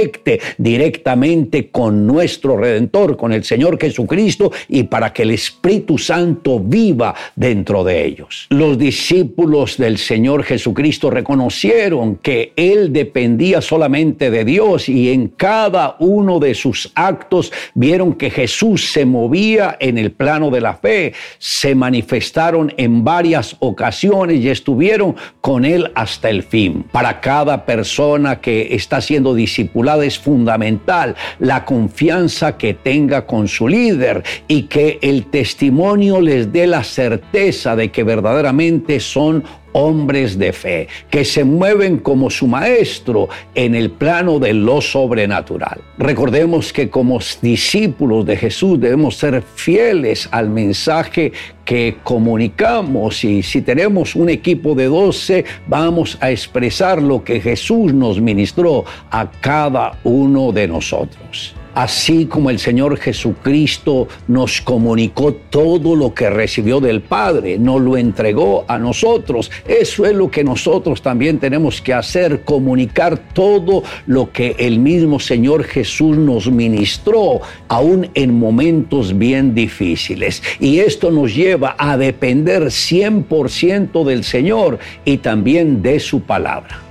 [0.58, 7.14] directamente con nuestro Redentor, con el Señor Jesucristo, y para que el Espíritu Santo viva
[7.36, 8.48] dentro de ellos.
[8.50, 15.96] Los discípulos del Señor Jesucristo reconocieron que Él dependía solamente de Dios y en cada
[16.00, 21.14] uno de sus actos vieron que Jesús se movía en el plano de la fe,
[21.38, 26.86] se manifestaron en varias ocasiones y estuvieron con Él hasta el fin.
[26.92, 33.68] Para cada persona que está siendo discipulada es fundamental la confianza que tenga con su
[33.68, 39.44] líder y que el testimonio les dé la certeza de que verdaderamente son
[39.76, 45.82] hombres de fe, que se mueven como su maestro en el plano de lo sobrenatural.
[45.98, 51.34] Recordemos que como discípulos de Jesús debemos ser fieles al mensaje
[51.66, 57.94] que comunicamos y si tenemos un equipo de 12 vamos a expresar lo que Jesús
[57.94, 65.96] nos ministró a cada uno de nosotros así como el Señor Jesucristo nos comunicó todo
[65.96, 69.52] lo que recibió del Padre, nos lo entregó a nosotros.
[69.68, 75.20] Eso es lo que nosotros también tenemos que hacer, comunicar todo lo que el mismo
[75.20, 80.42] Señor Jesús nos ministró, aún en momentos bien difíciles.
[80.60, 86.85] Y esto nos lleva a depender 100% del Señor y también de su palabra.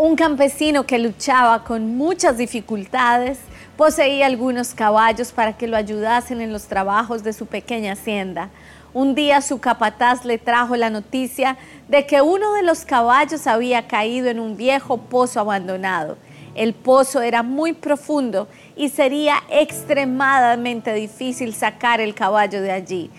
[0.00, 3.40] Un campesino que luchaba con muchas dificultades
[3.76, 8.48] poseía algunos caballos para que lo ayudasen en los trabajos de su pequeña hacienda.
[8.94, 11.56] Un día su capataz le trajo la noticia
[11.88, 16.16] de que uno de los caballos había caído en un viejo pozo abandonado.
[16.54, 18.46] El pozo era muy profundo
[18.76, 23.10] y sería extremadamente difícil sacar el caballo de allí.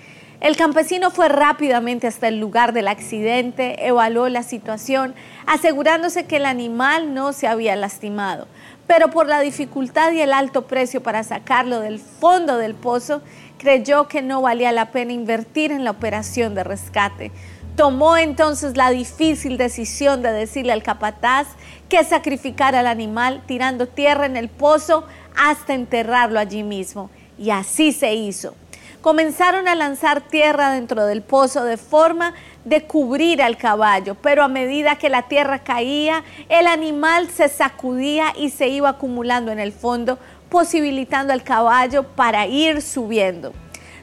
[0.41, 5.13] El campesino fue rápidamente hasta el lugar del accidente, evaluó la situación,
[5.45, 8.47] asegurándose que el animal no se había lastimado.
[8.87, 13.21] Pero por la dificultad y el alto precio para sacarlo del fondo del pozo,
[13.57, 17.33] creyó que no valía la pena invertir en la operación de rescate.
[17.75, 21.47] Tomó entonces la difícil decisión de decirle al capataz
[21.89, 25.05] que sacrificara al animal tirando tierra en el pozo
[25.35, 27.09] hasta enterrarlo allí mismo.
[27.37, 28.55] Y así se hizo
[29.01, 32.33] comenzaron a lanzar tierra dentro del pozo de forma
[32.65, 38.33] de cubrir al caballo, pero a medida que la tierra caía, el animal se sacudía
[38.35, 40.19] y se iba acumulando en el fondo,
[40.49, 43.53] posibilitando al caballo para ir subiendo.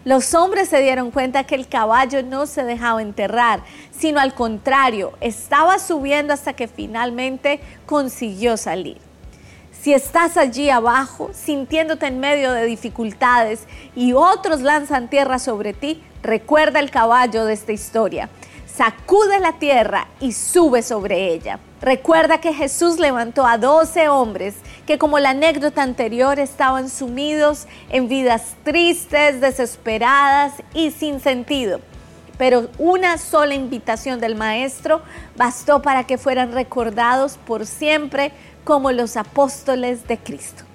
[0.04, 5.12] Los hombres se dieron cuenta que el caballo no se dejaba enterrar, sino al contrario,
[5.20, 9.05] estaba subiendo hasta que finalmente consiguió salir.
[9.86, 16.02] Si estás allí abajo, sintiéndote en medio de dificultades y otros lanzan tierra sobre ti,
[16.24, 18.28] recuerda el caballo de esta historia.
[18.66, 21.60] Sacude la tierra y sube sobre ella.
[21.80, 24.56] Recuerda que Jesús levantó a 12 hombres
[24.88, 31.78] que como la anécdota anterior estaban sumidos en vidas tristes, desesperadas y sin sentido.
[32.38, 35.00] Pero una sola invitación del Maestro
[35.36, 38.32] bastó para que fueran recordados por siempre
[38.66, 40.65] como los apóstoles de Cristo.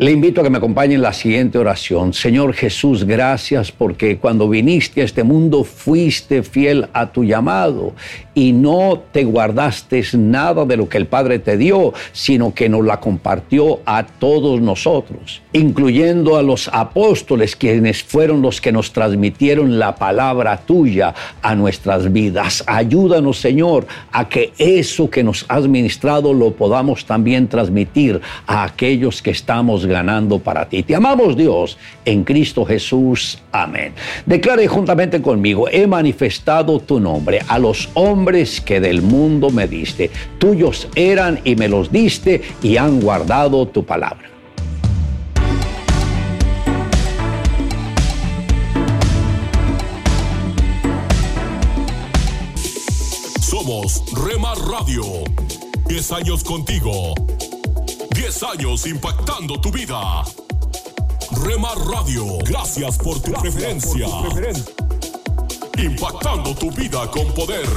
[0.00, 2.14] Le invito a que me acompañe en la siguiente oración.
[2.14, 7.94] Señor Jesús, gracias porque cuando viniste a este mundo fuiste fiel a tu llamado
[8.32, 12.84] y no te guardaste nada de lo que el Padre te dio, sino que nos
[12.84, 19.80] la compartió a todos nosotros, incluyendo a los apóstoles, quienes fueron los que nos transmitieron
[19.80, 21.12] la palabra tuya
[21.42, 22.62] a nuestras vidas.
[22.68, 29.20] Ayúdanos, Señor, a que eso que nos has ministrado lo podamos también transmitir a aquellos
[29.20, 30.82] que estamos ganando para ti.
[30.82, 33.38] Te amamos Dios en Cristo Jesús.
[33.50, 33.92] Amén.
[34.26, 40.10] Declare juntamente conmigo, he manifestado tu nombre a los hombres que del mundo me diste.
[40.38, 44.28] Tuyos eran y me los diste y han guardado tu palabra.
[53.40, 55.02] Somos Remar Radio.
[55.88, 57.14] 10 años contigo
[58.18, 60.24] 10 años impactando tu vida.
[61.44, 64.08] Remar Radio, gracias por tu, preferencia.
[65.78, 67.68] Impactando tu vida con poder.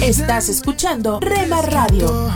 [0.00, 2.30] Estás escuchando Rema Radio.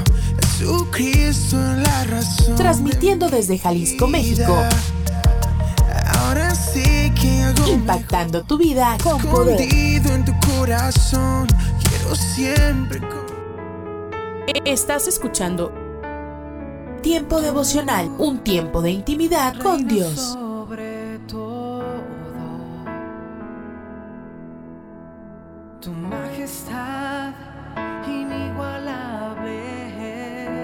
[2.59, 4.55] Transmitiendo desde Jalisco, México.
[7.67, 9.57] Impactando tu vida con poder.
[14.65, 15.73] Estás escuchando
[17.03, 20.37] Tiempo devocional, un tiempo de intimidad con Dios.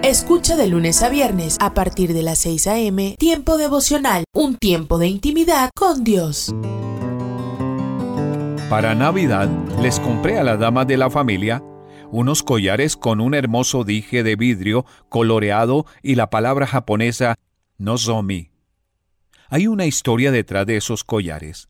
[0.07, 3.17] Escucha de lunes a viernes a partir de las 6 a.m.
[3.19, 6.55] Tiempo devocional, un tiempo de intimidad con Dios.
[8.71, 9.49] Para Navidad
[9.83, 11.61] les compré a la dama de la familia
[12.13, 17.35] unos collares con un hermoso dije de vidrio coloreado y la palabra japonesa
[17.77, 18.53] Nozomi.
[19.49, 21.69] Hay una historia detrás de esos collares.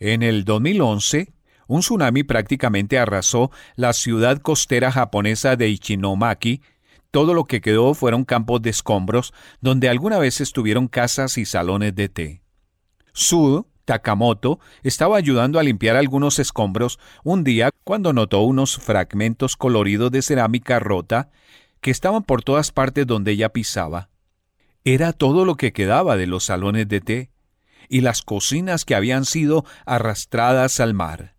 [0.00, 1.32] En el 2011,
[1.68, 6.60] un tsunami prácticamente arrasó la ciudad costera japonesa de Ichinomaki.
[7.14, 11.94] Todo lo que quedó fueron campos de escombros donde alguna vez estuvieron casas y salones
[11.94, 12.42] de té.
[13.12, 20.10] Su Takamoto estaba ayudando a limpiar algunos escombros un día cuando notó unos fragmentos coloridos
[20.10, 21.30] de cerámica rota
[21.80, 24.10] que estaban por todas partes donde ella pisaba.
[24.82, 27.30] Era todo lo que quedaba de los salones de té
[27.88, 31.33] y las cocinas que habían sido arrastradas al mar.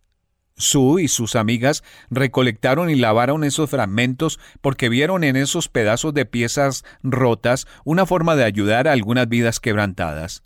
[0.57, 6.26] Sue y sus amigas recolectaron y lavaron esos fragmentos porque vieron en esos pedazos de
[6.26, 10.44] piezas rotas una forma de ayudar a algunas vidas quebrantadas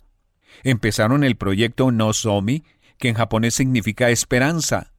[0.62, 2.64] empezaron el proyecto Nozomi,
[2.98, 4.92] que en japonés significa esperanza.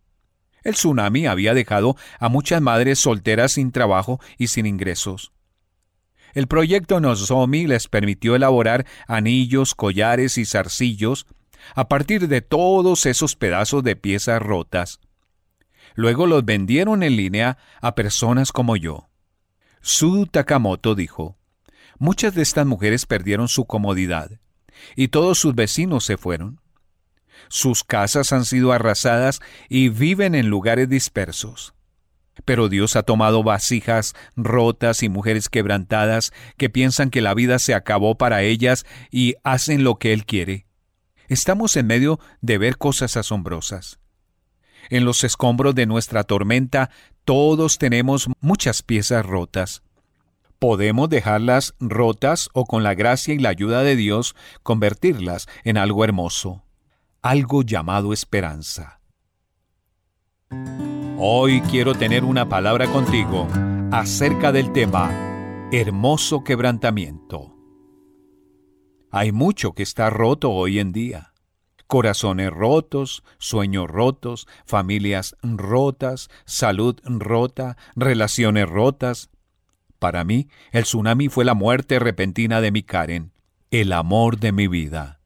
[0.64, 5.32] El tsunami había dejado a muchas madres solteras sin trabajo y sin ingresos.
[6.34, 11.26] El proyecto Nozomi les permitió elaborar anillos, collares y zarcillos
[11.76, 15.00] a partir de todos esos pedazos de piezas rotas.
[15.96, 19.10] Luego los vendieron en línea a personas como yo.
[19.82, 21.38] Su Takamoto dijo,
[21.98, 24.32] Muchas de estas mujeres perdieron su comodidad
[24.96, 26.60] y todos sus vecinos se fueron.
[27.48, 29.40] Sus casas han sido arrasadas
[29.70, 31.74] y viven en lugares dispersos.
[32.46, 37.74] Pero Dios ha tomado vasijas rotas y mujeres quebrantadas que piensan que la vida se
[37.74, 40.66] acabó para ellas y hacen lo que Él quiere.
[41.32, 44.02] Estamos en medio de ver cosas asombrosas.
[44.90, 46.90] En los escombros de nuestra tormenta
[47.24, 49.82] todos tenemos muchas piezas rotas.
[50.60, 56.04] Podemos dejarlas rotas o con la gracia y la ayuda de Dios convertirlas en algo
[56.04, 56.66] hermoso,
[57.22, 59.00] algo llamado esperanza.
[61.18, 63.48] Hoy quiero tener una palabra contigo
[63.94, 67.51] acerca del tema hermoso quebrantamiento.
[69.12, 71.34] Hay mucho que está roto hoy en día.
[71.88, 79.30] Corazones rotos, sueños rotos, familias rotas, salud rota, relaciones rotas,
[80.02, 83.34] para mí, el tsunami fue la muerte repentina de mi Karen,
[83.70, 85.20] el amor de mi vida.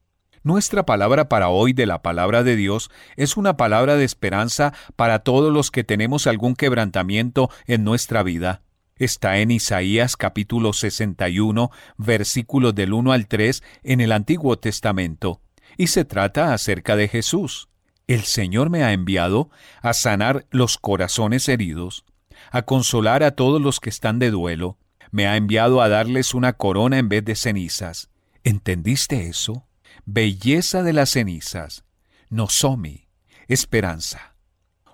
[0.44, 5.20] Nuestra palabra para hoy de la palabra de Dios es una palabra de esperanza para
[5.20, 8.64] todos los que tenemos algún quebrantamiento en nuestra vida.
[8.98, 15.42] Está en Isaías capítulo 61, versículos del 1 al 3 en el Antiguo Testamento,
[15.76, 17.68] y se trata acerca de Jesús.
[18.08, 19.50] El Señor me ha enviado
[19.82, 22.06] a sanar los corazones heridos,
[22.52, 24.78] a consolar a todos los que están de duelo.
[25.12, 28.10] Me ha enviado a darles una corona en vez de cenizas.
[28.46, 29.68] ¿Entendiste eso?
[30.06, 31.84] Belleza de las cenizas.
[32.30, 33.10] Nosomi.
[33.50, 34.38] Esperanza.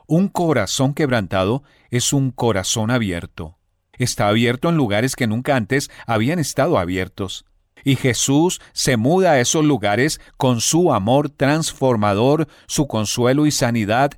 [0.07, 1.61] Un corazón quebrantado
[1.91, 3.59] es un corazón abierto.
[3.97, 7.45] Está abierto en lugares que nunca antes habían estado abiertos.
[7.83, 14.11] Y Jesús se muda a esos lugares con su amor transformador, su consuelo y sanidad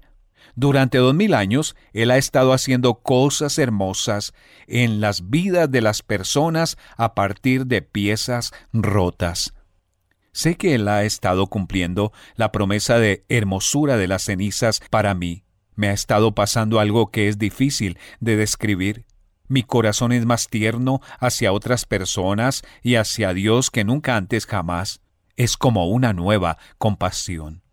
[0.55, 4.33] durante dos mil años, Él ha estado haciendo cosas hermosas
[4.67, 9.53] en las vidas de las personas a partir de piezas rotas.
[10.31, 15.43] Sé que Él ha estado cumpliendo la promesa de hermosura de las cenizas para mí.
[15.75, 19.05] Me ha estado pasando algo que es difícil de describir.
[19.47, 25.01] Mi corazón es más tierno hacia otras personas y hacia Dios que nunca antes jamás.
[25.35, 27.63] Es como una nueva compasión.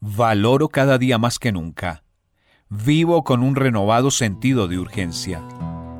[0.00, 2.02] Valoro cada día más que nunca
[2.74, 5.42] Vivo con un renovado sentido de urgencia.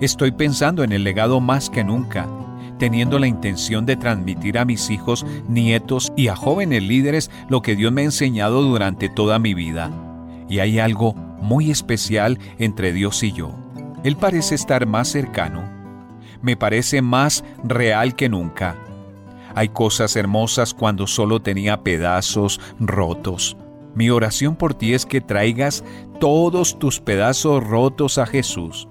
[0.01, 2.27] Estoy pensando en el legado más que nunca,
[2.79, 7.77] teniendo la intención de transmitir a mis hijos, nietos y a jóvenes líderes lo que
[7.77, 9.91] Dios me ha enseñado durante toda mi vida.
[10.49, 13.55] Y hay algo muy especial entre Dios y yo.
[14.05, 15.63] Él parece estar más cercano.
[16.41, 18.77] Me parece más real que nunca.
[19.55, 23.57] Hay cosas hermosas cuando solo tenía pedazos rotos.
[23.95, 25.85] Mi oración por ti es que traigas
[26.19, 28.89] todos tus pedazos rotos a Jesús,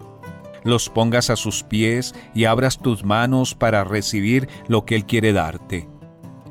[0.64, 5.34] los pongas a sus pies y abras tus manos para recibir lo que Él quiere
[5.34, 5.90] darte.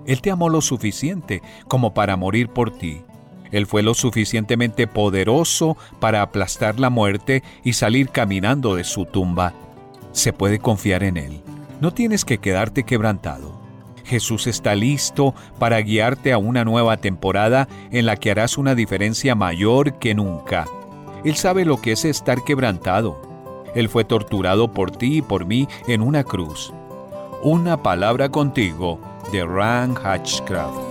[0.05, 3.03] Él te amó lo suficiente como para morir por ti.
[3.53, 9.53] Él fue lo suficientemente poderoso para aplastar la muerte y salir caminando de su tumba.
[10.13, 11.43] Se puede confiar en Él.
[11.81, 13.61] No tienes que quedarte quebrantado.
[14.05, 19.35] Jesús está listo para guiarte a una nueva temporada en la que harás una diferencia
[19.35, 20.67] mayor que nunca.
[21.25, 23.21] Él sabe lo que es estar quebrantado.
[23.75, 26.73] Él fue torturado por ti y por mí en una cruz.
[27.43, 28.99] Una palabra contigo
[29.33, 30.90] de Ran Hatchcraft.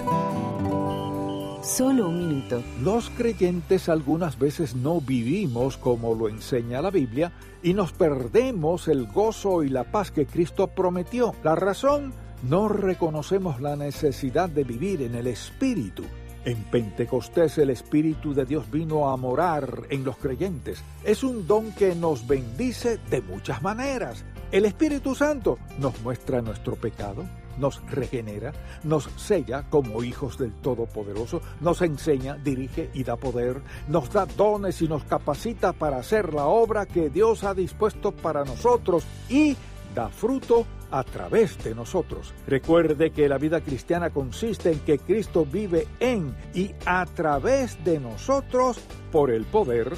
[1.61, 2.63] Solo un minuto.
[2.81, 9.07] Los creyentes algunas veces no vivimos como lo enseña la Biblia y nos perdemos el
[9.07, 11.35] gozo y la paz que Cristo prometió.
[11.43, 12.13] La razón,
[12.43, 16.03] no reconocemos la necesidad de vivir en el Espíritu.
[16.45, 20.81] En Pentecostés el Espíritu de Dios vino a morar en los creyentes.
[21.03, 24.23] Es un don que nos bendice de muchas maneras.
[24.53, 27.25] El Espíritu Santo nos muestra nuestro pecado,
[27.57, 28.53] nos regenera,
[28.83, 34.81] nos sella como hijos del Todopoderoso, nos enseña, dirige y da poder, nos da dones
[34.81, 39.55] y nos capacita para hacer la obra que Dios ha dispuesto para nosotros y
[39.93, 42.33] da fruto a través de nosotros.
[42.47, 47.99] Recuerde que la vida cristiana consiste en que Cristo vive en y a través de
[47.99, 48.79] nosotros
[49.11, 49.93] por el poder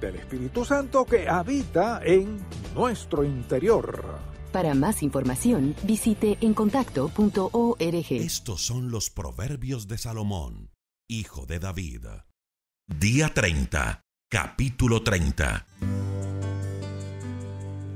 [0.00, 2.38] del Espíritu Santo que habita en
[2.74, 4.35] nuestro interior.
[4.56, 8.06] Para más información, visite encontacto.org.
[8.08, 10.70] Estos son los proverbios de Salomón,
[11.08, 12.06] hijo de David.
[12.86, 14.00] Día 30,
[14.30, 15.66] capítulo 30.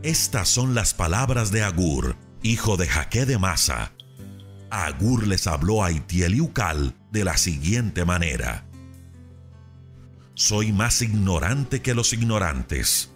[0.03, 3.95] Estas son las palabras de Agur, hijo de Jaque de Masa.
[4.69, 8.67] Agur les habló a Itiel y Ucal de la siguiente manera.
[10.35, 13.11] Soy más ignorante que los ignorantes.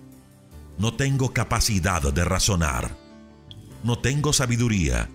[0.78, 3.03] No tengo capacidad de razonar
[3.84, 5.10] no tengo sabiduría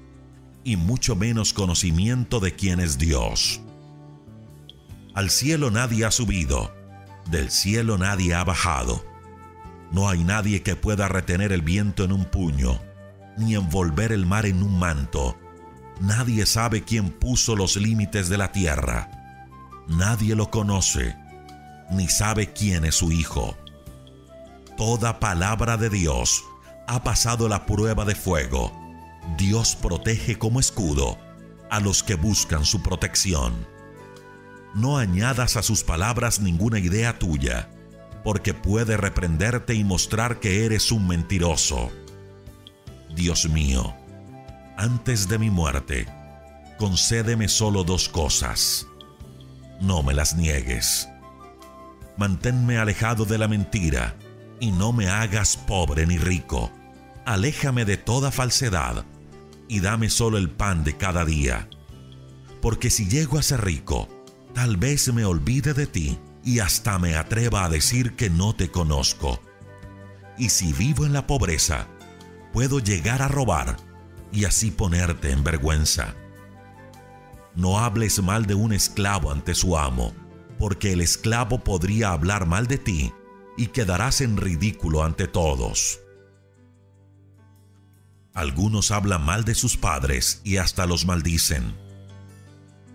[0.63, 3.59] y mucho menos conocimiento de quién es Dios.
[5.15, 6.71] Al cielo nadie ha subido,
[7.31, 9.03] del cielo nadie ha bajado.
[9.91, 12.79] No hay nadie que pueda retener el viento en un puño,
[13.37, 15.35] ni envolver el mar en un manto.
[15.99, 19.09] Nadie sabe quién puso los límites de la tierra.
[19.87, 21.15] Nadie lo conoce,
[21.89, 23.57] ni sabe quién es su hijo.
[24.77, 26.43] Toda palabra de Dios
[26.89, 28.71] ha pasado la prueba de fuego.
[29.37, 31.19] Dios protege como escudo
[31.69, 33.67] a los que buscan su protección.
[34.73, 37.69] No añadas a sus palabras ninguna idea tuya,
[38.23, 41.91] porque puede reprenderte y mostrar que eres un mentiroso.
[43.15, 43.93] Dios mío,
[44.75, 46.07] antes de mi muerte,
[46.79, 48.87] concédeme solo dos cosas.
[49.79, 51.07] No me las niegues.
[52.17, 54.15] Manténme alejado de la mentira
[54.59, 56.71] y no me hagas pobre ni rico
[57.29, 59.05] aléjame de toda falsedad
[59.67, 61.69] y dame solo el pan de cada día.
[62.59, 64.09] Porque si llego a ser rico,
[64.55, 68.71] tal vez me olvide de ti y hasta me atreva a decir que no te
[68.71, 69.39] conozco.
[70.39, 71.85] Y si vivo en la pobreza,
[72.51, 73.77] puedo llegar a robar
[74.31, 76.15] y así ponerte en vergüenza.
[77.53, 80.15] No hables mal de un esclavo ante su amo,
[80.57, 83.13] porque el esclavo podría hablar mal de ti
[83.55, 85.99] y quedarás en ridículo ante todos.
[88.39, 91.75] Algunos hablan mal de sus padres y hasta los maldicen.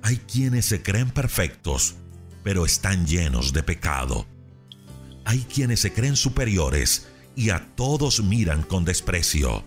[0.00, 1.96] Hay quienes se creen perfectos,
[2.42, 4.26] pero están llenos de pecado.
[5.26, 9.62] Hay quienes se creen superiores y a todos miran con desprecio.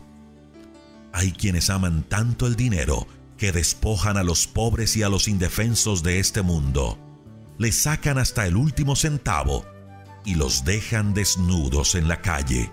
[1.14, 3.06] Hay quienes aman tanto el dinero
[3.38, 6.98] que despojan a los pobres y a los indefensos de este mundo.
[7.60, 9.64] Les sacan hasta el último centavo
[10.26, 12.72] y los dejan desnudos en la calle.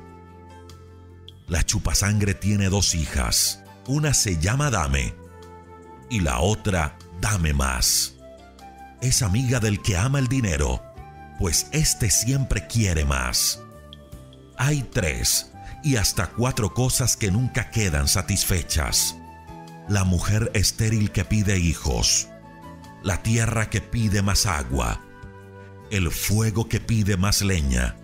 [1.46, 3.62] La chupasangre tiene dos hijas.
[3.86, 5.14] Una se llama Dame
[6.08, 8.14] y la otra Dame más.
[9.02, 10.82] Es amiga del que ama el dinero,
[11.38, 13.60] pues éste siempre quiere más.
[14.56, 15.50] Hay tres
[15.82, 19.16] y hasta cuatro cosas que nunca quedan satisfechas.
[19.88, 22.28] La mujer estéril que pide hijos,
[23.02, 25.00] la tierra que pide más agua,
[25.90, 27.96] el fuego que pide más leña,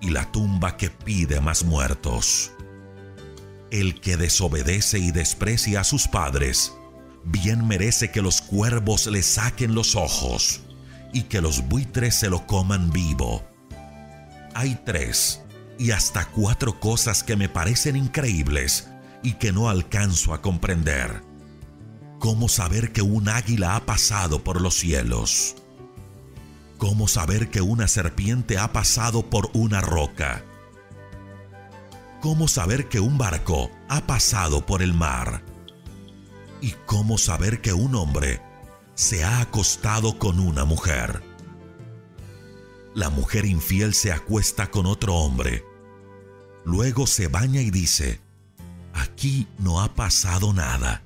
[0.00, 2.52] y la tumba que pide más muertos.
[3.70, 6.72] El que desobedece y desprecia a sus padres,
[7.24, 10.60] bien merece que los cuervos le saquen los ojos
[11.12, 13.42] y que los buitres se lo coman vivo.
[14.54, 15.42] Hay tres
[15.78, 18.88] y hasta cuatro cosas que me parecen increíbles
[19.22, 21.22] y que no alcanzo a comprender.
[22.18, 25.56] ¿Cómo saber que un águila ha pasado por los cielos?
[26.78, 30.44] ¿Cómo saber que una serpiente ha pasado por una roca?
[32.20, 35.42] ¿Cómo saber que un barco ha pasado por el mar?
[36.60, 38.40] ¿Y cómo saber que un hombre
[38.94, 41.20] se ha acostado con una mujer?
[42.94, 45.64] La mujer infiel se acuesta con otro hombre.
[46.64, 48.20] Luego se baña y dice,
[48.94, 51.02] aquí no ha pasado nada.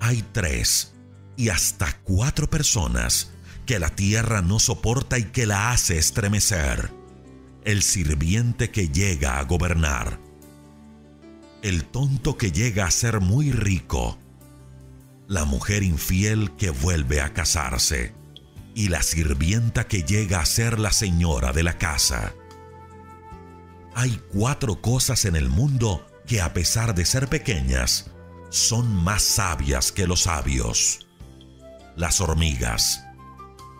[0.00, 0.92] Hay tres
[1.38, 3.32] y hasta cuatro personas
[3.70, 6.90] que la tierra no soporta y que la hace estremecer.
[7.64, 10.18] El sirviente que llega a gobernar,
[11.62, 14.18] el tonto que llega a ser muy rico,
[15.28, 18.12] la mujer infiel que vuelve a casarse.
[18.74, 22.34] Y la sirvienta que llega a ser la señora de la casa.
[23.94, 28.10] Hay cuatro cosas en el mundo que a pesar de ser pequeñas,
[28.48, 31.06] son más sabias que los sabios.
[31.94, 33.04] Las hormigas,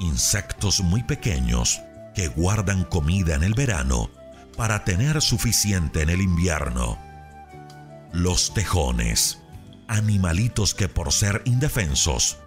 [0.00, 1.80] insectos muy pequeños
[2.14, 4.10] que guardan comida en el verano
[4.56, 6.98] para tener suficiente en el invierno.
[8.12, 9.38] Los tejones,
[9.86, 12.38] animalitos que por ser indefensos,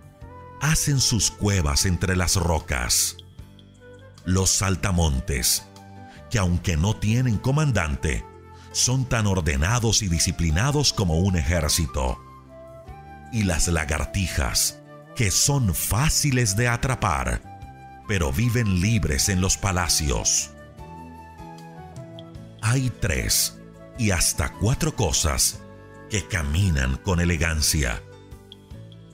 [0.61, 3.17] hacen sus cuevas entre las rocas.
[4.25, 5.63] Los saltamontes,
[6.29, 8.25] que aunque no tienen comandante,
[8.71, 12.19] son tan ordenados y disciplinados como un ejército.
[13.31, 14.79] Y las lagartijas,
[15.15, 17.41] que son fáciles de atrapar,
[18.07, 20.51] pero viven libres en los palacios.
[22.61, 23.59] Hay tres
[23.97, 25.59] y hasta cuatro cosas
[26.09, 28.01] que caminan con elegancia.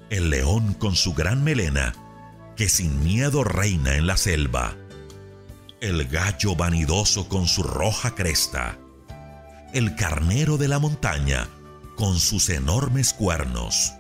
[0.10, 1.94] El león con su gran melena,
[2.56, 4.76] que sin miedo reina en la selva.
[5.82, 8.78] El gallo vanidoso con su roja cresta.
[9.74, 11.48] El carnero de la montaña
[11.96, 13.94] con sus enormes cuernos.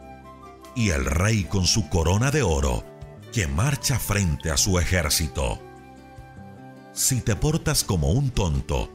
[0.75, 2.83] Y el rey con su corona de oro
[3.31, 5.59] que marcha frente a su ejército.
[6.93, 8.91] Si te portas como un tonto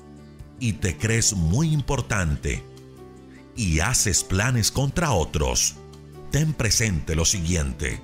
[0.59, 2.63] y te crees muy importante
[3.57, 5.77] y haces planes contra otros,
[6.31, 8.01] ten presente lo siguiente.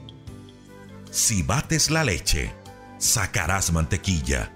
[1.10, 2.52] Si bates la leche,
[2.98, 4.52] sacarás mantequilla.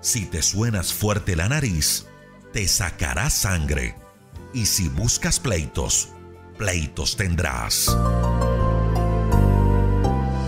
[0.00, 2.06] Si te suenas fuerte la nariz,
[2.52, 3.94] te sacarás sangre.
[4.52, 6.08] Y si buscas pleitos,
[6.58, 7.96] pleitos tendrás.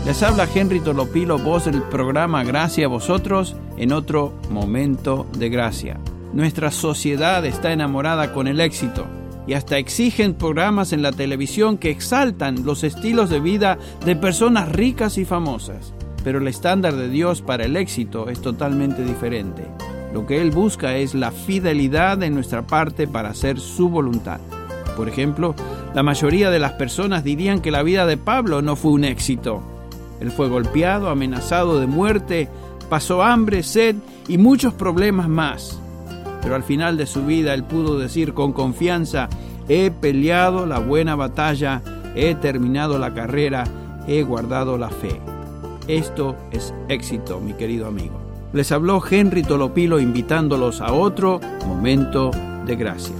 [0.04, 5.96] Les habla Henry Tolopilo, voz del programa Gracia a vosotros en otro momento de gracia.
[6.32, 9.06] Nuestra sociedad está enamorada con el éxito
[9.46, 14.72] y hasta exigen programas en la televisión que exaltan los estilos de vida de personas
[14.72, 15.94] ricas y famosas.
[16.24, 19.68] Pero el estándar de Dios para el éxito es totalmente diferente.
[20.12, 24.40] Lo que Él busca es la fidelidad de nuestra parte para hacer su voluntad.
[24.96, 25.54] Por ejemplo,
[25.94, 29.62] la mayoría de las personas dirían que la vida de Pablo no fue un éxito
[30.22, 32.48] él fue golpeado, amenazado de muerte,
[32.88, 33.96] pasó hambre, sed
[34.28, 35.80] y muchos problemas más.
[36.40, 39.28] Pero al final de su vida él pudo decir con confianza,
[39.68, 41.82] he peleado la buena batalla,
[42.14, 43.64] he terminado la carrera,
[44.06, 45.20] he guardado la fe.
[45.88, 48.20] Esto es éxito, mi querido amigo.
[48.52, 52.30] Les habló Henry Tolopilo invitándolos a otro momento
[52.64, 53.16] de gracia.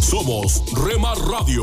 [0.00, 1.62] Somos Remar Radio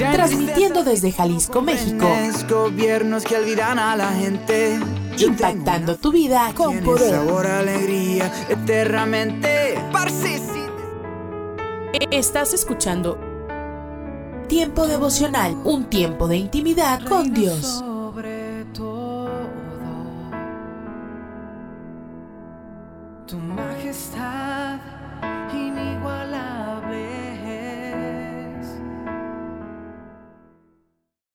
[0.00, 2.06] transmitiendo desde Jalisco, México.
[2.48, 4.78] Gobiernos que olvidan a la gente.
[5.18, 7.10] Impactando tu vida con poder.
[7.10, 9.78] Sabor, alegría, eternamente.
[12.10, 13.18] Estás escuchando
[14.50, 17.84] Tiempo devocional, un tiempo de intimidad con Dios.